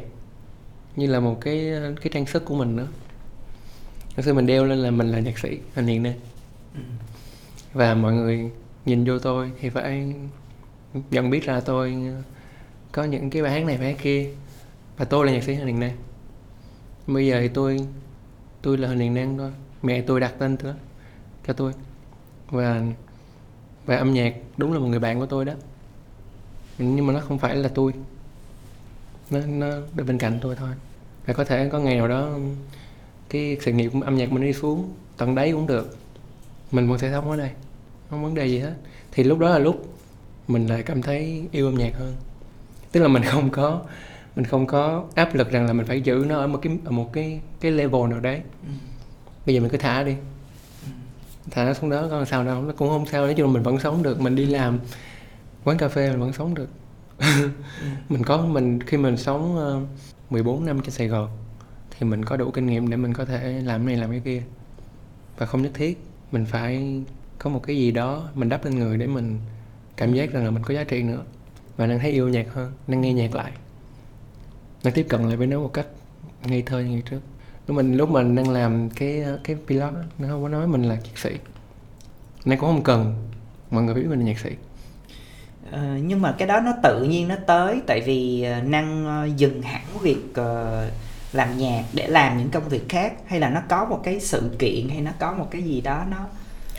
như 0.96 1.08
là 1.08 1.20
một 1.20 1.38
cái 1.42 1.72
cái 2.02 2.10
trang 2.12 2.26
sức 2.26 2.46
của 2.46 2.56
mình 2.56 2.76
nữa. 2.76 2.88
Hồi 4.16 4.24
xưa 4.24 4.34
mình 4.34 4.46
đeo 4.46 4.66
lên 4.66 4.78
là 4.78 4.92
mình 4.92 5.12
là 5.12 5.20
nhạc 5.20 5.40
sĩ 5.40 5.60
hiền 5.76 6.04
nên 6.04 6.14
ừ. 6.76 6.82
và 7.74 7.94
mọi 7.94 8.14
người 8.14 8.52
nhìn 8.86 9.06
vô 9.06 9.20
tôi 9.20 9.52
thì 9.62 9.70
phải 9.70 10.14
nhận 11.12 11.30
biết 11.30 11.48
là 11.48 11.60
tôi 11.60 11.98
có 12.92 13.04
những 13.04 13.30
cái 13.30 13.42
bài 13.42 13.52
hát 13.52 13.66
này 13.66 13.78
bài 13.78 13.94
hát 13.94 14.02
kia. 14.02 14.30
Và 14.98 15.06
tôi 15.06 15.26
là 15.26 15.32
nhạc 15.32 15.44
sĩ 15.44 15.54
Hình 15.54 15.80
Năng 15.80 15.98
bây 17.08 17.28
giờ 17.28 17.38
thì 17.42 17.48
tôi 17.48 17.88
tôi 18.62 18.78
là 18.78 18.88
Hình 18.88 19.14
Năng 19.14 19.38
thôi. 19.38 19.52
Mẹ 19.82 20.02
tôi 20.02 20.20
đặt 20.20 20.34
tên 20.40 20.58
nữa 20.64 20.76
cho 21.48 21.54
tôi. 21.54 21.74
Và 22.50 22.82
về 23.86 23.98
âm 23.98 24.14
nhạc 24.14 24.36
đúng 24.58 24.74
là 24.74 24.80
một 24.80 24.88
người 24.88 25.00
bạn 25.00 25.20
của 25.20 25.26
tôi 25.26 25.46
đó. 25.46 25.54
Nhưng 26.78 27.08
mà 27.08 27.14
nó 27.14 27.20
không 27.20 27.40
phải 27.40 27.56
là 27.56 27.70
tôi 27.76 27.94
nó 29.32 29.40
nó 29.40 29.68
bên 30.06 30.18
cạnh 30.18 30.40
tôi 30.42 30.56
thôi. 30.56 30.70
Và 31.26 31.34
có 31.34 31.44
thể 31.44 31.70
có 31.70 31.80
ngày 31.80 31.96
nào 31.96 32.08
đó 32.08 32.30
cái 33.30 33.58
sự 33.62 33.72
nghiệp 33.72 33.92
âm 34.06 34.18
nhạc 34.18 34.32
mình 34.32 34.44
đi 34.44 34.54
xuống 34.54 34.94
tận 35.18 35.36
đấy 35.36 35.52
cũng 35.52 35.68
được. 35.68 35.98
Mình 36.72 36.90
vẫn 36.90 37.00
sẽ 37.00 37.12
sống 37.12 37.32
ở 37.32 37.38
đây 37.38 37.50
không 38.10 38.24
vấn 38.24 38.36
đề 38.36 38.46
gì 38.46 38.60
hết. 38.60 38.74
Thì 39.12 39.24
lúc 39.24 39.40
đó 39.40 39.50
là 39.50 39.60
lúc 39.60 39.96
mình 40.48 40.68
lại 40.68 40.84
cảm 40.84 41.02
thấy 41.02 41.48
yêu 41.52 41.66
âm 41.66 41.76
nhạc 41.76 41.92
hơn. 41.96 42.16
Tức 42.92 43.00
là 43.02 43.08
mình 43.08 43.24
không 43.24 43.50
có 43.50 43.82
mình 44.36 44.46
không 44.46 44.68
có 44.68 45.06
áp 45.16 45.36
lực 45.36 45.52
rằng 45.52 45.66
là 45.66 45.74
mình 45.74 45.86
phải 45.86 46.02
giữ 46.02 46.26
nó 46.28 46.38
ở 46.38 46.48
một 46.48 46.60
cái 46.62 46.78
ở 46.86 46.92
một 46.92 47.14
cái 47.14 47.42
cái 47.60 47.72
level 47.72 48.10
nào 48.10 48.20
đấy. 48.20 48.42
Ừ. 48.64 48.72
bây 49.46 49.56
giờ 49.56 49.62
mình 49.62 49.70
cứ 49.70 49.78
thả 49.78 50.04
đi. 50.04 50.16
Thả 51.52 51.66
nó 51.66 51.74
xuống 51.74 51.90
đó 51.90 52.08
có 52.10 52.26
sao 52.26 52.44
đâu 52.44 52.62
nó 52.62 52.74
cũng 52.78 52.90
không 52.90 53.06
sao. 53.06 53.26
Nói 53.26 53.34
chung 53.34 53.48
là 53.48 53.54
mình 53.54 53.64
vẫn 53.64 53.80
sống 53.80 54.04
được. 54.04 54.22
Mình 54.22 54.36
đi 54.36 54.46
làm 54.46 54.80
quán 55.64 55.78
cà 55.78 55.88
phê 55.88 56.10
mình 56.10 56.20
vẫn 56.20 56.34
sống 56.34 56.56
được 56.56 56.68
mình 58.10 58.24
có 58.24 58.46
mình 58.46 58.80
khi 58.84 58.98
mình 58.98 59.18
sống 59.18 59.58
ờ, 59.58 59.78
uh, 59.78 60.32
14 60.32 60.66
năm 60.66 60.82
trên 60.82 60.92
Sài 60.92 61.08
Gòn 61.08 61.30
thì 61.92 62.08
mình 62.08 62.26
có 62.26 62.38
đủ 62.38 62.52
kinh 62.52 62.68
nghiệm 62.68 62.90
để 62.90 62.98
mình 62.98 63.14
có 63.14 63.26
thể 63.26 63.62
làm 63.62 63.86
này 63.86 63.96
làm 63.96 64.12
cái 64.12 64.22
kia. 64.26 64.44
Và 65.38 65.46
không 65.46 65.62
nhất 65.62 65.72
thiết 65.74 66.04
mình 66.32 66.46
phải 66.46 67.02
có 67.40 67.50
một 67.50 67.64
cái 67.64 67.76
gì 67.76 67.92
đó 67.92 68.30
mình 68.34 68.50
đắp 68.50 68.66
lên 68.66 68.80
người 68.80 68.98
để 68.98 69.08
mình 69.08 69.40
cảm 69.98 70.14
giác 70.14 70.32
rằng 70.32 70.46
là 70.46 70.52
mình 70.52 70.64
có 70.64 70.74
giá 70.74 70.84
trị 70.84 71.04
nữa. 71.04 71.24
Và 71.78 71.88
đang 71.88 72.00
thấy 72.00 72.12
yêu 72.12 72.30
nhạc 72.30 72.54
hơn 72.54 72.72
đang 72.88 73.02
nghe 73.02 73.14
nhạc 73.14 73.36
lại. 73.36 73.52
Đang 74.84 74.94
tiếp 74.94 75.06
cận 75.10 75.28
lại 75.28 75.38
với 75.38 75.48
nó 75.48 75.60
một 75.60 75.74
cách 75.74 75.88
ngây 76.46 76.62
thơ 76.62 76.80
như 76.80 76.90
ngày 76.90 77.04
trước. 77.10 77.20
Lúc 77.68 77.78
mình 77.78 77.98
lúc 77.98 78.10
mình 78.10 78.36
đang 78.36 78.50
làm 78.50 78.90
cái 78.90 79.22
ờ, 79.22 79.40
cái 79.44 79.56
vlog 79.56 79.94
nó 80.18 80.28
không 80.28 80.44
có 80.44 80.50
nói 80.50 80.68
mình 80.68 80.84
là 80.84 80.96
nhạc 80.96 81.18
sĩ. 81.18 81.30
Nay 82.46 82.58
cũng 82.58 82.70
không 82.70 82.84
cần 82.84 83.30
mọi 83.72 83.84
người 83.84 83.96
biết 83.96 84.06
mình 84.10 84.20
là 84.20 84.26
nhạc 84.26 84.40
sĩ. 84.40 84.50
Ờ, 85.72 85.82
nhưng 86.04 86.22
mà 86.22 86.36
cái 86.38 86.48
đó 86.48 86.60
nó 86.60 86.74
tự 86.84 87.04
nhiên 87.04 87.28
nó 87.28 87.36
tới 87.48 87.82
tại 87.88 88.02
vì 88.02 88.44
ờ, 88.44 88.62
năng 88.62 89.06
ờ, 89.06 89.30
dừng 89.38 89.62
hẳn 89.62 89.82
việc 90.02 90.34
làm 91.34 91.58
nhạc 91.58 91.84
để 91.94 92.08
làm 92.08 92.38
những 92.38 92.50
công 92.50 92.70
việc 92.70 92.90
khác 92.90 93.14
hay 93.28 93.40
là 93.40 93.50
nó 93.50 93.62
có 93.70 93.86
một 93.86 94.00
cái 94.04 94.20
sự 94.20 94.52
kiện 94.60 94.90
hay 94.90 95.02
nó 95.02 95.12
có 95.20 95.34
một 95.34 95.48
cái 95.52 95.64
gì 95.64 95.82
đó 95.82 96.04
nó 96.12 96.18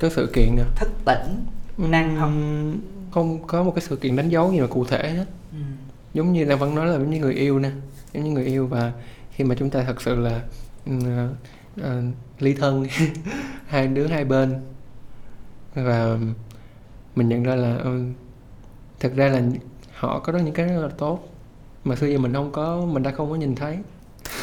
có 0.00 0.08
sự 0.10 0.30
kiện 0.34 0.56
nè 0.56 0.62
thức 0.76 0.90
tỉnh? 1.04 1.44
Năng 1.78 2.16
không? 2.20 2.76
không 3.10 3.46
có 3.46 3.62
một 3.62 3.72
cái 3.74 3.84
sự 3.88 3.96
kiện 3.96 4.16
đánh 4.16 4.28
dấu 4.28 4.52
gì 4.52 4.60
mà 4.60 4.66
cụ 4.66 4.84
thể 4.84 5.10
hết. 5.10 5.24
Ừ. 5.52 5.58
giống 6.14 6.32
như 6.32 6.44
là 6.44 6.56
vẫn 6.56 6.74
nói 6.74 6.86
là 6.86 6.92
giống 6.92 7.10
như 7.10 7.18
người 7.18 7.34
yêu 7.34 7.58
nè 7.58 7.70
giống 8.14 8.24
như 8.24 8.30
người 8.30 8.44
yêu 8.44 8.66
và 8.66 8.92
khi 9.32 9.44
mà 9.44 9.54
chúng 9.58 9.70
ta 9.70 9.82
thật 9.82 10.02
sự 10.02 10.16
là 10.16 10.40
ừ, 10.86 10.92
ờ, 11.82 12.02
ly 12.38 12.54
thân 12.54 12.86
hai 13.66 13.86
đứa 13.86 14.06
hai 14.06 14.24
bên 14.24 14.54
và 15.74 16.18
mình 17.16 17.28
nhận 17.28 17.42
ra 17.42 17.54
là 17.54 17.76
ừ, 17.76 18.04
thật 19.02 19.12
ra 19.16 19.28
là 19.28 19.42
họ 19.94 20.18
có 20.18 20.32
đó 20.32 20.38
những 20.38 20.54
cái 20.54 20.66
rất 20.66 20.80
là 20.82 20.88
tốt. 20.98 21.28
Mà 21.84 21.96
xưa 21.96 22.06
giờ 22.06 22.18
mình 22.18 22.32
không 22.32 22.52
có 22.52 22.86
mình 22.86 23.02
đã 23.02 23.10
không 23.10 23.30
có 23.30 23.36
nhìn 23.36 23.54
thấy. 23.54 23.78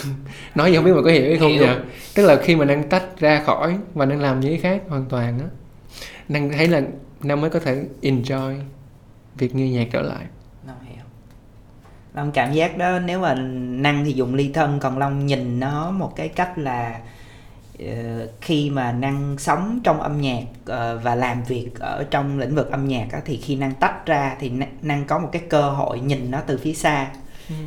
Nói 0.55 0.71
gì 0.71 0.75
không 0.75 0.85
biết 0.85 0.93
mà 0.95 1.01
có 1.01 1.11
hiểu 1.11 1.23
hay 1.23 1.37
không 1.37 1.51
Hiểu. 1.51 1.67
nhỉ? 1.67 1.73
Tức 2.15 2.25
là 2.25 2.35
khi 2.35 2.55
mà 2.55 2.65
đang 2.65 2.89
tách 2.89 3.19
ra 3.19 3.43
khỏi 3.45 3.77
và 3.93 4.05
đang 4.05 4.21
làm 4.21 4.39
những 4.39 4.51
cái 4.51 4.59
khác 4.59 4.81
hoàn 4.89 5.05
toàn 5.05 5.39
á 5.39 5.45
đang 6.29 6.49
thấy 6.49 6.67
là 6.67 6.81
Nam 7.23 7.41
mới 7.41 7.49
có 7.49 7.59
thể 7.59 7.85
enjoy 8.01 8.59
việc 9.37 9.55
nghe 9.55 9.69
nhạc 9.69 9.87
trở 9.91 10.01
lại. 10.01 10.25
Long 10.67 10.77
hiểu. 10.83 11.03
Long 12.13 12.31
cảm 12.31 12.53
giác 12.53 12.77
đó 12.77 12.99
nếu 12.99 13.19
mà 13.19 13.33
năng 13.81 14.05
thì 14.05 14.11
dùng 14.11 14.35
ly 14.35 14.51
thân 14.53 14.79
còn 14.79 14.97
Long 14.97 15.25
nhìn 15.25 15.59
nó 15.59 15.91
một 15.91 16.15
cái 16.15 16.29
cách 16.29 16.57
là 16.57 16.99
khi 18.41 18.69
mà 18.69 18.91
năng 18.91 19.37
sống 19.37 19.79
trong 19.83 20.01
âm 20.01 20.21
nhạc 20.21 20.43
ờ, 20.65 20.99
và 21.03 21.15
làm 21.15 21.43
việc 21.43 21.69
ở 21.79 22.03
trong 22.11 22.39
lĩnh 22.39 22.55
vực 22.55 22.71
âm 22.71 22.87
nhạc 22.87 23.07
thì 23.25 23.37
khi 23.37 23.55
năng 23.55 23.73
tách 23.73 24.05
ra 24.05 24.35
thì 24.39 24.51
năng- 24.81 25.05
có 25.05 25.19
một 25.19 25.29
cái 25.31 25.41
cơ 25.49 25.69
hội 25.69 25.99
nhìn 25.99 26.31
nó 26.31 26.39
từ 26.47 26.57
phía 26.57 26.73
xa 26.73 27.07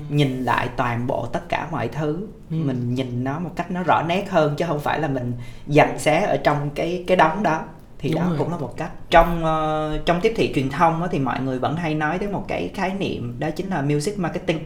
nhìn 0.08 0.44
lại 0.44 0.68
toàn 0.76 1.06
bộ 1.06 1.26
tất 1.26 1.48
cả 1.48 1.68
mọi 1.70 1.88
thứ. 1.88 2.26
Ừ. 2.50 2.56
mình 2.56 2.94
nhìn 2.94 3.24
nó 3.24 3.38
một 3.38 3.50
cách 3.56 3.70
nó 3.70 3.82
rõ 3.82 4.02
nét 4.08 4.30
hơn 4.30 4.54
chứ 4.56 4.64
không 4.68 4.80
phải 4.80 5.00
là 5.00 5.08
mình 5.08 5.32
dành 5.66 5.98
xé 5.98 6.20
ở 6.20 6.36
trong 6.36 6.70
cái 6.74 7.04
cái 7.06 7.16
đống 7.16 7.42
đó. 7.42 7.64
Thì 7.98 8.08
Đúng 8.10 8.20
đó 8.20 8.26
rồi. 8.28 8.38
cũng 8.38 8.50
là 8.50 8.56
một 8.58 8.74
cách. 8.76 8.90
Trong 9.10 9.44
ờ, 9.44 9.98
trong 10.06 10.20
tiếp 10.20 10.32
thị 10.36 10.52
truyền 10.54 10.70
thông 10.70 11.08
thì 11.10 11.18
mọi 11.18 11.40
người 11.40 11.58
vẫn 11.58 11.76
hay 11.76 11.94
nói 11.94 12.18
tới 12.18 12.28
một 12.28 12.44
cái 12.48 12.70
khái 12.74 12.94
niệm 12.94 13.36
đó 13.38 13.50
chính 13.50 13.68
là 13.70 13.82
music 13.82 14.18
marketing 14.18 14.58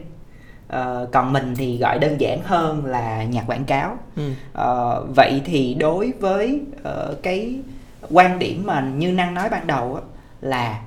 Ờ, 0.67 1.07
còn 1.11 1.33
mình 1.33 1.53
thì 1.57 1.77
gọi 1.77 1.99
đơn 1.99 2.21
giản 2.21 2.39
hơn 2.43 2.85
là 2.85 3.23
nhạc 3.23 3.43
quảng 3.47 3.65
cáo. 3.65 3.97
Ừ. 4.15 4.23
Ờ, 4.53 5.05
vậy 5.15 5.41
thì 5.45 5.73
đối 5.73 6.11
với 6.19 6.61
ờ, 6.83 7.15
cái 7.23 7.55
quan 8.11 8.39
điểm 8.39 8.63
mà 8.65 8.81
như 8.97 9.11
năng 9.11 9.33
nói 9.33 9.49
ban 9.49 9.67
đầu 9.67 9.95
á, 9.95 10.01
là 10.41 10.79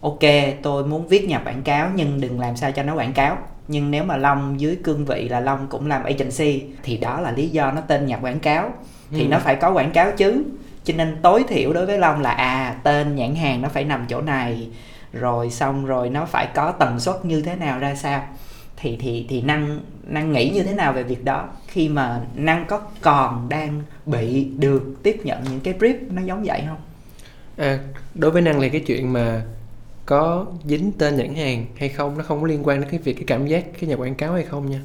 ok 0.00 0.18
tôi 0.62 0.84
muốn 0.84 1.08
viết 1.08 1.28
nhạc 1.28 1.42
quảng 1.44 1.62
cáo 1.62 1.90
nhưng 1.94 2.20
đừng 2.20 2.40
làm 2.40 2.56
sao 2.56 2.72
cho 2.72 2.82
nó 2.82 2.94
quảng 2.94 3.12
cáo. 3.12 3.36
Nhưng 3.68 3.90
nếu 3.90 4.04
mà 4.04 4.16
long 4.16 4.60
dưới 4.60 4.76
cương 4.84 5.04
vị 5.04 5.28
là 5.28 5.40
long 5.40 5.66
cũng 5.68 5.86
làm 5.86 6.04
agency 6.04 6.62
thì 6.82 6.96
đó 6.96 7.20
là 7.20 7.30
lý 7.30 7.48
do 7.48 7.70
nó 7.72 7.80
tên 7.80 8.06
nhạc 8.06 8.18
quảng 8.22 8.40
cáo. 8.40 8.70
Thì 9.10 9.22
Ừ. 9.22 9.28
nó 9.28 9.38
phải 9.38 9.56
có 9.56 9.70
quảng 9.72 9.90
cáo 9.90 10.12
chứ. 10.16 10.44
Cho 10.84 10.94
nên 10.96 11.16
tối 11.22 11.44
thiểu 11.48 11.72
đối 11.72 11.86
với 11.86 11.98
long 11.98 12.20
là 12.22 12.30
à 12.30 12.74
tên 12.82 13.16
nhãn 13.16 13.34
hàng 13.34 13.62
nó 13.62 13.68
phải 13.68 13.84
nằm 13.84 14.04
chỗ 14.08 14.20
này 14.20 14.68
rồi 15.12 15.50
xong 15.50 15.86
rồi 15.86 16.10
nó 16.10 16.24
phải 16.26 16.48
có 16.54 16.72
tần 16.72 17.00
suất 17.00 17.24
như 17.24 17.42
thế 17.42 17.54
nào 17.56 17.78
ra 17.78 17.94
sao 17.94 18.22
thì 18.80 18.96
thì 19.00 19.26
thì 19.28 19.42
năng 19.42 19.80
năng 20.06 20.32
nghĩ 20.32 20.50
như 20.50 20.62
thế 20.62 20.74
nào 20.74 20.92
về 20.92 21.02
việc 21.02 21.24
đó? 21.24 21.48
Khi 21.66 21.88
mà 21.88 22.20
năng 22.34 22.66
có 22.68 22.80
còn 23.00 23.48
đang 23.48 23.82
bị 24.06 24.44
được 24.44 24.82
tiếp 25.02 25.20
nhận 25.24 25.44
những 25.44 25.60
cái 25.60 25.74
brief 25.78 25.96
nó 26.10 26.22
giống 26.22 26.44
vậy 26.44 26.62
không? 26.66 26.80
À, 27.56 27.78
đối 28.14 28.30
với 28.30 28.42
năng 28.42 28.60
thì 28.60 28.68
cái 28.68 28.80
chuyện 28.80 29.12
mà 29.12 29.42
có 30.06 30.46
dính 30.64 30.92
tên 30.98 31.16
nhãn 31.16 31.34
hàng 31.34 31.66
hay 31.76 31.88
không 31.88 32.18
nó 32.18 32.24
không 32.24 32.40
có 32.40 32.46
liên 32.46 32.66
quan 32.66 32.80
đến 32.80 32.90
cái 32.90 33.00
việc 33.00 33.14
cái 33.14 33.24
cảm 33.26 33.46
giác 33.46 33.64
cái 33.80 33.90
nhà 33.90 33.96
quảng 33.96 34.14
cáo 34.14 34.32
hay 34.32 34.42
không 34.42 34.70
nha. 34.70 34.80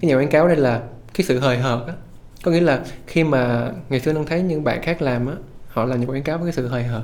Cái 0.00 0.10
nhà 0.10 0.16
quảng 0.16 0.28
cáo 0.28 0.48
đây 0.48 0.56
là 0.56 0.82
cái 1.14 1.26
sự 1.26 1.38
hời 1.38 1.58
hợt 1.58 1.86
á. 1.86 1.94
Có 2.42 2.50
nghĩa 2.50 2.60
là 2.60 2.84
khi 3.06 3.24
mà 3.24 3.70
ngày 3.88 4.00
xưa 4.00 4.12
năng 4.12 4.26
thấy 4.26 4.42
những 4.42 4.64
bạn 4.64 4.82
khác 4.82 5.02
làm 5.02 5.26
á 5.26 5.34
họ 5.68 5.84
làm 5.84 6.00
nhà 6.00 6.06
quảng 6.06 6.22
cáo 6.22 6.38
với 6.38 6.46
cái 6.46 6.52
sự 6.52 6.68
hời 6.68 6.84
hợt. 6.84 7.02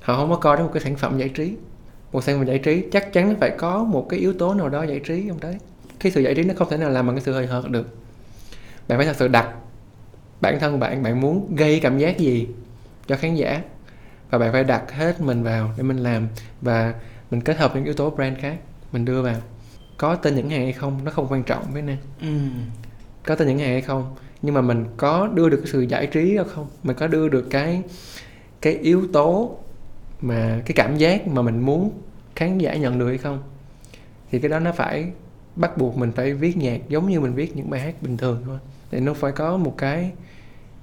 Họ 0.00 0.16
không 0.16 0.30
có 0.30 0.36
coi 0.36 0.56
đến 0.56 0.66
một 0.66 0.70
cái 0.74 0.82
sản 0.82 0.96
phẩm 0.96 1.18
giải 1.18 1.28
trí 1.28 1.52
một 2.12 2.24
sản 2.24 2.38
phẩm 2.38 2.46
giải 2.46 2.58
trí 2.58 2.84
chắc 2.92 3.12
chắn 3.12 3.28
nó 3.28 3.34
phải 3.40 3.50
có 3.50 3.84
một 3.84 4.06
cái 4.08 4.20
yếu 4.20 4.32
tố 4.32 4.54
nào 4.54 4.68
đó 4.68 4.82
giải 4.82 5.00
trí 5.00 5.24
trong 5.28 5.40
đấy. 5.40 5.56
Cái 6.00 6.12
sự 6.12 6.20
giải 6.20 6.34
trí 6.34 6.42
nó 6.42 6.54
không 6.56 6.70
thể 6.70 6.76
nào 6.76 6.90
làm 6.90 7.06
bằng 7.06 7.16
cái 7.16 7.22
sự 7.24 7.32
hời 7.32 7.46
hợt 7.46 7.70
được. 7.70 7.96
Bạn 8.88 8.98
phải 8.98 9.06
thật 9.06 9.16
sự 9.16 9.28
đặt 9.28 9.54
bản 10.40 10.60
thân 10.60 10.80
bạn 10.80 11.02
bạn 11.02 11.20
muốn 11.20 11.56
gây 11.56 11.80
cảm 11.80 11.98
giác 11.98 12.18
gì 12.18 12.48
cho 13.06 13.16
khán 13.16 13.34
giả? 13.34 13.62
Và 14.30 14.38
bạn 14.38 14.52
phải 14.52 14.64
đặt 14.64 14.92
hết 14.92 15.20
mình 15.20 15.42
vào 15.42 15.70
để 15.76 15.82
mình 15.82 15.96
làm 15.96 16.28
và 16.60 16.94
mình 17.30 17.40
kết 17.40 17.58
hợp 17.58 17.74
những 17.74 17.84
yếu 17.84 17.94
tố 17.94 18.10
brand 18.10 18.38
khác 18.38 18.56
mình 18.92 19.04
đưa 19.04 19.22
vào. 19.22 19.36
Có 19.96 20.14
tên 20.14 20.34
nhãn 20.36 20.50
hàng 20.50 20.62
hay 20.62 20.72
không 20.72 21.04
nó 21.04 21.10
không 21.10 21.26
quan 21.30 21.42
trọng 21.42 21.64
với 21.72 21.82
năng 21.82 21.96
ừ. 22.20 22.26
có 23.26 23.34
tên 23.34 23.48
nhãn 23.48 23.58
hàng 23.58 23.68
hay 23.68 23.82
không 23.82 24.14
nhưng 24.42 24.54
mà 24.54 24.60
mình 24.60 24.84
có 24.96 25.28
đưa 25.34 25.48
được 25.48 25.56
cái 25.56 25.72
sự 25.72 25.80
giải 25.80 26.06
trí 26.06 26.36
hay 26.36 26.44
không? 26.54 26.66
Mình 26.82 26.96
có 26.96 27.06
đưa 27.06 27.28
được 27.28 27.46
cái 27.50 27.82
cái 28.60 28.72
yếu 28.72 29.06
tố 29.12 29.58
mà 30.20 30.60
cái 30.66 30.72
cảm 30.76 30.96
giác 30.96 31.28
mà 31.28 31.42
mình 31.42 31.60
muốn 31.60 31.90
khán 32.36 32.58
giả 32.58 32.74
nhận 32.74 32.98
được 32.98 33.08
hay 33.08 33.18
không 33.18 33.42
thì 34.30 34.38
cái 34.38 34.48
đó 34.48 34.58
nó 34.58 34.72
phải 34.72 35.10
bắt 35.56 35.76
buộc 35.78 35.96
mình 35.96 36.12
phải 36.12 36.34
viết 36.34 36.56
nhạc 36.56 36.80
giống 36.88 37.08
như 37.08 37.20
mình 37.20 37.34
viết 37.34 37.56
những 37.56 37.70
bài 37.70 37.80
hát 37.80 37.94
bình 38.02 38.16
thường 38.16 38.42
thôi 38.46 38.58
thì 38.90 39.00
nó 39.00 39.14
phải 39.14 39.32
có 39.32 39.56
một 39.56 39.74
cái 39.78 40.10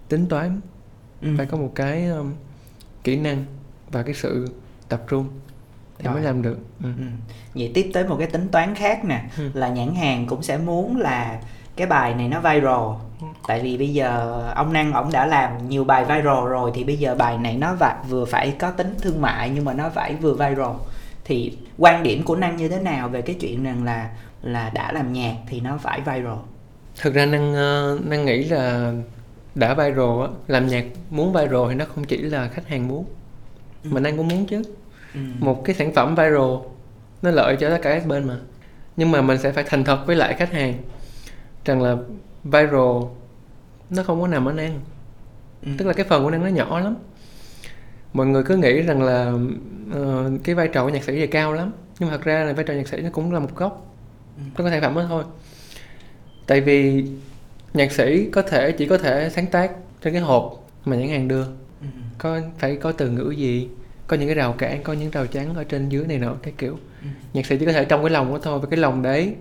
tính 0.09 0.25
toán 0.27 0.61
Ừ. 1.21 1.27
phải 1.37 1.45
có 1.45 1.57
một 1.57 1.71
cái 1.75 2.05
um, 2.07 2.33
kỹ 3.03 3.15
năng 3.17 3.45
và 3.91 4.03
cái 4.03 4.13
sự 4.13 4.47
tập 4.89 5.03
trung 5.09 5.27
thì 5.99 6.05
Rồi. 6.05 6.13
mới 6.13 6.23
làm 6.23 6.41
được 6.41 6.57
ừ. 6.83 6.89
Ừ. 6.97 7.03
Vậy 7.55 7.71
tiếp 7.73 7.89
tới 7.93 8.07
một 8.07 8.15
cái 8.19 8.27
tính 8.27 8.47
toán 8.51 8.75
khác 8.75 9.05
nè 9.05 9.23
Ừ. 9.37 9.49
là 9.53 9.69
nhãn 9.69 9.95
hàng 9.95 10.27
cũng 10.27 10.43
sẽ 10.43 10.57
muốn 10.57 10.97
là 10.97 11.41
cái 11.75 11.87
bài 11.87 12.13
này 12.15 12.27
nó 12.29 12.39
viral. 12.39 13.04
Tại 13.47 13.59
vì 13.61 13.77
bây 13.77 13.93
giờ 13.93 14.41
ông 14.55 14.73
năng 14.73 14.93
ổng 14.93 15.11
đã 15.11 15.25
làm 15.27 15.69
nhiều 15.69 15.83
bài 15.83 16.05
viral 16.05 16.47
rồi 16.47 16.71
thì 16.75 16.83
bây 16.83 16.97
giờ 16.97 17.15
bài 17.15 17.37
này 17.37 17.55
nó 17.57 17.75
và 17.79 18.03
vừa 18.09 18.25
phải 18.25 18.51
có 18.59 18.71
tính 18.71 18.95
thương 19.01 19.21
mại 19.21 19.49
nhưng 19.49 19.65
mà 19.65 19.73
nó 19.73 19.89
phải 19.89 20.15
vừa 20.15 20.33
viral 20.33 20.75
thì 21.25 21.57
quan 21.77 22.03
điểm 22.03 22.23
của 22.23 22.35
năng 22.35 22.55
như 22.55 22.67
thế 22.69 22.79
nào 22.79 23.09
về 23.09 23.21
cái 23.21 23.35
chuyện 23.39 23.63
rằng 23.63 23.83
là 23.83 24.09
là 24.41 24.69
đã 24.69 24.91
làm 24.91 25.13
nhạc 25.13 25.35
thì 25.49 25.59
nó 25.59 25.77
phải 25.77 26.01
viral 26.01 26.37
thực 27.01 27.13
ra 27.13 27.25
năng 27.25 27.53
ờ, 27.55 27.99
năng 28.03 28.25
nghĩ 28.25 28.43
là 28.43 28.93
đã 29.55 29.73
viral 29.73 30.21
á 30.21 30.27
làm 30.47 30.67
nhạc 30.67 30.85
muốn 31.09 31.33
viral 31.33 31.69
thì 31.69 31.75
nó 31.75 31.85
không 31.95 32.03
chỉ 32.03 32.17
là 32.17 32.47
khách 32.47 32.67
hàng 32.67 32.87
muốn 32.87 33.05
Ừ. 33.83 33.89
mà 33.93 33.99
năng 33.99 34.17
cũng 34.17 34.27
muốn 34.27 34.45
chứ 34.45 34.61
ừ. 35.13 35.19
một 35.39 35.65
cái 35.65 35.75
sản 35.75 35.93
phẩm 35.95 36.15
viral 36.15 36.55
nó 37.21 37.31
lợi 37.31 37.57
cho 37.59 37.69
tất 37.69 37.77
cả 37.81 37.93
các 37.99 38.05
bên 38.07 38.27
mà 38.27 38.37
nhưng 38.97 39.11
mà 39.11 39.21
mình 39.21 39.37
sẽ 39.37 39.51
phải 39.51 39.63
thành 39.67 39.83
thật 39.83 39.99
với 40.07 40.15
lại 40.15 40.33
khách 40.33 40.53
hàng 40.53 40.73
rằng 41.65 41.81
là 41.81 41.95
viral 42.45 43.03
nó 43.89 44.03
không 44.03 44.21
có 44.21 44.27
nằm 44.27 44.45
ở 44.47 44.51
năng 44.53 44.79
Ừ. 45.65 45.71
tức 45.77 45.85
là 45.87 45.93
cái 45.93 46.05
phần 46.09 46.23
của 46.23 46.29
năng 46.31 46.43
nó 46.43 46.47
nhỏ 46.47 46.79
lắm 46.79 46.95
mọi 48.13 48.27
người 48.27 48.43
cứ 48.43 48.57
nghĩ 48.57 48.81
rằng 48.81 49.01
là 49.03 49.31
ờ, 49.93 50.31
cái 50.43 50.55
vai 50.55 50.67
trò 50.67 50.83
của 50.83 50.89
nhạc 50.89 51.03
sĩ 51.03 51.13
thì 51.15 51.27
cao 51.27 51.53
lắm 51.53 51.71
nhưng 51.99 52.09
mà 52.09 52.17
thật 52.17 52.23
ra 52.23 52.43
là 52.43 52.53
vai 52.53 52.65
trò 52.65 52.73
nhạc 52.73 52.87
sĩ 52.87 52.97
nó 53.01 53.09
cũng 53.13 53.33
là 53.33 53.39
một 53.39 53.55
góc 53.55 53.81
Ừ. 54.37 54.41
nó 54.57 54.63
có 54.63 54.69
sản 54.69 54.81
phẩm 54.81 54.95
đó 54.95 55.05
thôi 55.09 55.23
tại 56.47 56.61
vì 56.61 57.05
nhạc 57.73 57.91
sĩ 57.91 58.29
có 58.31 58.41
thể 58.41 58.71
chỉ 58.71 58.87
có 58.87 58.97
thể 58.97 59.29
sáng 59.29 59.47
tác 59.47 59.71
trên 60.01 60.13
cái 60.13 60.21
hộp 60.21 60.67
mà 60.85 60.95
nhãn 60.95 61.09
hàng 61.09 61.27
đưa 61.27 61.43
Ừ. 61.81 61.87
có 62.17 62.39
phải 62.57 62.75
có 62.75 62.91
từ 62.91 63.09
ngữ 63.09 63.29
gì 63.31 63.69
có 64.07 64.17
những 64.17 64.27
cái 64.27 64.35
rào 64.35 64.53
cản 64.53 64.83
có 64.83 64.93
những 64.93 65.11
rào 65.11 65.27
chắn 65.27 65.55
ở 65.55 65.63
trên 65.63 65.89
dưới 65.89 66.05
này 66.07 66.17
nọ 66.19 66.33
cái 66.43 66.53
kiểu 66.57 66.77
Ừ. 67.01 67.07
nhạc 67.33 67.45
sĩ 67.45 67.57
chỉ 67.57 67.65
có 67.65 67.71
thể 67.71 67.85
trong 67.85 68.01
cái 68.03 68.09
lòng 68.09 68.31
của 68.31 68.39
thôi 68.39 68.59
và 68.59 68.67
cái 68.71 68.79
lòng 68.79 69.01
đấy 69.01 69.35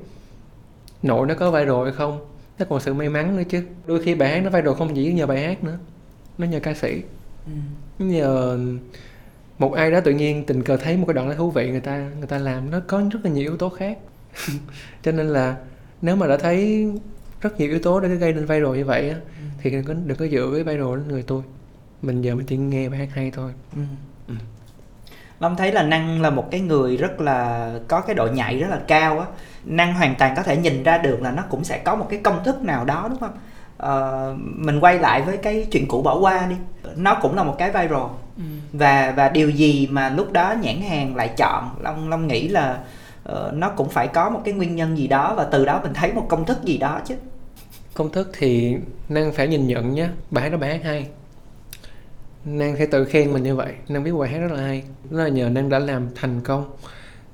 nội 1.02 1.26
nó 1.26 1.34
có 1.34 1.50
viral 1.50 1.82
hay 1.84 1.92
không 1.92 2.26
nó 2.58 2.64
còn 2.68 2.80
sự 2.80 2.94
may 2.94 3.08
mắn 3.08 3.36
nữa 3.36 3.42
chứ. 3.48 3.64
Đôi 3.86 4.02
khi 4.02 4.14
bài 4.14 4.28
hát 4.28 4.40
nó 4.44 4.50
viral 4.50 4.74
không 4.74 4.94
chỉ 4.94 5.12
nhờ 5.12 5.26
bài 5.26 5.44
hát 5.46 5.64
nữa 5.64 5.78
nó 6.38 6.46
nhờ 6.46 6.60
ca 6.62 6.74
sĩ. 6.74 7.02
Ừ. 7.46 8.04
nhờ 8.04 8.58
một 9.58 9.72
ai 9.72 9.90
đó 9.90 10.00
tự 10.00 10.12
nhiên 10.12 10.44
tình 10.46 10.62
cờ 10.62 10.76
thấy 10.76 10.96
một 10.96 11.04
cái 11.06 11.14
đoạn 11.14 11.28
nó 11.28 11.34
thú 11.34 11.50
vị 11.50 11.70
người 11.70 11.80
ta 11.80 12.10
người 12.18 12.26
ta 12.26 12.38
làm. 12.38 12.70
Nó 12.70 12.80
có 12.86 13.02
rất 13.10 13.20
là 13.24 13.30
nhiều 13.30 13.42
yếu 13.42 13.56
tố 13.56 13.68
khác. 13.68 13.98
Cho 15.02 15.12
nên 15.12 15.26
là 15.26 15.56
nếu 16.02 16.16
mà 16.16 16.26
đã 16.26 16.36
thấy 16.36 16.88
rất 17.40 17.58
nhiều 17.60 17.68
yếu 17.68 17.78
tố 17.78 18.00
để 18.00 18.08
gây 18.08 18.32
nên 18.32 18.46
viral 18.46 18.76
như 18.76 18.84
vậy 18.84 19.10
á, 19.10 19.16
thì 19.62 19.70
đừng 19.70 19.84
có 19.84 19.94
đừng 20.06 20.18
có 20.18 20.26
dựa 20.26 20.46
với 20.46 20.62
viral 20.64 20.96
đến 20.96 21.08
người 21.08 21.22
tôi. 21.22 21.42
Mình 22.02 22.22
giờ 22.22 22.34
mình 22.34 22.46
chỉ 22.46 22.56
nghe 22.56 22.88
bài 22.88 22.98
hát 22.98 23.08
hay 23.14 23.30
thôi. 23.30 23.52
Ừ. 23.76 23.82
Ừ. 24.28 24.34
Long 25.40 25.56
thấy 25.56 25.72
là 25.72 25.82
Năng 25.82 26.22
là 26.22 26.30
một 26.30 26.50
cái 26.50 26.60
người 26.60 26.96
rất 26.96 27.20
là 27.20 27.70
có 27.88 28.00
cái 28.00 28.14
độ 28.14 28.26
nhạy 28.26 28.58
rất 28.58 28.68
là 28.70 28.80
cao 28.88 29.20
á 29.20 29.26
Năng 29.64 29.94
hoàn 29.94 30.14
toàn 30.18 30.34
có 30.36 30.42
thể 30.42 30.56
nhìn 30.56 30.82
ra 30.82 30.98
được 30.98 31.22
là 31.22 31.30
nó 31.30 31.42
cũng 31.50 31.64
sẽ 31.64 31.78
có 31.78 31.94
một 31.94 32.06
cái 32.10 32.20
công 32.22 32.44
thức 32.44 32.62
nào 32.62 32.84
đó 32.84 33.06
đúng 33.08 33.18
không? 33.18 33.32
uh, 33.82 34.38
mình 34.38 34.80
quay 34.80 34.98
lại 34.98 35.22
với 35.22 35.36
cái 35.36 35.66
chuyện 35.70 35.88
cũ 35.88 36.02
bỏ 36.02 36.18
qua 36.18 36.46
đi. 36.46 36.56
Nó 36.96 37.18
cũng 37.22 37.36
là 37.36 37.42
một 37.42 37.54
cái 37.58 37.70
viral. 37.70 38.02
Ừ. 38.36 38.42
và 38.72 39.12
và 39.16 39.28
điều 39.28 39.50
gì 39.50 39.88
mà 39.90 40.08
lúc 40.08 40.32
đó 40.32 40.54
nhãn 40.62 40.80
hàng 40.80 41.16
lại 41.16 41.30
chọn? 41.36 41.70
Long 41.80 42.08
long 42.08 42.26
nghĩ 42.26 42.48
là 42.48 42.78
uh, 43.32 43.54
nó 43.54 43.70
cũng 43.70 43.88
phải 43.88 44.08
có 44.08 44.30
một 44.30 44.40
cái 44.44 44.54
nguyên 44.54 44.76
nhân 44.76 44.98
gì 44.98 45.06
đó 45.06 45.34
và 45.36 45.44
từ 45.44 45.64
đó 45.64 45.80
mình 45.82 45.94
thấy 45.94 46.12
một 46.12 46.26
công 46.28 46.44
thức 46.44 46.64
gì 46.64 46.78
đó 46.78 47.00
chứ. 47.04 47.14
Công 47.94 48.10
thức 48.10 48.30
thì 48.38 48.76
năng 49.08 49.32
phải 49.32 49.48
nhìn 49.48 49.66
nhận 49.66 49.94
nhé. 49.94 50.08
Bài 50.30 50.44
hát 50.44 50.50
đó 50.50 50.58
bài 50.58 50.70
hát 50.70 50.84
hay. 50.84 51.06
Năng 52.44 52.76
sẽ 52.76 52.86
tự 52.86 53.04
khen 53.04 53.32
mình 53.32 53.42
như 53.42 53.56
vậy. 53.56 53.72
Năng 53.88 54.04
biết 54.04 54.12
bài 54.12 54.28
hát 54.28 54.38
rất 54.38 54.52
là 54.52 54.62
hay. 54.62 54.82
Đó 55.10 55.18
là 55.18 55.28
nhờ 55.28 55.48
năng 55.48 55.68
đã 55.68 55.78
làm 55.78 56.08
thành 56.14 56.40
công 56.40 56.70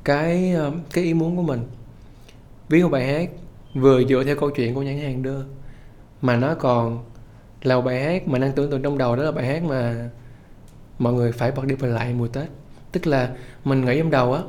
cái 0.04 0.52
ờ, 0.52 0.72
cái 0.92 1.04
ý 1.04 1.14
muốn 1.14 1.36
của 1.36 1.42
mình 1.42 1.60
viết 2.70 2.82
một 2.82 2.88
bài 2.88 3.06
hát 3.06 3.30
vừa 3.74 4.04
dựa 4.04 4.24
theo 4.24 4.36
câu 4.36 4.50
chuyện 4.50 4.74
của 4.74 4.82
nhãn 4.82 4.98
hàng 4.98 5.22
đưa 5.22 5.42
mà 6.22 6.36
nó 6.36 6.54
còn 6.54 7.04
là 7.62 7.74
một 7.76 7.82
bài 7.82 8.02
hát 8.02 8.28
mà 8.28 8.38
năng 8.38 8.52
tưởng 8.52 8.70
tượng 8.70 8.82
trong 8.82 8.98
đầu 8.98 9.16
đó 9.16 9.22
là 9.22 9.32
bài 9.32 9.46
hát 9.46 9.62
mà 9.62 10.10
mọi 10.98 11.12
người 11.12 11.32
phải 11.32 11.50
bật 11.50 11.66
đi 11.66 11.74
bật 11.74 11.86
lại 11.86 12.14
mùa 12.14 12.28
tết. 12.28 12.48
Tức 12.92 13.06
là 13.06 13.34
mình 13.64 13.84
nghĩ 13.84 13.98
trong 13.98 14.10
đầu 14.10 14.32
á 14.32 14.42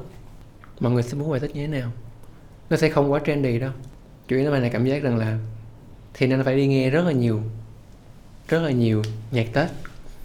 mọi 0.79 0.91
người 0.91 1.03
sẽ 1.03 1.17
muốn 1.17 1.31
bài 1.31 1.39
tết 1.39 1.55
như 1.55 1.61
thế 1.61 1.67
nào? 1.67 1.91
Nó 2.69 2.77
sẽ 2.77 2.89
không 2.89 3.11
quá 3.11 3.19
trendy 3.25 3.59
đâu. 3.59 3.71
Chủ 4.27 4.35
yếu 4.35 4.45
là 4.45 4.51
bài 4.51 4.61
này 4.61 4.69
cảm 4.69 4.85
giác 4.85 5.03
rằng 5.03 5.17
là 5.17 5.37
thì 6.13 6.27
nên 6.27 6.43
phải 6.43 6.55
đi 6.55 6.67
nghe 6.67 6.89
rất 6.89 7.05
là 7.05 7.11
nhiều 7.11 7.41
rất 8.47 8.59
là 8.59 8.71
nhiều 8.71 9.01
nhạc 9.31 9.47
tết 9.53 9.69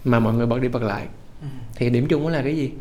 mà 0.03 0.19
mọi 0.19 0.33
người 0.33 0.45
bật 0.45 0.59
đi 0.59 0.67
bật 0.67 0.83
lại. 0.83 1.07
Ừ. 1.41 1.47
thì 1.75 1.89
điểm 1.89 2.07
chung 2.09 2.23
đó 2.23 2.29
là 2.29 2.41
cái 2.41 2.55
gì? 2.55 2.71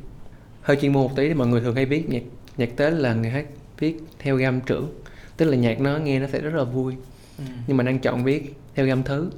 Hơi 0.63 0.77
chuyên 0.81 0.93
môn 0.93 1.03
một 1.03 1.17
tí 1.17 1.29
thì 1.29 1.35
mọi 1.35 1.47
người 1.47 1.61
thường 1.61 1.75
hay 1.75 1.87
viết 1.87 2.09
nhạc 2.09 2.23
nhạc 2.57 2.77
tết 2.77 2.93
là 2.93 3.15
người 3.15 3.31
hát 3.31 3.47
viết 3.79 3.97
theo 4.19 4.37
gam 4.37 4.61
trưởng 4.61 4.91
tức 5.37 5.47
là 5.47 5.57
nhạc 5.57 5.81
nó 5.81 5.99
nghe 5.99 6.19
nó 6.21 6.27
sẽ 6.33 6.41
rất 6.41 6.55
là 6.55 6.65
vui 6.65 6.95
ừ. 7.39 7.45
nhưng 7.67 7.77
mà 7.77 7.85
đang 7.85 7.99
chọn 7.99 8.25
viết 8.25 8.55
theo 8.75 8.87
gam 8.87 9.03
thứ 9.03 9.31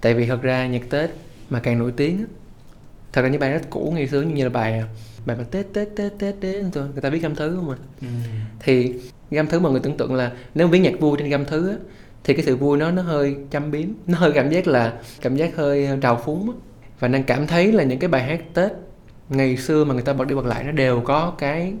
tại 0.00 0.14
vì 0.14 0.26
thật 0.26 0.42
ra 0.42 0.66
nhạc 0.66 0.90
tết 0.90 1.10
mà 1.50 1.60
càng 1.60 1.78
nổi 1.78 1.92
tiếng 1.96 2.24
thật 3.12 3.22
ra 3.22 3.28
những 3.28 3.40
bài 3.40 3.52
rất 3.52 3.62
cũ 3.70 3.92
ngày 3.94 4.08
xưa 4.08 4.22
như 4.22 4.44
là 4.44 4.50
bài 4.50 4.84
bài 5.26 5.36
mà 5.36 5.44
tết 5.50 5.66
tết 5.72 5.88
tết 5.96 6.12
tết 6.18 6.34
tết 6.40 6.64
rồi 6.74 6.88
người 6.92 7.02
ta 7.02 7.10
viết 7.10 7.22
gam 7.22 7.34
thứ 7.34 7.56
không 7.56 7.70
à 7.70 7.76
ừ. 8.00 8.06
thì 8.60 8.94
gam 9.30 9.46
thứ 9.46 9.60
mọi 9.60 9.72
người 9.72 9.80
tưởng 9.80 9.96
tượng 9.96 10.14
là 10.14 10.32
nếu 10.54 10.68
viết 10.68 10.78
nhạc 10.78 11.00
vui 11.00 11.16
trên 11.18 11.28
gam 11.28 11.44
thứ 11.44 11.68
á, 11.68 11.76
thì 12.24 12.34
cái 12.34 12.44
sự 12.44 12.56
vui 12.56 12.78
nó 12.78 12.90
nó 12.90 13.02
hơi 13.02 13.36
chăm 13.50 13.70
biếm 13.70 13.88
nó 14.06 14.18
hơi 14.18 14.32
cảm 14.34 14.50
giác 14.50 14.66
là 14.66 14.98
cảm 15.20 15.36
giác 15.36 15.56
hơi 15.56 15.88
trào 16.02 16.22
phúng 16.24 16.50
á. 16.50 16.56
và 17.00 17.08
đang 17.08 17.24
cảm 17.24 17.46
thấy 17.46 17.72
là 17.72 17.84
những 17.84 17.98
cái 17.98 18.08
bài 18.08 18.22
hát 18.22 18.40
tết 18.54 18.72
ngày 19.28 19.56
xưa 19.56 19.84
mà 19.84 19.94
người 19.94 20.02
ta 20.02 20.12
bật 20.12 20.24
đi 20.24 20.34
bật 20.34 20.44
lại 20.44 20.64
nó 20.64 20.72
đều 20.72 21.00
có 21.00 21.32
cái 21.38 21.74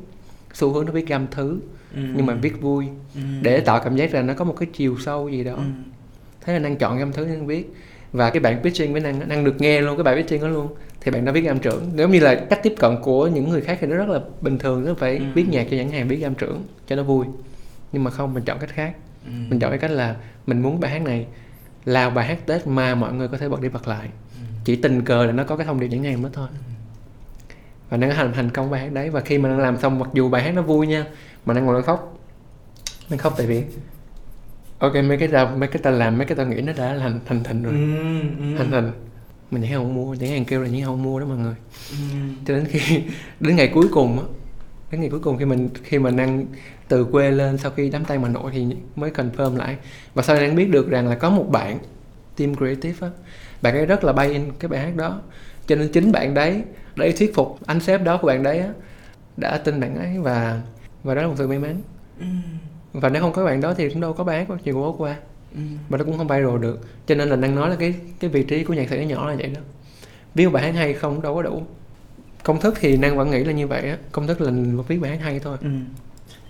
xu 0.54 0.72
hướng 0.72 0.86
nó 0.86 0.92
viết 0.92 1.06
gam 1.06 1.26
thứ 1.30 1.60
ừ. 1.94 2.00
nhưng 2.14 2.26
mà 2.26 2.34
viết 2.34 2.60
vui 2.60 2.88
ừ. 3.14 3.20
để 3.42 3.60
tạo 3.60 3.80
cảm 3.84 3.96
giác 3.96 4.14
là 4.14 4.22
nó 4.22 4.34
có 4.34 4.44
một 4.44 4.54
cái 4.60 4.68
chiều 4.72 4.96
sâu 4.98 5.28
gì 5.28 5.44
đó 5.44 5.54
ừ. 5.54 5.62
thế 6.40 6.52
là 6.52 6.58
năng 6.58 6.76
chọn 6.76 6.98
gam 6.98 7.12
thứ 7.12 7.24
năng 7.24 7.46
viết 7.46 7.74
và 8.12 8.30
cái 8.30 8.40
bạn 8.40 8.62
pitching 8.62 8.92
với 8.92 9.00
năng 9.00 9.28
năng 9.28 9.44
được 9.44 9.60
nghe 9.60 9.80
luôn 9.80 9.96
cái 9.96 10.04
bài 10.04 10.16
pitching 10.16 10.40
đó 10.40 10.48
luôn 10.48 10.68
thì 11.00 11.10
bạn 11.10 11.24
đã 11.24 11.32
viết 11.32 11.40
gam 11.40 11.58
trưởng 11.58 11.90
nếu 11.94 12.08
như 12.08 12.20
là 12.20 12.34
cách 12.34 12.60
tiếp 12.62 12.74
cận 12.78 12.96
của 13.02 13.26
những 13.26 13.48
người 13.48 13.60
khác 13.60 13.78
thì 13.80 13.86
nó 13.86 13.96
rất 13.96 14.08
là 14.08 14.20
bình 14.40 14.58
thường 14.58 14.84
nó 14.84 14.94
phải 14.94 15.16
ừ. 15.16 15.24
viết 15.34 15.48
nhạc 15.48 15.66
cho 15.70 15.76
nhãn 15.76 15.90
hàng 15.90 16.08
viết 16.08 16.16
gam 16.16 16.34
trưởng 16.34 16.64
cho 16.88 16.96
nó 16.96 17.02
vui 17.02 17.26
nhưng 17.92 18.04
mà 18.04 18.10
không 18.10 18.34
mình 18.34 18.44
chọn 18.44 18.58
cách 18.58 18.70
khác 18.70 18.94
ừ. 19.24 19.30
mình 19.48 19.60
chọn 19.60 19.70
cái 19.70 19.78
cách 19.78 19.90
là 19.90 20.16
mình 20.46 20.62
muốn 20.62 20.80
bài 20.80 20.90
hát 20.90 21.02
này 21.02 21.26
là 21.84 22.10
bài 22.10 22.26
hát 22.26 22.46
tết 22.46 22.66
mà 22.66 22.94
mọi 22.94 23.12
người 23.12 23.28
có 23.28 23.38
thể 23.38 23.48
bật 23.48 23.60
đi 23.60 23.68
bật 23.68 23.88
lại 23.88 24.08
ừ. 24.34 24.40
chỉ 24.64 24.76
tình 24.76 25.02
cờ 25.02 25.26
là 25.26 25.32
nó 25.32 25.44
có 25.44 25.56
cái 25.56 25.66
thông 25.66 25.80
điệp 25.80 25.88
nhãn 25.88 26.04
hàng 26.04 26.22
đó 26.22 26.28
thôi 26.32 26.48
ừ 26.52 26.70
và 27.90 27.96
đang 27.96 28.10
hành 28.10 28.32
thành 28.32 28.50
công 28.50 28.70
bài 28.70 28.80
hát 28.80 28.92
đấy 28.92 29.10
và 29.10 29.20
khi 29.20 29.38
mà 29.38 29.48
đang 29.48 29.58
làm 29.58 29.78
xong 29.78 29.98
mặc 29.98 30.08
dù 30.12 30.28
bài 30.28 30.42
hát 30.42 30.54
nó 30.54 30.62
vui 30.62 30.86
nha 30.86 31.06
mà 31.46 31.54
đang 31.54 31.66
ngồi 31.66 31.74
đang 31.74 31.82
khóc. 31.82 32.18
Đang 33.10 33.18
khóc 33.18 33.34
tại 33.36 33.46
vì? 33.46 33.64
Ok 34.78 34.94
mấy 34.94 35.16
cái 35.18 35.28
ra 35.28 35.44
mấy 35.44 35.68
cái 35.68 35.82
ta 35.82 35.90
làm 35.90 36.18
mấy 36.18 36.26
cái 36.26 36.36
ta 36.36 36.44
nghĩ 36.44 36.60
nó 36.60 36.72
đã 36.72 36.98
thành 36.98 37.20
thành 37.26 37.44
thành 37.44 37.62
rồi. 37.62 37.72
Ừ, 37.72 38.20
ừ. 38.38 38.58
thành 38.58 38.70
thành 38.70 38.92
mình 39.50 39.62
nhảy 39.62 39.72
không 39.72 39.94
mua 39.94 40.14
nhảy 40.14 40.28
hàng 40.28 40.44
kêu 40.44 40.62
là 40.62 40.68
nhảy 40.68 40.82
không 40.82 41.02
mua 41.02 41.20
đó 41.20 41.26
mọi 41.26 41.36
người. 41.36 41.54
Ừ. 41.90 41.96
cho 42.46 42.54
đến 42.54 42.64
khi 42.68 43.02
đến 43.40 43.56
ngày 43.56 43.70
cuối 43.74 43.86
cùng 43.92 44.18
á 44.18 44.24
đến 44.90 45.00
ngày 45.00 45.10
cuối 45.10 45.20
cùng 45.20 45.38
khi 45.38 45.44
mình 45.44 45.68
khi 45.82 45.98
mình 45.98 46.16
đang 46.16 46.46
từ 46.88 47.04
quê 47.04 47.30
lên 47.30 47.58
sau 47.58 47.70
khi 47.70 47.90
đám 47.90 48.04
tay 48.04 48.18
mà 48.18 48.28
nội 48.28 48.50
thì 48.54 48.66
mới 48.96 49.10
confirm 49.10 49.56
lại. 49.56 49.76
Và 50.14 50.22
sau 50.22 50.36
này 50.36 50.46
đang 50.46 50.56
biết 50.56 50.70
được 50.70 50.90
rằng 50.90 51.08
là 51.08 51.14
có 51.14 51.30
một 51.30 51.46
bạn 51.50 51.78
team 52.36 52.54
creative 52.54 53.08
á 53.08 53.10
bạn 53.62 53.74
ấy 53.74 53.86
rất 53.86 54.04
là 54.04 54.12
bay 54.12 54.28
in 54.28 54.42
cái 54.58 54.68
bài 54.68 54.80
hát 54.80 54.96
đó. 54.96 55.20
Cho 55.66 55.76
nên 55.76 55.92
chính 55.92 56.12
bạn 56.12 56.34
đấy 56.34 56.62
để 56.96 57.12
thuyết 57.12 57.34
phục 57.34 57.58
anh 57.66 57.80
sếp 57.80 58.02
đó 58.02 58.18
của 58.22 58.26
bạn 58.26 58.42
đấy 58.42 58.58
á 58.58 58.68
đã 59.36 59.58
tin 59.58 59.80
bạn 59.80 59.96
ấy 59.96 60.18
và 60.18 60.60
và 61.04 61.14
đó 61.14 61.22
là 61.22 61.28
một 61.28 61.34
sự 61.38 61.48
may 61.48 61.58
mắn. 61.58 61.76
Ừ. 62.18 62.26
và 62.92 63.08
nếu 63.08 63.22
không 63.22 63.32
có 63.32 63.44
bạn 63.44 63.60
đó 63.60 63.74
thì 63.74 63.88
cũng 63.88 64.00
đâu 64.00 64.12
có 64.12 64.24
bán 64.24 64.46
chuyện 64.64 64.74
của 64.74 64.92
qua. 64.92 65.16
Ừ. 65.54 65.60
mà 65.88 65.98
nó 65.98 66.04
cũng 66.04 66.18
không 66.18 66.28
viral 66.28 66.58
được. 66.60 66.80
Cho 67.06 67.14
nên 67.14 67.28
là 67.28 67.36
đang 67.36 67.54
nói 67.54 67.70
là 67.70 67.76
cái 67.76 67.94
cái 68.20 68.30
vị 68.30 68.42
trí 68.42 68.64
của 68.64 68.74
nhạc 68.74 68.90
sĩ 68.90 68.96
nó 68.96 69.02
nhỏ 69.02 69.28
là 69.28 69.36
vậy 69.36 69.46
đó. 69.54 69.60
Viết 70.34 70.48
bài 70.48 70.62
hát 70.62 70.74
hay 70.74 70.92
không 70.92 71.22
đâu 71.22 71.34
có 71.34 71.42
đủ. 71.42 71.62
Công 72.44 72.60
thức 72.60 72.74
thì 72.80 72.96
năng 72.96 73.16
vẫn 73.16 73.30
nghĩ 73.30 73.44
là 73.44 73.52
như 73.52 73.66
vậy 73.66 73.88
á. 73.88 73.98
Công 74.12 74.26
thức 74.26 74.40
là 74.40 74.50
một 74.50 74.88
viết 74.88 74.98
bài 74.98 75.10
hát 75.10 75.24
hay 75.24 75.38
thôi. 75.38 75.58
Ừ. 75.60 75.68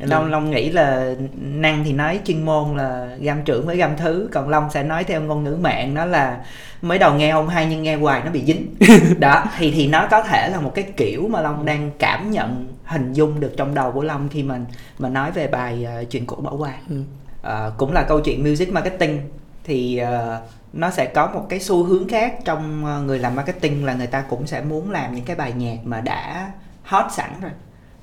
Long 0.01 0.31
Long 0.31 0.51
nghĩ 0.51 0.71
là 0.71 1.15
năng 1.39 1.85
thì 1.85 1.93
nói 1.93 2.21
chuyên 2.25 2.45
môn 2.45 2.77
là 2.77 3.17
gam 3.21 3.43
trưởng 3.43 3.67
với 3.67 3.77
gam 3.77 3.97
thứ 3.97 4.29
còn 4.33 4.49
Long 4.49 4.71
sẽ 4.71 4.83
nói 4.83 5.05
theo 5.05 5.21
ngôn 5.21 5.45
ngữ 5.45 5.59
mạng 5.61 5.95
đó 5.95 6.05
là 6.05 6.39
mới 6.83 6.99
đầu 6.99 7.15
nghe 7.15 7.33
không 7.33 7.49
hay 7.49 7.67
nhưng 7.67 7.83
nghe 7.83 7.97
hoài 7.97 8.23
nó 8.25 8.31
bị 8.31 8.45
dính. 8.45 8.75
Đó 9.19 9.45
thì 9.59 9.71
thì 9.71 9.87
nó 9.87 10.07
có 10.11 10.23
thể 10.23 10.49
là 10.49 10.61
một 10.61 10.73
cái 10.75 10.85
kiểu 10.97 11.29
mà 11.29 11.41
Long 11.41 11.65
đang 11.65 11.91
cảm 11.99 12.31
nhận 12.31 12.69
hình 12.85 13.13
dung 13.13 13.41
được 13.41 13.53
trong 13.57 13.75
đầu 13.75 13.93
của 13.93 14.03
Long 14.03 14.29
khi 14.29 14.43
mình 14.43 14.65
mà 14.99 15.09
nói 15.09 15.31
về 15.31 15.49
bài 15.49 15.87
uh, 16.03 16.11
chuyện 16.11 16.27
cũ 16.27 16.37
bỏ 16.37 16.53
qua 16.59 16.73
ừ. 16.89 17.03
uh, 17.41 17.79
cũng 17.79 17.93
là 17.93 18.03
câu 18.03 18.21
chuyện 18.21 18.45
music 18.45 18.73
marketing 18.73 19.21
thì 19.65 20.03
uh, 20.03 20.51
nó 20.73 20.91
sẽ 20.91 21.07
có 21.07 21.27
một 21.27 21.47
cái 21.49 21.61
xu 21.61 21.85
hướng 21.85 22.09
khác 22.09 22.35
trong 22.45 22.85
người 23.07 23.19
làm 23.19 23.35
marketing 23.35 23.85
là 23.85 23.95
người 23.95 24.07
ta 24.07 24.25
cũng 24.31 24.47
sẽ 24.47 24.61
muốn 24.61 24.91
làm 24.91 25.15
những 25.15 25.25
cái 25.25 25.37
bài 25.37 25.53
nhạc 25.53 25.77
mà 25.85 26.01
đã 26.01 26.51
hot 26.83 27.13
sẵn 27.13 27.31
rồi 27.43 27.51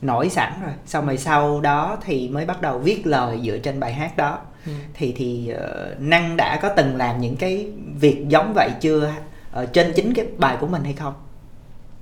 nổi 0.02 0.30
sẵn 0.30 0.54
rồi. 0.64 0.74
Xong 0.86 1.06
rồi 1.06 1.18
sau 1.18 1.62
đó 1.62 1.98
thì 2.06 2.30
mới 2.30 2.46
bắt 2.46 2.62
đầu 2.62 2.80
viết 2.80 3.08
lời 3.08 3.40
dựa 3.46 3.58
trên 3.58 3.80
bài 3.80 3.94
hát 3.94 4.18
đó. 4.18 4.40
Ừ. 4.66 4.72
thì 4.94 5.14
thì 5.18 5.54
uh, 5.54 6.02
năng 6.02 6.38
đã 6.38 6.60
có 6.62 6.70
từng 6.70 6.96
làm 6.96 7.22
những 7.22 7.36
cái 7.36 7.68
việc 8.00 8.26
giống 8.30 8.54
vậy 8.56 8.70
chưa? 8.82 9.12
Ở 9.52 9.66
trên 9.66 9.94
chính 9.96 10.14
cái 10.14 10.26
bài 10.38 10.58
của 10.60 10.68
mình 10.68 10.84
hay 10.84 10.94
không? 10.94 11.14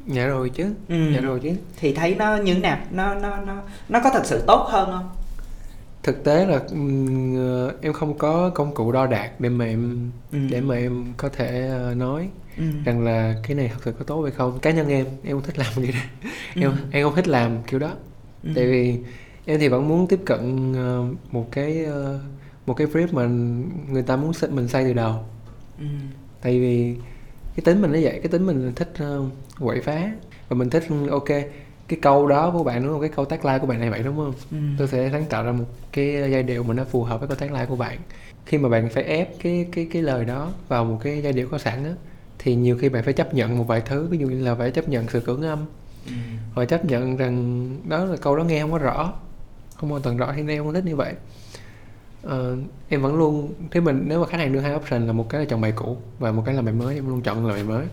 Dạ 0.07 0.25
rồi 0.25 0.49
chứ. 0.49 0.73
Ừ. 0.89 1.13
dạ 1.13 1.21
rồi 1.21 1.39
chứ. 1.43 1.51
Thì 1.77 1.93
thấy 1.93 2.15
nó 2.15 2.37
như 2.37 2.53
thế 2.53 2.59
nào? 2.59 2.77
Nó 2.91 3.13
nó 3.13 3.37
nó 3.37 3.53
nó 3.89 3.99
có 4.03 4.09
thật 4.09 4.25
sự 4.25 4.43
tốt 4.47 4.67
hơn 4.69 4.89
không? 4.91 5.09
Thực 6.03 6.23
tế 6.23 6.45
là 6.45 6.55
uh, 6.55 7.81
em 7.81 7.93
không 7.93 8.17
có 8.17 8.49
công 8.49 8.73
cụ 8.73 8.91
đo 8.91 9.07
đạc 9.07 9.31
để 9.39 9.49
mà 9.49 9.65
em 9.65 10.11
ừ. 10.31 10.39
để 10.49 10.61
mà 10.61 10.75
em 10.75 11.13
có 11.17 11.29
thể 11.29 11.71
uh, 11.91 11.97
nói 11.97 12.29
ừ. 12.57 12.63
rằng 12.85 13.03
là 13.03 13.35
cái 13.43 13.55
này 13.55 13.71
thật 13.73 13.79
sự 13.85 13.91
có 13.91 14.05
tốt 14.05 14.21
hay 14.21 14.31
không 14.31 14.59
cá 14.59 14.71
nhân 14.71 14.89
em 14.89 15.05
em 15.23 15.37
không 15.37 15.43
thích 15.43 15.57
làm 15.59 15.73
gì 15.75 15.91
đó 15.91 15.99
ừ. 16.55 16.61
em 16.61 16.71
em 16.91 17.03
không 17.03 17.15
thích 17.15 17.27
làm 17.27 17.57
kiểu 17.67 17.79
đó 17.79 17.93
ừ. 18.43 18.49
tại 18.55 18.65
vì 18.65 18.97
em 19.45 19.59
thì 19.59 19.67
vẫn 19.67 19.87
muốn 19.87 20.07
tiếp 20.07 20.19
cận 20.25 20.71
uh, 20.71 21.33
một 21.33 21.47
cái 21.51 21.85
uh, 21.85 22.21
một 22.65 22.73
cái 22.73 22.87
brief 22.87 23.07
mà 23.11 23.25
người 23.93 24.03
ta 24.03 24.15
muốn 24.15 24.31
mình 24.49 24.67
xây 24.67 24.83
từ 24.83 24.93
đầu 24.93 25.19
ừ. 25.79 25.85
tại 26.41 26.59
vì 26.59 26.95
cái 27.55 27.63
tính 27.65 27.81
mình 27.81 27.91
nó 27.91 27.99
vậy 28.01 28.19
cái 28.23 28.27
tính 28.31 28.45
mình 28.45 28.71
thích 28.75 28.93
uh, 29.17 29.31
quậy 29.59 29.81
phá 29.81 30.11
và 30.49 30.55
mình 30.55 30.69
thích 30.69 30.83
ok 31.11 31.29
cái 31.87 31.99
câu 32.01 32.27
đó 32.27 32.51
của 32.51 32.63
bạn 32.63 32.83
đúng 32.83 32.91
không 32.91 33.01
cái 33.01 33.09
câu 33.09 33.25
tagline 33.25 33.59
của 33.59 33.67
bạn 33.67 33.79
này 33.79 33.89
vậy 33.89 34.03
đúng 34.03 34.15
không 34.15 34.33
ừ. 34.51 34.57
tôi 34.77 34.87
sẽ 34.87 35.09
sáng 35.11 35.25
tạo 35.25 35.43
ra 35.43 35.51
một 35.51 35.65
cái 35.91 36.31
giai 36.31 36.43
điệu 36.43 36.63
mà 36.63 36.73
nó 36.73 36.83
phù 36.83 37.03
hợp 37.03 37.19
với 37.19 37.27
câu 37.27 37.37
tagline 37.37 37.65
của 37.65 37.75
bạn 37.75 37.99
khi 38.45 38.57
mà 38.57 38.69
bạn 38.69 38.89
phải 38.89 39.03
ép 39.03 39.29
cái 39.43 39.67
cái 39.71 39.87
cái 39.91 40.01
lời 40.01 40.25
đó 40.25 40.51
vào 40.67 40.85
một 40.85 40.99
cái 41.03 41.21
giai 41.21 41.33
điệu 41.33 41.47
có 41.51 41.57
sẵn 41.57 41.83
á 41.83 41.91
thì 42.45 42.55
nhiều 42.55 42.77
khi 42.77 42.89
bạn 42.89 43.03
phải 43.03 43.13
chấp 43.13 43.33
nhận 43.33 43.57
một 43.57 43.63
vài 43.63 43.81
thứ 43.81 44.07
ví 44.07 44.17
dụ 44.17 44.27
như 44.27 44.45
là 44.45 44.55
phải 44.55 44.71
chấp 44.71 44.89
nhận 44.89 45.05
sự 45.09 45.19
cưỡng 45.19 45.41
âm. 45.41 45.65
Ừ. 46.05 46.13
hoặc 46.53 46.65
chấp 46.65 46.85
nhận 46.85 47.17
rằng 47.17 47.69
đó 47.89 48.05
là 48.05 48.17
câu 48.17 48.37
đó 48.37 48.43
nghe 48.43 48.61
không 48.61 48.71
có 48.71 48.77
rõ 48.77 49.13
không 49.75 49.89
hoàn 49.89 50.01
toàn 50.01 50.17
rõ 50.17 50.33
thì 50.35 50.43
em 50.47 50.63
không 50.63 50.73
thích 50.73 50.85
như 50.85 50.95
vậy. 50.95 51.13
Uh, 52.27 52.31
em 52.89 53.01
vẫn 53.01 53.15
luôn 53.15 53.53
thế 53.71 53.79
mình 53.79 54.03
nếu 54.07 54.19
mà 54.19 54.27
khách 54.27 54.37
hàng 54.37 54.53
đưa 54.53 54.59
hai 54.59 54.75
option 54.75 55.07
là 55.07 55.13
một 55.13 55.29
cái 55.29 55.41
là 55.41 55.47
chọn 55.49 55.61
bài 55.61 55.73
cũ 55.75 55.97
và 56.19 56.31
một 56.31 56.43
cái 56.45 56.55
là 56.55 56.61
bài 56.61 56.73
mới 56.73 56.95
em 56.95 57.09
luôn 57.09 57.21
chọn 57.21 57.47
là 57.47 57.53
bài 57.53 57.63
mới. 57.63 57.85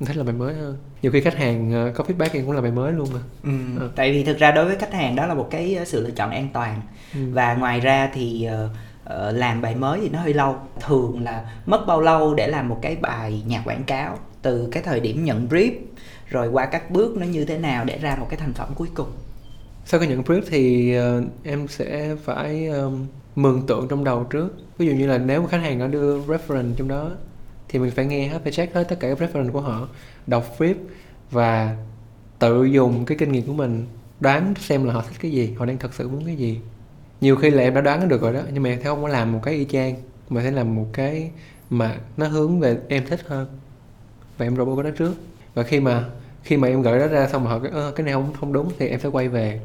Em 0.00 0.06
thích 0.06 0.16
là 0.16 0.24
bài 0.24 0.34
mới 0.34 0.54
hơn. 0.54 0.76
Nhiều 1.02 1.12
khi 1.12 1.20
khách 1.20 1.36
hàng 1.36 1.72
ờ, 1.72 1.92
có 1.94 2.04
feedback 2.04 2.28
em 2.32 2.46
cũng 2.46 2.52
là 2.52 2.60
bài 2.60 2.72
mới 2.72 2.92
luôn 2.92 3.08
mà 3.14 3.20
ừ, 3.42 3.80
ừ. 3.80 3.90
tại 3.96 4.12
vì 4.12 4.24
thực 4.24 4.38
ra 4.38 4.50
đối 4.50 4.64
với 4.64 4.76
khách 4.76 4.92
hàng 4.92 5.16
đó 5.16 5.26
là 5.26 5.34
một 5.34 5.48
cái 5.50 5.78
sự 5.86 6.00
lựa 6.02 6.10
chọn 6.10 6.30
an 6.30 6.48
toàn. 6.52 6.80
Ừ. 7.14 7.20
và 7.32 7.54
ngoài 7.54 7.80
ra 7.80 8.10
thì 8.14 8.48
uh, 8.64 8.70
uh, 9.04 9.34
làm 9.34 9.62
bài 9.62 9.74
mới 9.74 10.00
thì 10.00 10.08
nó 10.08 10.20
hơi 10.20 10.34
lâu. 10.34 10.56
Thường 10.80 11.24
là 11.24 11.50
mất 11.66 11.86
bao 11.86 12.00
lâu 12.00 12.34
để 12.34 12.46
làm 12.46 12.68
một 12.68 12.78
cái 12.82 12.96
bài 12.96 13.42
nhạc 13.46 13.62
quảng 13.64 13.84
cáo? 13.84 14.18
Từ 14.42 14.68
cái 14.72 14.82
thời 14.82 15.00
điểm 15.00 15.24
nhận 15.24 15.48
brief 15.48 15.72
rồi 16.26 16.48
qua 16.48 16.66
các 16.66 16.90
bước 16.90 17.16
nó 17.16 17.26
như 17.26 17.44
thế 17.44 17.58
nào 17.58 17.84
để 17.84 17.98
ra 17.98 18.16
một 18.16 18.26
cái 18.30 18.38
thành 18.38 18.52
phẩm 18.52 18.68
cuối 18.74 18.88
cùng? 18.94 19.08
Sau 19.84 20.00
khi 20.00 20.06
nhận 20.06 20.22
brief 20.22 20.42
thì 20.50 20.94
uh, 20.98 21.24
em 21.44 21.68
sẽ 21.68 22.16
phải 22.24 22.66
um, 22.66 23.06
mường 23.36 23.66
tượng 23.66 23.88
trong 23.88 24.04
đầu 24.04 24.24
trước. 24.24 24.56
Ví 24.78 24.86
dụ 24.86 24.92
như 24.92 25.06
là 25.06 25.18
nếu 25.18 25.46
khách 25.46 25.60
hàng 25.60 25.78
nó 25.78 25.86
đưa 25.86 26.20
reference 26.20 26.74
trong 26.76 26.88
đó 26.88 27.10
thì 27.68 27.78
mình 27.78 27.90
phải 27.90 28.06
nghe 28.06 28.28
hết 28.28 28.38
phải 28.42 28.52
check 28.52 28.74
hết 28.74 28.84
tất 28.88 28.96
cả 29.00 29.08
các 29.08 29.18
reference 29.18 29.52
của 29.52 29.60
họ 29.60 29.88
đọc 30.26 30.44
brief 30.58 30.74
và 31.30 31.76
tự 32.38 32.64
dùng 32.64 33.04
cái 33.04 33.18
kinh 33.18 33.32
nghiệm 33.32 33.46
của 33.46 33.52
mình 33.52 33.86
đoán 34.20 34.54
xem 34.58 34.84
là 34.84 34.92
họ 34.92 35.02
thích 35.08 35.16
cái 35.20 35.30
gì 35.30 35.54
họ 35.58 35.66
đang 35.66 35.78
thật 35.78 35.94
sự 35.94 36.08
muốn 36.08 36.24
cái 36.26 36.36
gì 36.36 36.60
nhiều 37.20 37.36
khi 37.36 37.50
là 37.50 37.62
em 37.62 37.74
đã 37.74 37.80
đoán 37.80 38.08
được 38.08 38.22
rồi 38.22 38.32
đó 38.32 38.40
nhưng 38.52 38.62
mà 38.62 38.68
em 38.70 38.82
không 38.82 39.02
có 39.02 39.08
làm 39.08 39.32
một 39.32 39.40
cái 39.42 39.54
y 39.54 39.64
chang 39.64 39.94
mà 40.28 40.42
sẽ 40.42 40.50
làm 40.50 40.74
một 40.74 40.86
cái 40.92 41.30
mà 41.70 41.98
nó 42.16 42.26
hướng 42.28 42.60
về 42.60 42.78
em 42.88 43.06
thích 43.06 43.20
hơn. 43.26 43.46
Và 44.38 44.46
em 44.46 44.56
robot 44.56 44.76
cái 44.84 44.90
đó 44.92 44.96
trước. 44.98 45.14
Và 45.54 45.62
khi 45.62 45.80
mà 45.80 46.04
khi 46.42 46.56
mà 46.56 46.68
em 46.68 46.82
gửi 46.82 46.98
đó 46.98 47.06
ra 47.06 47.28
xong 47.28 47.44
mà 47.44 47.50
họ 47.50 47.58
cái, 47.58 47.72
"Ơ, 47.72 47.92
cái 47.96 48.04
này 48.04 48.14
không 48.14 48.32
không 48.40 48.52
đúng 48.52 48.70
thì 48.78 48.88
em 48.88 49.00
sẽ 49.00 49.08
quay 49.08 49.28
về. 49.28 49.60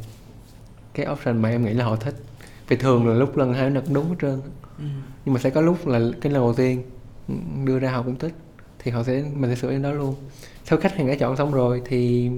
Cái 0.93 1.07
option 1.11 1.41
mà 1.41 1.49
em 1.49 1.65
nghĩ 1.65 1.73
là 1.73 1.85
họ 1.85 1.95
thích. 1.95 2.15
Vì 2.67 2.75
thường 2.75 3.07
là 3.07 3.13
lúc 3.13 3.37
lần 3.37 3.53
hai 3.53 3.69
nó 3.69 3.81
cũng 3.81 3.93
đúng 3.93 4.09
hết 4.09 4.15
trơn. 4.21 4.41
Ừ. 4.77 4.83
nhưng 5.25 5.33
mà 5.33 5.39
sẽ 5.39 5.49
có 5.49 5.61
lúc 5.61 5.87
là 5.87 5.99
cái 6.21 6.31
lần 6.33 6.41
đầu 6.41 6.53
tiên 6.53 6.83
đưa 7.65 7.79
ra 7.79 7.91
họ 7.91 8.01
cũng 8.03 8.15
thích 8.15 8.33
thì 8.79 8.91
họ 8.91 9.03
sẽ 9.03 9.23
mình 9.35 9.49
sẽ 9.51 9.55
sửa 9.55 9.71
đến 9.71 9.81
đó 9.81 9.91
luôn. 9.91 10.15
Sau 10.65 10.79
khách 10.79 10.95
hàng 10.95 11.07
đã 11.07 11.15
chọn 11.15 11.35
xong 11.37 11.51
rồi 11.53 11.81
thì 11.85 12.29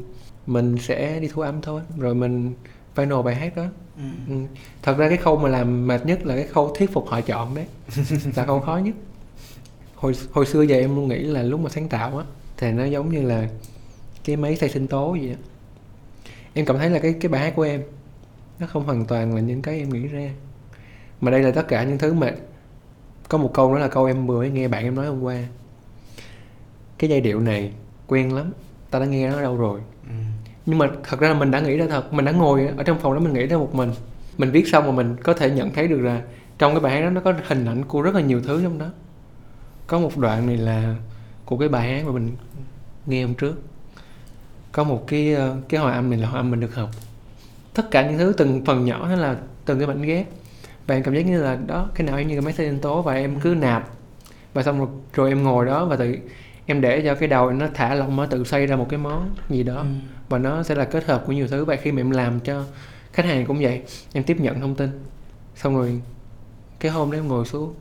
mình 0.48 0.78
sẽ 0.78 1.20
đi 1.20 1.28
thu 1.34 1.42
âm 1.42 1.62
thôi. 1.62 1.82
Rồi 1.98 2.16
mình 2.16 2.54
final 2.98 3.24
bài 3.24 3.36
hát 3.36 3.56
đó. 3.56 3.66
Ừ. 3.98 4.04
ừ. 4.30 4.36
thật 4.82 4.98
ra 4.98 5.10
cái 5.10 5.18
khâu 5.18 5.38
mà 5.38 5.50
làm 5.50 5.88
mệt 5.88 6.06
nhất 6.06 6.26
là 6.26 6.36
cái 6.36 6.48
khâu 6.48 6.74
thuyết 6.76 6.94
phục 6.94 7.08
họ 7.08 7.22
chọn 7.22 7.56
đấy. 7.56 7.66
Là 8.36 8.46
khâu 8.46 8.60
khó 8.60 8.78
nhất. 8.78 8.96
Hồi 9.96 10.14
hồi 10.32 10.46
xưa 10.46 10.62
giờ 10.62 10.76
em 10.76 10.96
luôn 10.96 11.08
nghĩ 11.08 11.20
là 11.20 11.44
lúc 11.44 11.60
mà 11.60 11.70
sáng 11.70 11.88
tạo 11.88 12.18
á 12.18 12.26
thì 12.58 12.72
nó 12.72 12.86
giống 12.86 13.12
như 13.12 13.22
là 13.22 13.50
cái 14.26 14.36
máy 14.36 14.56
xay 14.56 14.70
sinh 14.70 14.88
tố 14.88 15.12
vậy 15.12 15.30
á. 15.30 15.36
Em 16.54 16.66
cảm 16.66 16.78
thấy 16.78 16.90
là 16.90 17.00
cái 17.00 17.16
cái 17.22 17.30
bài 17.30 17.42
hát 17.42 17.54
của 17.56 17.64
em 17.64 17.84
nó 18.60 18.68
không 18.68 18.84
hoàn 18.84 19.06
toàn 19.06 19.36
là 19.36 19.42
những 19.42 19.62
cái 19.62 19.80
em 19.80 19.90
nghĩ 19.90 20.08
ra. 20.08 20.30
Mà 21.22 21.32
đây 21.32 21.44
là 21.44 21.52
tất 21.52 21.68
cả 21.68 21.84
những 21.84 21.98
thứ 21.98 22.14
mà 22.14 22.32
có 23.30 23.38
một 23.38 23.52
câu 23.54 23.74
đó 23.74 23.80
là 23.80 23.88
câu 23.88 24.06
em 24.06 24.28
vừa 24.28 24.38
mới 24.38 24.50
nghe 24.50 24.68
bạn 24.68 24.84
em 24.84 24.96
nói 24.96 25.08
hôm 25.08 25.22
qua. 25.22 25.44
Cái 26.98 27.10
giai 27.10 27.22
điệu 27.22 27.40
này 27.40 27.72
quen 28.08 28.34
lắm 28.34 28.52
ta 28.92 29.00
đã 29.00 29.06
nghe 29.06 29.30
nó 29.30 29.36
ở 29.36 29.42
đâu 29.42 29.58
rồi? 29.58 29.82
Ừ 30.04 30.16
nhưng 30.68 30.78
mà 30.78 30.90
thật 31.04 31.20
ra 31.20 31.28
là 31.28 31.34
mình 31.34 31.52
đã 31.52 31.60
nghĩ 31.60 31.78
ra 31.78 31.86
thật. 31.90 32.14
Mình 32.14 32.26
đã 32.26 32.32
ngồi 32.32 32.70
ở 32.78 32.84
trong 32.84 33.00
phòng 33.00 33.14
đó 33.14 33.20
mình 33.20 33.34
nghĩ 33.34 33.46
ra 33.46 33.58
một 33.58 33.76
mình. 33.76 33.92
Mình 34.38 34.52
viết 34.52 34.68
xong 34.68 34.86
mà 34.86 34.92
mình 34.92 35.16
có 35.24 35.34
thể 35.34 35.50
nhận 35.50 35.74
thấy 35.74 35.88
được 35.88 36.00
là 36.00 36.22
trong 36.58 36.74
cái 36.74 36.80
bài 36.80 36.94
hát 36.94 37.02
đó 37.02 37.10
nó 37.10 37.22
có 37.22 37.34
hình 37.48 37.66
ảnh 37.66 37.86
của 37.86 38.02
rất 38.02 38.16
là 38.16 38.22
nhiều 38.22 38.42
thứ 38.42 38.64
trong 38.64 38.80
đó. 38.80 38.86
Có 39.88 40.00
một 40.00 40.18
đoạn 40.18 40.48
này 40.48 40.58
là 40.58 40.96
của 41.46 41.58
cái 41.58 41.70
bài 41.70 41.90
hát 41.90 42.06
mà 42.06 42.12
mình 42.12 42.32
nghe 43.06 43.24
hôm 43.24 43.34
trước. 43.34 43.62
Có 44.72 44.84
một 44.84 45.08
cái 45.08 45.34
ờ, 45.34 45.56
cái 45.70 45.82
hòa 45.82 45.94
âm 45.94 46.10
này 46.10 46.20
là 46.20 46.28
hòa 46.28 46.40
âm 46.40 46.52
mình 46.52 46.60
được 46.60 46.76
học. 46.76 46.90
Tất 47.74 47.92
cả 47.92 48.10
những 48.10 48.18
thứ 48.18 48.34
từng 48.38 48.66
phần 48.66 48.86
nhỏ 48.86 49.06
hay 49.06 49.18
là 49.18 49.36
từng 49.66 49.80
cái 49.80 49.88
mảnh 49.88 50.02
ghép. 50.02 50.28
Và 50.88 50.96
em 50.96 51.04
cảm 51.04 51.14
giác 51.14 51.26
như 51.26 51.44
là 51.44 51.58
đó 51.68 51.90
cái 51.96 52.08
nào 52.08 52.18
em 52.18 52.28
như 52.28 52.36
cái 52.36 52.42
máy 52.42 52.54
xay 52.54 52.66
nhân 52.66 52.80
tố 52.80 53.02
và 53.02 53.14
em 53.14 53.40
cứ 53.40 53.56
nạp. 53.56 53.90
Và 54.54 54.64
xong 54.64 54.80
rồi, 54.80 54.88
rồi 55.14 55.30
em 55.30 55.44
ngồi 55.44 55.66
đó 55.66 55.86
và 55.86 55.96
tự 55.96 56.16
em 56.66 56.82
để 56.82 57.02
cho 57.06 57.16
cái 57.16 57.30
đầu 57.30 57.52
nó 57.52 57.68
thả 57.74 57.96
lỏng 57.96 58.16
nó 58.16 58.26
tự 58.26 58.44
xây 58.44 58.68
ra 58.68 58.76
một 58.76 58.88
cái 58.90 59.00
món 59.00 59.36
gì 59.50 59.64
đó. 59.64 59.76
Ừ 59.76 59.86
và 60.30 60.38
nó 60.38 60.64
sẽ 60.64 60.76
là 60.76 60.86
kết 60.86 61.06
hợp 61.06 61.24
của 61.28 61.34
nhiều 61.34 61.48
thứ. 61.48 61.66
Và 61.66 61.76
khi 61.76 61.92
mà 61.92 62.02
em 62.02 62.12
làm 62.12 62.40
cho 62.40 62.64
khách 63.14 63.26
hàng 63.26 63.46
cũng 63.46 63.60
vậy 63.62 63.82
em 64.14 64.24
tiếp 64.24 64.40
nhận 64.40 64.62
thông 64.62 64.76
tin 64.76 64.90
xong 65.56 65.76
rồi 65.76 66.02
cái 66.80 66.92
hôm 66.92 67.12
đó 67.12 67.18
em 67.18 67.28
ngồi 67.28 67.46
xuống 67.46 67.74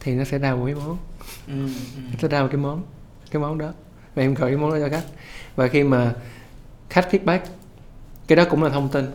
thì 0.00 0.14
nó 0.14 0.24
sẽ 0.24 0.38
ra 0.38 0.54
một 0.54 0.66
cái 0.66 0.74
món. 0.74 0.98
Ừ. 1.46 1.66
Ừ. 1.96 2.02
nó 2.12 2.18
sẽ 2.22 2.28
ra 2.28 2.42
một 2.42 2.48
cái 2.50 2.60
món 2.60 2.82
cái 3.30 3.42
món 3.42 3.58
đó. 3.58 3.72
Và 4.14 4.22
em 4.22 4.34
gửi 4.34 4.50
cái 4.50 4.56
món 4.56 4.70
đó 4.70 4.78
cho 4.80 4.88
khách. 4.88 5.06
Và 5.56 5.68
khi 5.68 5.82
mà 5.82 6.14
khách 6.90 7.08
feedback 7.10 7.40
cái 8.26 8.36
đó 8.36 8.44
cũng 8.50 8.62
là 8.62 8.70
thông 8.70 8.88
tin 8.88 9.06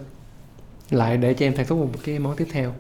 lại 0.90 1.18
để 1.18 1.34
cho 1.34 1.46
em 1.46 1.56
sản 1.56 1.66
xuất 1.66 1.76
một 1.76 1.90
cái 2.06 2.20
món 2.20 2.36
tiếp 2.36 2.48
theo. 2.52 2.74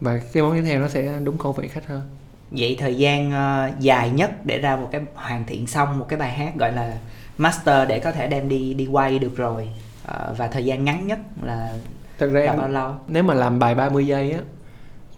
Và 0.00 0.20
cái 0.32 0.42
món 0.42 0.54
tiếp 0.54 0.62
theo 0.62 0.80
nó 0.80 0.88
sẽ 0.88 1.18
đúng 1.24 1.38
khẩu 1.38 1.52
vị 1.52 1.68
khách 1.68 1.86
hơn. 1.86 2.02
Vậy 2.50 2.76
thời 2.80 2.94
gian 2.94 3.30
ờ, 3.32 3.70
dài 3.78 4.10
nhất 4.10 4.46
để 4.46 4.58
ra 4.58 4.76
một 4.76 4.88
cái 4.92 5.00
hoàn 5.14 5.44
thiện 5.46 5.66
xong 5.66 5.98
một 5.98 6.06
cái 6.08 6.18
bài 6.18 6.32
hát 6.32 6.56
gọi 6.56 6.72
là 6.72 6.98
master 7.38 7.88
để 7.88 8.00
có 8.00 8.12
thể 8.12 8.26
đem 8.26 8.48
đi 8.48 8.74
đi 8.74 8.86
quay 8.86 9.18
được 9.18 9.36
rồi. 9.36 9.68
Ờ, 10.04 10.34
và 10.38 10.48
thời 10.48 10.64
gian 10.64 10.84
ngắn 10.84 11.06
nhất 11.06 11.18
là 11.42 11.74
thật 12.18 12.26
ra 12.26 12.40
là 12.40 12.52
em 12.52 12.58
bao 12.58 12.68
lâu? 12.68 12.94
nếu 13.08 13.22
mà 13.22 13.34
làm 13.34 13.58
bài 13.58 13.74
30 13.74 14.06
giây 14.06 14.32
á 14.32 14.40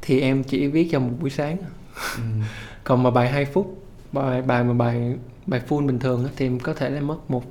thì 0.02 0.20
em 0.20 0.44
chỉ 0.44 0.66
viết 0.66 0.88
trong 0.92 1.08
một 1.08 1.14
buổi 1.20 1.30
sáng. 1.30 1.56
Ừ. 2.16 2.22
còn 2.84 3.02
mà 3.02 3.10
bài 3.10 3.28
2 3.28 3.44
phút 3.44 3.84
bài 4.12 4.42
bài 4.42 4.64
mà 4.64 4.72
bài 4.72 5.16
bài 5.46 5.60
full 5.68 5.86
bình 5.86 5.98
thường 5.98 6.24
á, 6.24 6.30
thì 6.36 6.46
em 6.46 6.60
có 6.60 6.74
thể 6.74 6.90
là 6.90 7.00
mất 7.00 7.30
một 7.30 7.44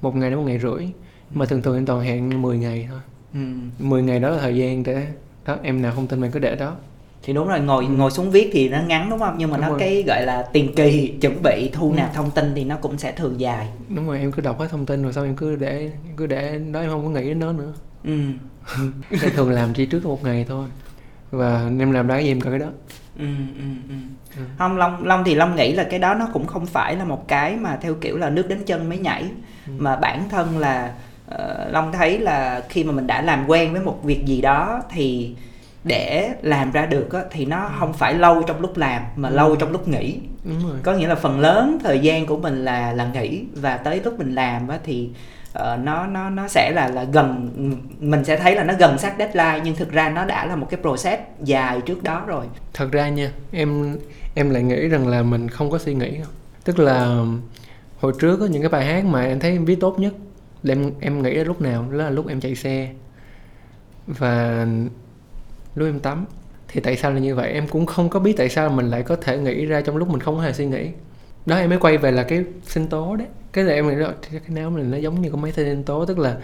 một 0.00 0.16
ngày 0.16 0.30
đến 0.30 0.38
một 0.38 0.44
ngày 0.46 0.58
rưỡi. 0.58 0.88
Mà 1.34 1.46
thường 1.46 1.62
thường 1.62 1.74
em 1.74 1.86
toàn 1.86 2.00
hẹn 2.00 2.42
10 2.42 2.58
ngày 2.58 2.88
thôi. 2.90 3.00
Ừ. 3.34 3.40
10 3.78 4.02
ngày 4.02 4.20
đó 4.20 4.30
là 4.30 4.38
thời 4.40 4.56
gian 4.56 4.82
để 4.82 5.06
đó 5.44 5.56
em 5.62 5.82
nào 5.82 5.92
không 5.94 6.06
tin 6.06 6.20
mình 6.20 6.30
cứ 6.30 6.38
để 6.40 6.56
đó 6.56 6.76
thì 7.22 7.32
đúng 7.32 7.48
rồi 7.48 7.60
ngồi 7.60 7.86
ngồi 7.86 8.10
xuống 8.10 8.30
viết 8.30 8.50
thì 8.52 8.68
nó 8.68 8.78
ngắn 8.86 9.10
đúng 9.10 9.18
không 9.18 9.34
nhưng 9.38 9.50
mà 9.50 9.56
Đúng 9.56 9.62
nó 9.62 9.68
rồi. 9.68 9.78
cái 9.80 10.04
gọi 10.06 10.26
là 10.26 10.42
tiền 10.52 10.72
kỳ 10.76 11.14
chuẩn 11.20 11.42
bị 11.42 11.70
thu 11.72 11.90
Ừ. 11.90 11.96
nạp 11.96 12.14
thông 12.14 12.30
tin 12.30 12.52
thì 12.54 12.64
nó 12.64 12.76
cũng 12.76 12.98
sẽ 12.98 13.12
thường 13.12 13.40
dài 13.40 13.68
đúng 13.88 14.06
rồi 14.06 14.18
em 14.18 14.32
cứ 14.32 14.42
đọc 14.42 14.60
hết 14.60 14.68
thông 14.70 14.86
tin 14.86 15.02
rồi 15.02 15.12
xong 15.12 15.24
em 15.24 15.36
cứ 15.36 15.56
để 15.56 15.90
cứ 16.16 16.26
để 16.26 16.58
đó 16.72 16.80
em 16.80 16.90
không 16.90 17.04
có 17.04 17.10
nghĩ 17.20 17.28
đến 17.28 17.38
nó 17.38 17.52
nữa 17.52 17.72
ừ. 18.04 18.18
em 19.22 19.30
thường 19.34 19.50
làm 19.50 19.74
chỉ 19.74 19.86
trước 19.86 20.04
một 20.04 20.24
ngày 20.24 20.44
thôi 20.48 20.66
và 21.30 21.70
em 21.78 21.90
làm 21.92 22.06
đó 22.06 22.18
gì 22.18 22.28
em 22.30 22.40
coi 22.40 22.52
cái 22.52 22.58
đó 22.58 22.66
Ừ, 23.18 23.24
ừ, 23.58 23.64
ừ. 23.88 23.94
Ừ. 24.36 24.42
không 24.58 24.76
long 24.76 25.06
long 25.06 25.24
thì 25.24 25.34
long 25.34 25.56
nghĩ 25.56 25.72
là 25.72 25.84
cái 25.90 25.98
đó 25.98 26.14
nó 26.14 26.28
cũng 26.32 26.46
không 26.46 26.66
phải 26.66 26.96
là 26.96 27.04
một 27.04 27.28
cái 27.28 27.56
mà 27.56 27.78
theo 27.82 27.94
kiểu 27.94 28.16
là 28.18 28.30
nước 28.30 28.48
đến 28.48 28.58
chân 28.66 28.88
mới 28.88 28.98
nhảy 28.98 29.22
Ừ. 29.66 29.72
mà 29.78 29.96
bản 29.96 30.28
thân 30.28 30.58
là 30.58 30.92
ờ, 31.28 31.68
long 31.72 31.92
thấy 31.92 32.18
là 32.18 32.62
khi 32.68 32.84
mà 32.84 32.92
mình 32.92 33.06
đã 33.06 33.22
làm 33.22 33.44
quen 33.48 33.72
với 33.72 33.80
một 33.82 33.98
việc 34.04 34.24
gì 34.26 34.40
đó 34.40 34.82
thì 34.90 35.34
để 35.84 36.30
làm 36.42 36.70
ra 36.72 36.86
được 36.86 37.12
á, 37.12 37.20
thì 37.30 37.44
nó 37.44 37.70
không 37.78 37.92
phải 37.92 38.14
lâu 38.14 38.42
trong 38.42 38.60
lúc 38.60 38.76
làm 38.76 39.02
mà 39.16 39.28
Ừ. 39.28 39.34
lâu 39.34 39.56
trong 39.56 39.72
lúc 39.72 39.88
nghỉ. 39.88 40.18
Đúng 40.44 40.68
rồi. 40.68 40.78
Có 40.82 40.92
nghĩa 40.92 41.08
là 41.08 41.14
phần 41.14 41.40
lớn 41.40 41.78
thời 41.84 41.98
gian 41.98 42.26
của 42.26 42.36
mình 42.36 42.64
là 42.64 42.92
là 42.92 43.10
nghỉ 43.14 43.44
và 43.54 43.76
tới 43.76 44.00
lúc 44.04 44.18
mình 44.18 44.34
làm 44.34 44.68
á, 44.68 44.78
thì 44.84 45.08
ờ, 45.52 45.76
nó 45.82 46.06
nó 46.06 46.30
nó 46.30 46.48
sẽ 46.48 46.70
là 46.74 46.88
là 46.88 47.04
gần 47.04 47.50
mình 48.00 48.24
sẽ 48.24 48.36
thấy 48.36 48.54
là 48.56 48.64
nó 48.64 48.74
gần 48.78 48.98
sát 48.98 49.14
deadline 49.18 49.60
nhưng 49.64 49.76
thực 49.76 49.90
ra 49.92 50.08
nó 50.08 50.24
đã 50.24 50.46
là 50.46 50.56
một 50.56 50.66
cái 50.70 50.80
process 50.80 51.22
dài 51.44 51.80
trước 51.80 52.02
đó 52.02 52.24
rồi. 52.26 52.46
Thật 52.74 52.88
ra 52.92 53.08
nha 53.08 53.30
em 53.52 53.96
em 54.34 54.50
lại 54.50 54.62
nghĩ 54.62 54.88
rằng 54.88 55.08
là 55.08 55.22
mình 55.22 55.48
không 55.48 55.70
có 55.70 55.78
suy 55.78 55.94
nghĩ 55.94 56.10
đâu. 56.10 56.26
tức 56.64 56.78
là 56.78 57.16
hồi 58.00 58.12
trước 58.20 58.36
có 58.36 58.46
những 58.46 58.62
cái 58.62 58.68
bài 58.68 58.84
hát 58.86 59.04
mà 59.04 59.24
em 59.24 59.40
thấy 59.40 59.50
em 59.52 59.64
viết 59.64 59.80
tốt 59.80 59.98
nhất 59.98 60.14
em 60.68 60.90
em 61.00 61.22
nghĩ 61.22 61.34
là 61.34 61.44
lúc 61.44 61.60
nào 61.60 61.84
đó 61.90 61.96
là 61.96 62.10
lúc 62.10 62.28
em 62.28 62.40
chạy 62.40 62.54
xe. 62.54 62.88
Và 64.06 64.66
lúc 65.74 65.88
em 65.88 66.00
tắm. 66.00 66.26
Thì 66.68 66.80
tại 66.80 66.96
sao 66.96 67.10
là 67.12 67.18
như 67.18 67.34
vậy? 67.34 67.52
Em 67.52 67.68
cũng 67.68 67.86
không 67.86 68.08
có 68.08 68.20
biết 68.20 68.36
tại 68.36 68.48
sao 68.48 68.68
mình 68.70 68.90
lại 68.90 69.02
có 69.02 69.16
thể 69.16 69.38
nghĩ 69.38 69.66
ra 69.66 69.80
trong 69.80 69.96
lúc 69.96 70.08
mình 70.08 70.20
không 70.20 70.40
hề 70.40 70.52
suy 70.52 70.66
nghĩ. 70.66 70.88
Đó 71.46 71.56
em 71.56 71.70
mới 71.70 71.78
quay 71.78 71.98
về 71.98 72.10
là 72.10 72.22
cái 72.22 72.44
sinh 72.64 72.86
tố 72.86 73.16
đấy. 73.16 73.26
Cái 73.52 73.64
này 73.64 73.74
em 73.74 73.88
nghĩ 73.88 73.94
là 73.94 74.12
cái 74.30 74.40
não 74.48 74.70
mình 74.70 74.90
nó 74.90 74.96
giống 74.96 75.22
như 75.22 75.30
con 75.30 75.40
máy 75.40 75.52
sinh 75.52 75.82
tố. 75.82 76.06
Tức 76.06 76.18
là 76.18 76.36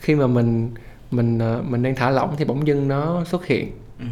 khi 0.00 0.14
mà 0.14 0.26
mình 0.26 0.70
mình 1.10 1.38
ờ, 1.38 1.62
mình 1.68 1.82
đang 1.82 1.94
thả 1.94 2.10
lỏng 2.10 2.34
thì 2.38 2.44
bỗng 2.44 2.66
dưng 2.66 2.88
nó 2.88 3.24
xuất 3.24 3.46
hiện. 3.46 3.72
Ừ. 3.98 4.06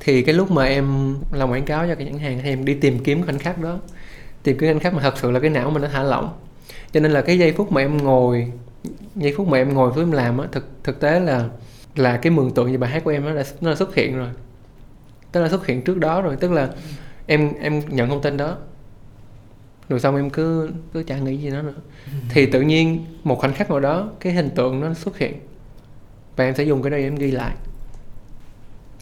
thì 0.00 0.22
cái 0.22 0.34
lúc 0.34 0.50
mà 0.50 0.64
em 0.64 1.16
làm 1.32 1.50
quảng 1.50 1.64
cáo 1.64 1.86
cho 1.88 1.94
cái 1.94 2.06
nhãn 2.06 2.18
hàng 2.18 2.40
thì 2.42 2.48
em 2.48 2.64
đi 2.64 2.74
tìm 2.74 2.98
kiếm 2.98 3.22
khoảnh 3.22 3.38
khắc 3.38 3.60
đó. 3.60 3.78
Tìm 4.42 4.58
kiếm 4.58 4.70
khoảnh 4.70 4.80
khắc 4.80 4.94
mà 4.94 5.02
thật 5.02 5.18
sự 5.18 5.30
là 5.30 5.40
cái 5.40 5.50
não 5.50 5.70
mình 5.70 5.82
nó 5.82 5.88
thả 5.88 6.02
lỏng. 6.02 6.32
Cho 6.92 7.00
nên 7.00 7.12
là 7.12 7.20
cái 7.20 7.38
giây 7.38 7.52
phút 7.52 7.72
mà 7.72 7.80
em 7.80 7.96
ngồi 7.96 8.52
giây 9.16 9.34
phút 9.36 9.48
mà 9.48 9.58
em 9.58 9.74
ngồi 9.74 9.90
với 9.90 10.02
em 10.02 10.12
làm 10.12 10.38
á 10.38 10.46
thực 10.52 10.68
thực 10.84 11.00
tế 11.00 11.20
là 11.20 11.48
là 11.96 12.16
cái 12.16 12.30
mường 12.30 12.54
tượng 12.54 12.70
về 12.70 12.76
bài 12.76 12.90
hát 12.90 13.04
của 13.04 13.10
em 13.10 13.24
nó 13.24 13.34
đã 13.34 13.44
nó 13.60 13.70
đã 13.70 13.76
xuất 13.76 13.94
hiện 13.94 14.16
rồi. 14.16 14.28
Tức 15.32 15.42
là 15.42 15.48
xuất 15.48 15.66
hiện 15.66 15.82
trước 15.82 15.98
đó 15.98 16.22
rồi 16.22 16.36
tức 16.36 16.52
là 16.52 16.70
em 17.26 17.52
em 17.60 17.82
nhận 17.88 18.08
thông 18.08 18.22
tin 18.22 18.36
đó. 18.36 18.56
Rồi 19.88 20.00
xong 20.00 20.16
em 20.16 20.30
cứ 20.30 20.70
cứ 20.92 21.02
chẳng 21.02 21.24
nghĩ 21.24 21.36
gì 21.36 21.50
đó 21.50 21.62
nữa. 21.62 21.74
Thì 22.30 22.46
tự 22.46 22.60
nhiên 22.60 23.04
một 23.24 23.38
khoảnh 23.38 23.54
khắc 23.54 23.70
nào 23.70 23.80
đó 23.80 24.10
cái 24.20 24.32
hình 24.32 24.50
tượng 24.50 24.80
nó 24.80 24.94
xuất 24.94 25.18
hiện. 25.18 25.34
Và 26.36 26.44
em 26.44 26.54
sẽ 26.54 26.64
dùng 26.64 26.82
cái 26.82 26.90
đó 26.90 26.96
để 26.96 27.02
em 27.02 27.14
ghi 27.14 27.30
lại. 27.30 27.54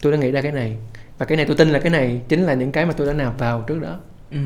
Tôi 0.01 0.11
đã 0.11 0.17
nghĩ 0.17 0.31
ra 0.31 0.41
cái 0.41 0.51
này. 0.51 0.77
Và 1.17 1.25
cái 1.25 1.35
này 1.37 1.45
tôi 1.45 1.55
tin 1.55 1.69
là 1.69 1.79
cái 1.79 1.89
này 1.89 2.21
chính 2.27 2.43
là 2.43 2.53
những 2.53 2.71
cái 2.71 2.85
mà 2.85 2.93
tôi 2.93 3.07
đã 3.07 3.13
nạp 3.13 3.39
vào 3.39 3.63
trước 3.67 3.81
đó. 3.81 3.99
Ừ. 4.31 4.37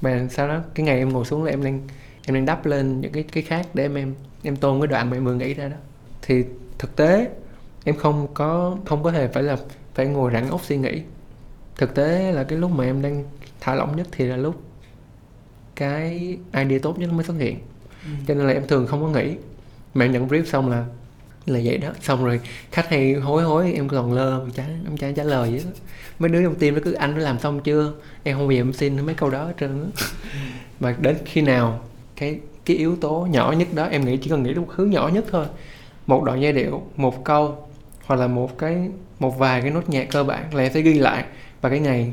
và 0.00 0.26
sau 0.30 0.48
đó 0.48 0.60
cái 0.74 0.86
ngày 0.86 0.98
em 0.98 1.12
ngồi 1.12 1.24
xuống 1.24 1.44
là 1.44 1.50
em 1.50 1.64
đang 1.64 1.80
em 2.26 2.34
đang 2.34 2.46
đắp 2.46 2.66
lên 2.66 3.00
những 3.00 3.12
cái 3.12 3.22
cái 3.22 3.42
khác 3.42 3.66
để 3.74 3.84
em 3.84 3.94
em 3.94 4.14
em 4.42 4.56
tôn 4.56 4.80
cái 4.80 4.86
đoạn 4.86 5.10
mà 5.10 5.16
em 5.16 5.24
vừa 5.24 5.34
nghĩ 5.34 5.54
ra 5.54 5.68
đó. 5.68 5.76
Thì 6.22 6.44
thực 6.78 6.96
tế 6.96 7.28
em 7.84 7.96
không 7.96 8.26
có 8.34 8.76
không 8.84 9.02
có 9.02 9.10
hề 9.10 9.28
phải 9.28 9.42
là 9.42 9.56
phải 9.94 10.06
ngồi 10.06 10.32
rặn 10.32 10.48
ốc 10.48 10.64
suy 10.64 10.76
nghĩ. 10.76 11.02
Thực 11.76 11.94
tế 11.94 12.32
là 12.32 12.44
cái 12.44 12.58
lúc 12.58 12.70
mà 12.70 12.84
em 12.84 13.02
đang 13.02 13.24
thả 13.60 13.74
lỏng 13.74 13.96
nhất 13.96 14.06
thì 14.12 14.26
là 14.26 14.36
lúc 14.36 14.62
cái 15.76 16.38
idea 16.52 16.78
tốt 16.82 16.98
nhất 16.98 17.06
nó 17.06 17.16
mới 17.16 17.24
xuất 17.24 17.34
hiện. 17.38 17.58
Ừ. 18.04 18.10
cho 18.28 18.34
nên 18.34 18.46
là 18.46 18.52
em 18.52 18.66
thường 18.66 18.86
không 18.86 19.02
có 19.02 19.08
nghĩ. 19.08 19.36
Mà 19.94 20.04
em 20.04 20.12
nhận 20.12 20.28
brief 20.28 20.44
xong 20.44 20.70
là 20.70 20.84
là 21.46 21.60
vậy 21.64 21.78
đó. 21.78 21.92
Xong 22.02 22.24
rồi 22.24 22.40
khách 22.70 22.88
hay 22.88 23.14
hối 23.14 23.42
hối 23.42 23.72
em 23.72 23.88
còn 23.88 24.12
lơ 24.12 24.40
em 24.40 24.50
chả 24.50 24.62
em 24.62 24.96
chả 24.96 25.12
trả 25.12 25.24
lời 25.24 25.50
vậy 25.50 25.62
đó. 25.64 25.70
mấy 26.18 26.28
đứa 26.28 26.42
trong 26.42 26.54
team 26.54 26.74
nó 26.74 26.80
cứ 26.84 26.92
anh 26.92 27.14
nó 27.14 27.18
làm 27.18 27.38
xong 27.38 27.60
chưa? 27.60 27.92
Em 28.22 28.36
không 28.36 28.46
bao 28.46 28.52
giờ 28.52 28.60
em 28.60 28.72
xin 28.72 29.06
mấy 29.06 29.14
câu 29.14 29.30
đó 29.30 29.44
hết 29.44 29.54
trơn 29.60 29.90
á. 29.96 30.06
Và 30.80 30.94
đến 31.00 31.16
khi 31.24 31.40
nào 31.40 31.80
cái 32.16 32.40
cái 32.64 32.76
yếu 32.76 32.96
tố 32.96 33.26
nhỏ 33.30 33.52
nhất 33.52 33.68
đó 33.74 33.84
em 33.84 34.04
nghĩ 34.04 34.16
chỉ 34.16 34.30
cần 34.30 34.42
nghĩ 34.42 34.48
đến 34.48 34.60
một 34.60 34.68
thứ 34.76 34.84
nhỏ 34.84 35.10
nhất 35.14 35.24
thôi. 35.30 35.46
Một 36.06 36.24
đoạn 36.24 36.42
giai 36.42 36.52
điệu 36.52 36.82
một 36.96 37.24
câu 37.24 37.68
hoặc 38.06 38.16
là 38.16 38.26
một 38.26 38.58
cái, 38.58 38.76
một 39.18 39.38
vài 39.38 39.60
cái 39.60 39.70
nốt 39.70 39.88
nhạc 39.90 40.06
cơ 40.10 40.24
bản 40.24 40.54
là 40.54 40.62
em 40.62 40.72
sẽ 40.72 40.80
ghi 40.80 40.94
lại. 40.94 41.24
Và 41.60 41.68
cái 41.68 41.80
ngày 41.80 42.12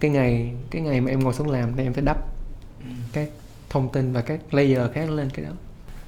cái 0.00 0.10
ngày 0.10 0.52
cái 0.70 0.82
ngày 0.82 1.00
mà 1.00 1.10
em 1.10 1.24
ngồi 1.24 1.34
xuống 1.34 1.50
làm 1.50 1.72
thì 1.76 1.82
em 1.82 1.94
sẽ 1.94 2.02
đắp 2.02 2.16
các 3.12 3.28
thông 3.70 3.88
tin 3.88 4.12
và 4.12 4.20
các 4.20 4.54
layer 4.54 4.90
khác 4.94 5.10
lên 5.10 5.30
cái 5.34 5.44
đó. 5.44 5.50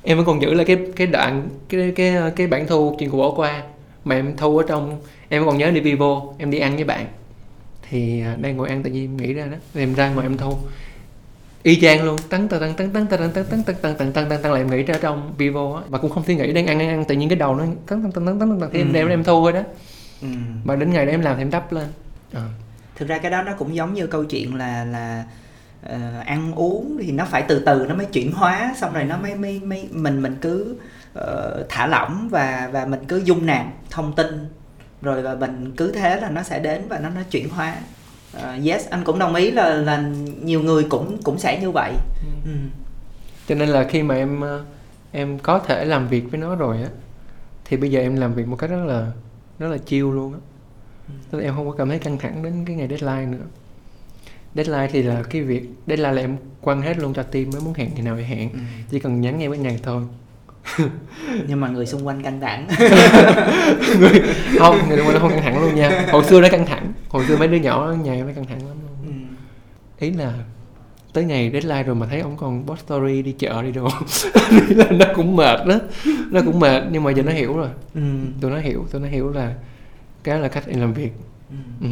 Em 0.03 0.17
vẫn 0.17 0.27
còn 0.27 0.43
giữ 0.43 0.55
lại 0.55 0.65
cái 0.65 0.79
cái 0.97 1.07
đoạn, 1.07 1.49
cái 1.69 1.93
cái 1.97 2.17
cái 2.37 2.47
bản 2.47 2.67
thu 2.67 2.97
chuyện 2.99 3.11
của 3.11 3.19
bỏ 3.19 3.31
qua 3.37 3.63
mà 4.05 4.15
em 4.15 4.37
thu 4.37 4.59
ở 4.59 4.65
trong, 4.69 5.01
em 5.29 5.41
vẫn 5.41 5.49
còn 5.49 5.59
nhớ 5.59 5.71
đi 5.71 5.81
vivo, 5.81 6.23
em 6.39 6.51
đi 6.51 6.59
ăn 6.59 6.75
với 6.75 6.85
bạn. 6.85 7.07
Thì 7.91 8.21
à, 8.21 8.37
đang 8.41 8.57
ngồi 8.57 8.69
ăn 8.69 8.83
tự 8.83 8.91
nhiên 8.91 9.17
nghĩ 9.17 9.33
ra 9.33 9.47
đó, 9.47 9.57
em 9.75 9.95
ra 9.95 10.09
ngoài 10.09 10.27
em 10.27 10.37
thu 10.37 10.57
y 11.65 11.81
chang 11.81 12.05
luôn 12.05 12.17
tấn 12.29 12.49
tấn 12.49 12.61
tấn 12.61 12.75
tấn 12.77 12.93
tấn 12.93 13.07
tấn 13.07 13.33
tấn 13.33 13.45
tấn 13.45 13.45
tấn 13.45 13.65
tấn 13.65 13.97
tấn 13.97 14.13
tấn 14.13 14.29
tấn 14.29 14.43
tấn 14.43 14.53
lại 14.53 14.61
em 14.61 14.71
nghĩ 14.71 14.83
ra 14.83 14.95
trong 15.01 15.35
vivo 15.39 15.77
á 15.77 15.83
và 15.89 15.99
cũng 15.99 16.11
không 16.11 16.25
suy 16.27 16.37
nghĩ 16.37 16.53
đang 16.53 16.67
ăn 16.67 16.79
ăn 16.79 16.89
ăn 16.89 17.05
tự 17.05 17.15
nhiên 17.15 17.29
cái 17.29 17.39
đầu 17.39 17.55
nó 17.55 17.65
tấn 17.87 18.03
tấn 18.03 18.13
tấn 18.13 18.27
tấn 18.27 18.39
tấn 18.39 18.61
tấn 18.61 18.71
thì 18.73 18.79
em 18.79 18.93
đem 18.93 19.09
em 19.09 19.25
thu 19.25 19.43
rồi 19.43 19.53
đó 19.53 19.61
ừ. 20.23 20.29
và 20.65 20.77
đến 20.77 20.91
ngày 20.91 21.07
đó 21.07 21.13
em 21.13 21.21
làm 21.21 21.37
thì 21.37 21.43
em 21.43 21.51
đắp 21.51 21.73
lên 21.73 21.87
à. 22.33 22.43
thực 22.97 23.09
ra 23.09 23.19
cái 23.19 23.31
đó 23.31 23.43
nó 23.43 23.53
cũng 23.59 23.75
giống 23.75 23.95
như 23.95 24.07
câu 24.07 24.25
chuyện 24.25 24.55
là 24.55 24.85
là 24.85 25.25
uh, 25.87 26.27
ăn 26.27 26.53
uống 26.55 26.99
thì 27.03 27.13
nó 27.13 27.25
phải 27.25 27.43
từ 27.43 27.63
từ 27.67 27.87
nó 27.89 27.95
mới 27.95 28.07
chuyển 28.07 28.33
hóa 28.33 28.75
xong 28.77 28.93
rồi 28.93 29.05
nó 29.05 29.17
mới 29.17 29.35
mới, 29.35 29.61
mới 29.61 29.89
mình 29.93 30.23
mình 30.23 30.37
cứ 30.41 30.77
uh, 31.19 31.25
thả 31.69 31.87
lỏng 31.87 32.29
và 32.31 32.71
và 32.73 32.87
mình 32.87 33.01
cứ 33.09 33.17
dung 33.17 33.47
nạp 33.47 33.67
thông 33.91 34.15
tin 34.15 34.49
rồi 35.03 35.23
và 35.23 35.35
mình 35.35 35.73
cứ 35.77 35.93
thế 35.93 36.21
là 36.21 36.31
nó 36.31 36.43
sẽ 36.43 36.59
đến 36.59 36.83
và 36.89 36.99
nó 36.99 37.09
nó 37.09 37.21
chuyển 37.31 37.49
hóa 37.49 37.77
uh, 38.37 38.67
yes 38.67 38.89
anh 38.91 39.05
cũng 39.05 39.19
đồng 39.19 39.35
ý 39.35 39.51
là 39.51 39.69
là 39.69 40.11
nhiều 40.43 40.63
người 40.63 40.85
cũng 40.85 41.19
cũng 41.23 41.39
sẽ 41.39 41.61
như 41.61 41.71
vậy 41.71 41.93
ừ. 42.21 42.51
Ừ. 42.51 42.57
cho 43.49 43.55
nên 43.55 43.69
là 43.69 43.85
khi 43.85 44.03
mà 44.03 44.15
em 44.15 44.43
em 45.13 45.39
có 45.39 45.59
thể 45.59 45.85
làm 45.85 46.09
việc 46.09 46.31
với 46.31 46.41
nó 46.41 46.55
rồi 46.55 46.83
á 46.83 46.89
thì 47.65 47.77
bây 47.77 47.91
giờ 47.91 48.01
em 48.01 48.17
làm 48.17 48.35
việc 48.35 48.49
một 48.49 48.57
cách 48.57 48.71
rất 48.71 48.85
là 48.87 49.13
rất 49.59 49.69
là 49.69 49.79
chill 49.79 50.15
luôn 50.15 50.33
á 50.33 50.39
tức 51.31 51.39
là 51.39 51.45
em 51.45 51.55
không 51.55 51.71
có 51.71 51.77
cảm 51.77 51.89
thấy 51.89 51.99
căng 51.99 52.19
thẳng 52.19 52.43
đến 52.43 52.65
cái 52.67 52.77
ngày 52.77 52.89
deadline 52.89 53.27
nữa 53.27 53.45
deadline 54.55 54.89
thì 54.93 55.03
là 55.03 55.23
cái 55.23 55.43
việc 55.43 55.69
deadline 55.87 56.13
là 56.13 56.21
em 56.21 56.37
quăng 56.61 56.83
hết 56.83 56.99
luôn 56.99 57.15
cho 57.15 57.23
team 57.23 57.51
mới 57.51 57.61
muốn 57.61 57.75
hẹn 57.75 57.91
ngày 57.95 58.03
nào 58.03 58.17
thì 58.17 58.23
hẹn 58.23 58.53
ừ. 58.53 58.59
chỉ 58.91 58.99
cần 58.99 59.21
nhắn 59.21 59.39
nghe 59.39 59.49
với 59.49 59.59
nhạc 59.59 59.77
thôi 59.83 60.03
nhưng 61.49 61.61
mà 61.61 61.69
người 61.69 61.87
xung 61.87 62.07
quanh 62.07 62.23
căng 62.23 62.41
thẳng 62.41 62.67
người, 63.99 64.23
không 64.59 64.79
người 64.89 64.99
xung 64.99 65.07
quanh 65.07 65.19
không 65.21 65.31
căng 65.31 65.43
thẳng 65.43 65.63
luôn 65.63 65.75
nha 65.75 66.07
hồi 66.13 66.25
xưa 66.25 66.41
nó 66.41 66.49
căng 66.49 66.67
thẳng 66.67 66.93
hồi 67.09 67.25
xưa 67.29 67.37
mấy 67.37 67.49
đứa 67.49 67.57
nhỏ 67.57 67.87
ở 67.87 67.95
nhà 67.95 68.15
nó 68.15 68.33
căng 68.35 68.47
thẳng 68.47 68.69
lắm 68.69 68.77
luôn 68.83 69.07
ừ. 69.07 69.37
ý 70.07 70.11
là 70.11 70.33
tới 71.13 71.25
ngày 71.25 71.51
deadline 71.53 71.83
rồi 71.83 71.95
mà 71.95 72.07
thấy 72.07 72.21
ông 72.21 72.37
còn 72.37 72.67
post 72.67 72.81
story 72.81 73.23
đi 73.23 73.33
chợ 73.33 73.63
đi 73.63 73.73
đồ 73.73 73.89
là 74.69 74.87
nó 74.91 75.07
cũng 75.15 75.37
mệt 75.37 75.67
đó 75.67 75.75
nó 76.31 76.41
cũng 76.45 76.61
mệt 76.61 76.83
nhưng 76.91 77.03
mà 77.03 77.11
giờ 77.11 77.23
nó 77.23 77.33
hiểu 77.33 77.57
rồi 77.57 77.69
ừ. 77.95 78.01
tụi 78.41 78.51
nó 78.51 78.59
hiểu 78.59 78.87
tụi 78.91 79.01
nó 79.01 79.09
hiểu 79.09 79.31
là 79.31 79.55
cái 80.25 80.39
là 80.39 80.49
cách 80.49 80.65
em 80.67 80.81
làm 80.81 80.93
việc 80.93 81.13
ừ. 81.51 81.57
Ừ. 81.81 81.89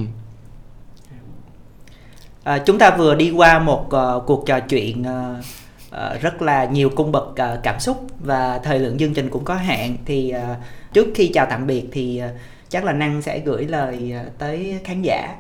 À, 2.44 2.58
chúng 2.58 2.78
ta 2.78 2.96
vừa 2.96 3.14
đi 3.14 3.30
qua 3.30 3.58
một 3.58 3.90
uh, 3.94 4.26
cuộc 4.26 4.46
trò 4.46 4.60
chuyện 4.60 5.02
uh, 5.02 5.44
uh, 5.92 6.20
rất 6.20 6.42
là 6.42 6.64
nhiều 6.64 6.90
cung 6.96 7.12
bậc 7.12 7.28
uh, 7.28 7.62
cảm 7.62 7.80
xúc 7.80 8.06
và 8.20 8.58
thời 8.58 8.78
lượng 8.78 8.98
chương 8.98 9.14
trình 9.14 9.28
cũng 9.28 9.44
có 9.44 9.54
hạn. 9.54 9.96
Thì 10.04 10.34
uh, 10.36 10.56
trước 10.92 11.08
khi 11.14 11.30
chào 11.34 11.46
tạm 11.50 11.66
biệt 11.66 11.88
thì 11.92 12.22
uh, 12.24 12.30
chắc 12.68 12.84
là 12.84 12.92
năng 12.92 13.22
sẽ 13.22 13.38
gửi 13.38 13.64
lời 13.64 14.14
uh, 14.26 14.38
tới 14.38 14.80
khán 14.84 15.02
giả. 15.02 15.36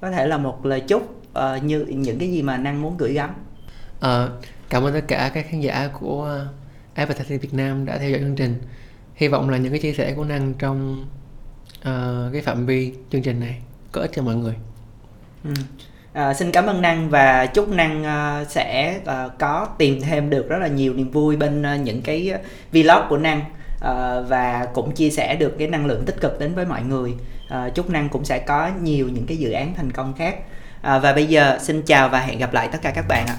Có 0.00 0.10
thể 0.10 0.26
là 0.26 0.38
một 0.38 0.66
lời 0.66 0.80
chúc 0.80 1.22
uh, 1.38 1.64
như 1.64 1.84
những 1.88 2.18
cái 2.18 2.30
gì 2.30 2.42
mà 2.42 2.56
năng 2.56 2.82
muốn 2.82 2.96
gửi 2.96 3.12
gắm. 3.12 3.30
Uh, 3.98 4.30
cảm 4.68 4.82
ơn 4.82 4.92
tất 4.92 5.04
cả 5.08 5.30
các 5.34 5.46
khán 5.50 5.60
giả 5.60 5.88
của 6.00 6.46
Advertising 6.94 7.38
Việt 7.38 7.54
Nam 7.54 7.86
đã 7.86 7.98
theo 7.98 8.10
dõi 8.10 8.20
chương 8.20 8.36
trình. 8.36 8.54
Hy 9.14 9.28
vọng 9.28 9.50
là 9.50 9.58
những 9.58 9.72
cái 9.72 9.80
chia 9.80 9.92
sẻ 9.92 10.14
của 10.16 10.24
năng 10.24 10.54
trong 10.54 11.06
uh, 11.80 12.32
cái 12.32 12.42
phạm 12.42 12.66
vi 12.66 12.92
chương 13.12 13.22
trình 13.22 13.40
này 13.40 13.60
có 13.92 14.00
ích 14.00 14.10
cho 14.14 14.22
mọi 14.22 14.34
người. 14.34 14.54
Ừ. 15.44 15.50
À, 16.14 16.34
xin 16.34 16.50
cảm 16.50 16.66
ơn 16.66 16.82
Năng 16.82 17.10
và 17.10 17.46
chúc 17.46 17.68
Năng 17.68 18.02
uh, 18.02 18.50
sẽ 18.50 19.00
uh, 19.02 19.38
có 19.38 19.68
tìm 19.78 20.00
thêm 20.00 20.30
được 20.30 20.48
rất 20.48 20.58
là 20.58 20.66
nhiều 20.66 20.94
niềm 20.94 21.10
vui 21.10 21.36
bên 21.36 21.62
uh, 21.62 21.80
những 21.80 22.02
cái 22.02 22.32
vlog 22.72 23.02
của 23.08 23.16
Năng 23.16 23.38
uh, 23.38 24.28
và 24.28 24.68
cũng 24.74 24.92
chia 24.92 25.10
sẻ 25.10 25.36
được 25.36 25.58
cái 25.58 25.68
năng 25.68 25.86
lượng 25.86 26.04
tích 26.04 26.20
cực 26.20 26.40
đến 26.40 26.54
với 26.54 26.66
mọi 26.66 26.82
người. 26.82 27.14
Uh, 27.46 27.74
chúc 27.74 27.90
Năng 27.90 28.08
cũng 28.08 28.24
sẽ 28.24 28.38
có 28.38 28.70
nhiều 28.82 29.08
những 29.08 29.26
cái 29.26 29.36
dự 29.36 29.50
án 29.50 29.74
thành 29.74 29.92
công 29.92 30.14
khác. 30.14 30.34
Uh, 30.78 31.02
và 31.02 31.12
bây 31.14 31.26
giờ 31.26 31.58
xin 31.62 31.82
chào 31.82 32.08
và 32.08 32.20
hẹn 32.20 32.38
gặp 32.38 32.54
lại 32.54 32.68
tất 32.72 32.78
cả 32.82 32.90
các 32.90 33.04
bạn 33.08 33.26
ạ. 33.26 33.36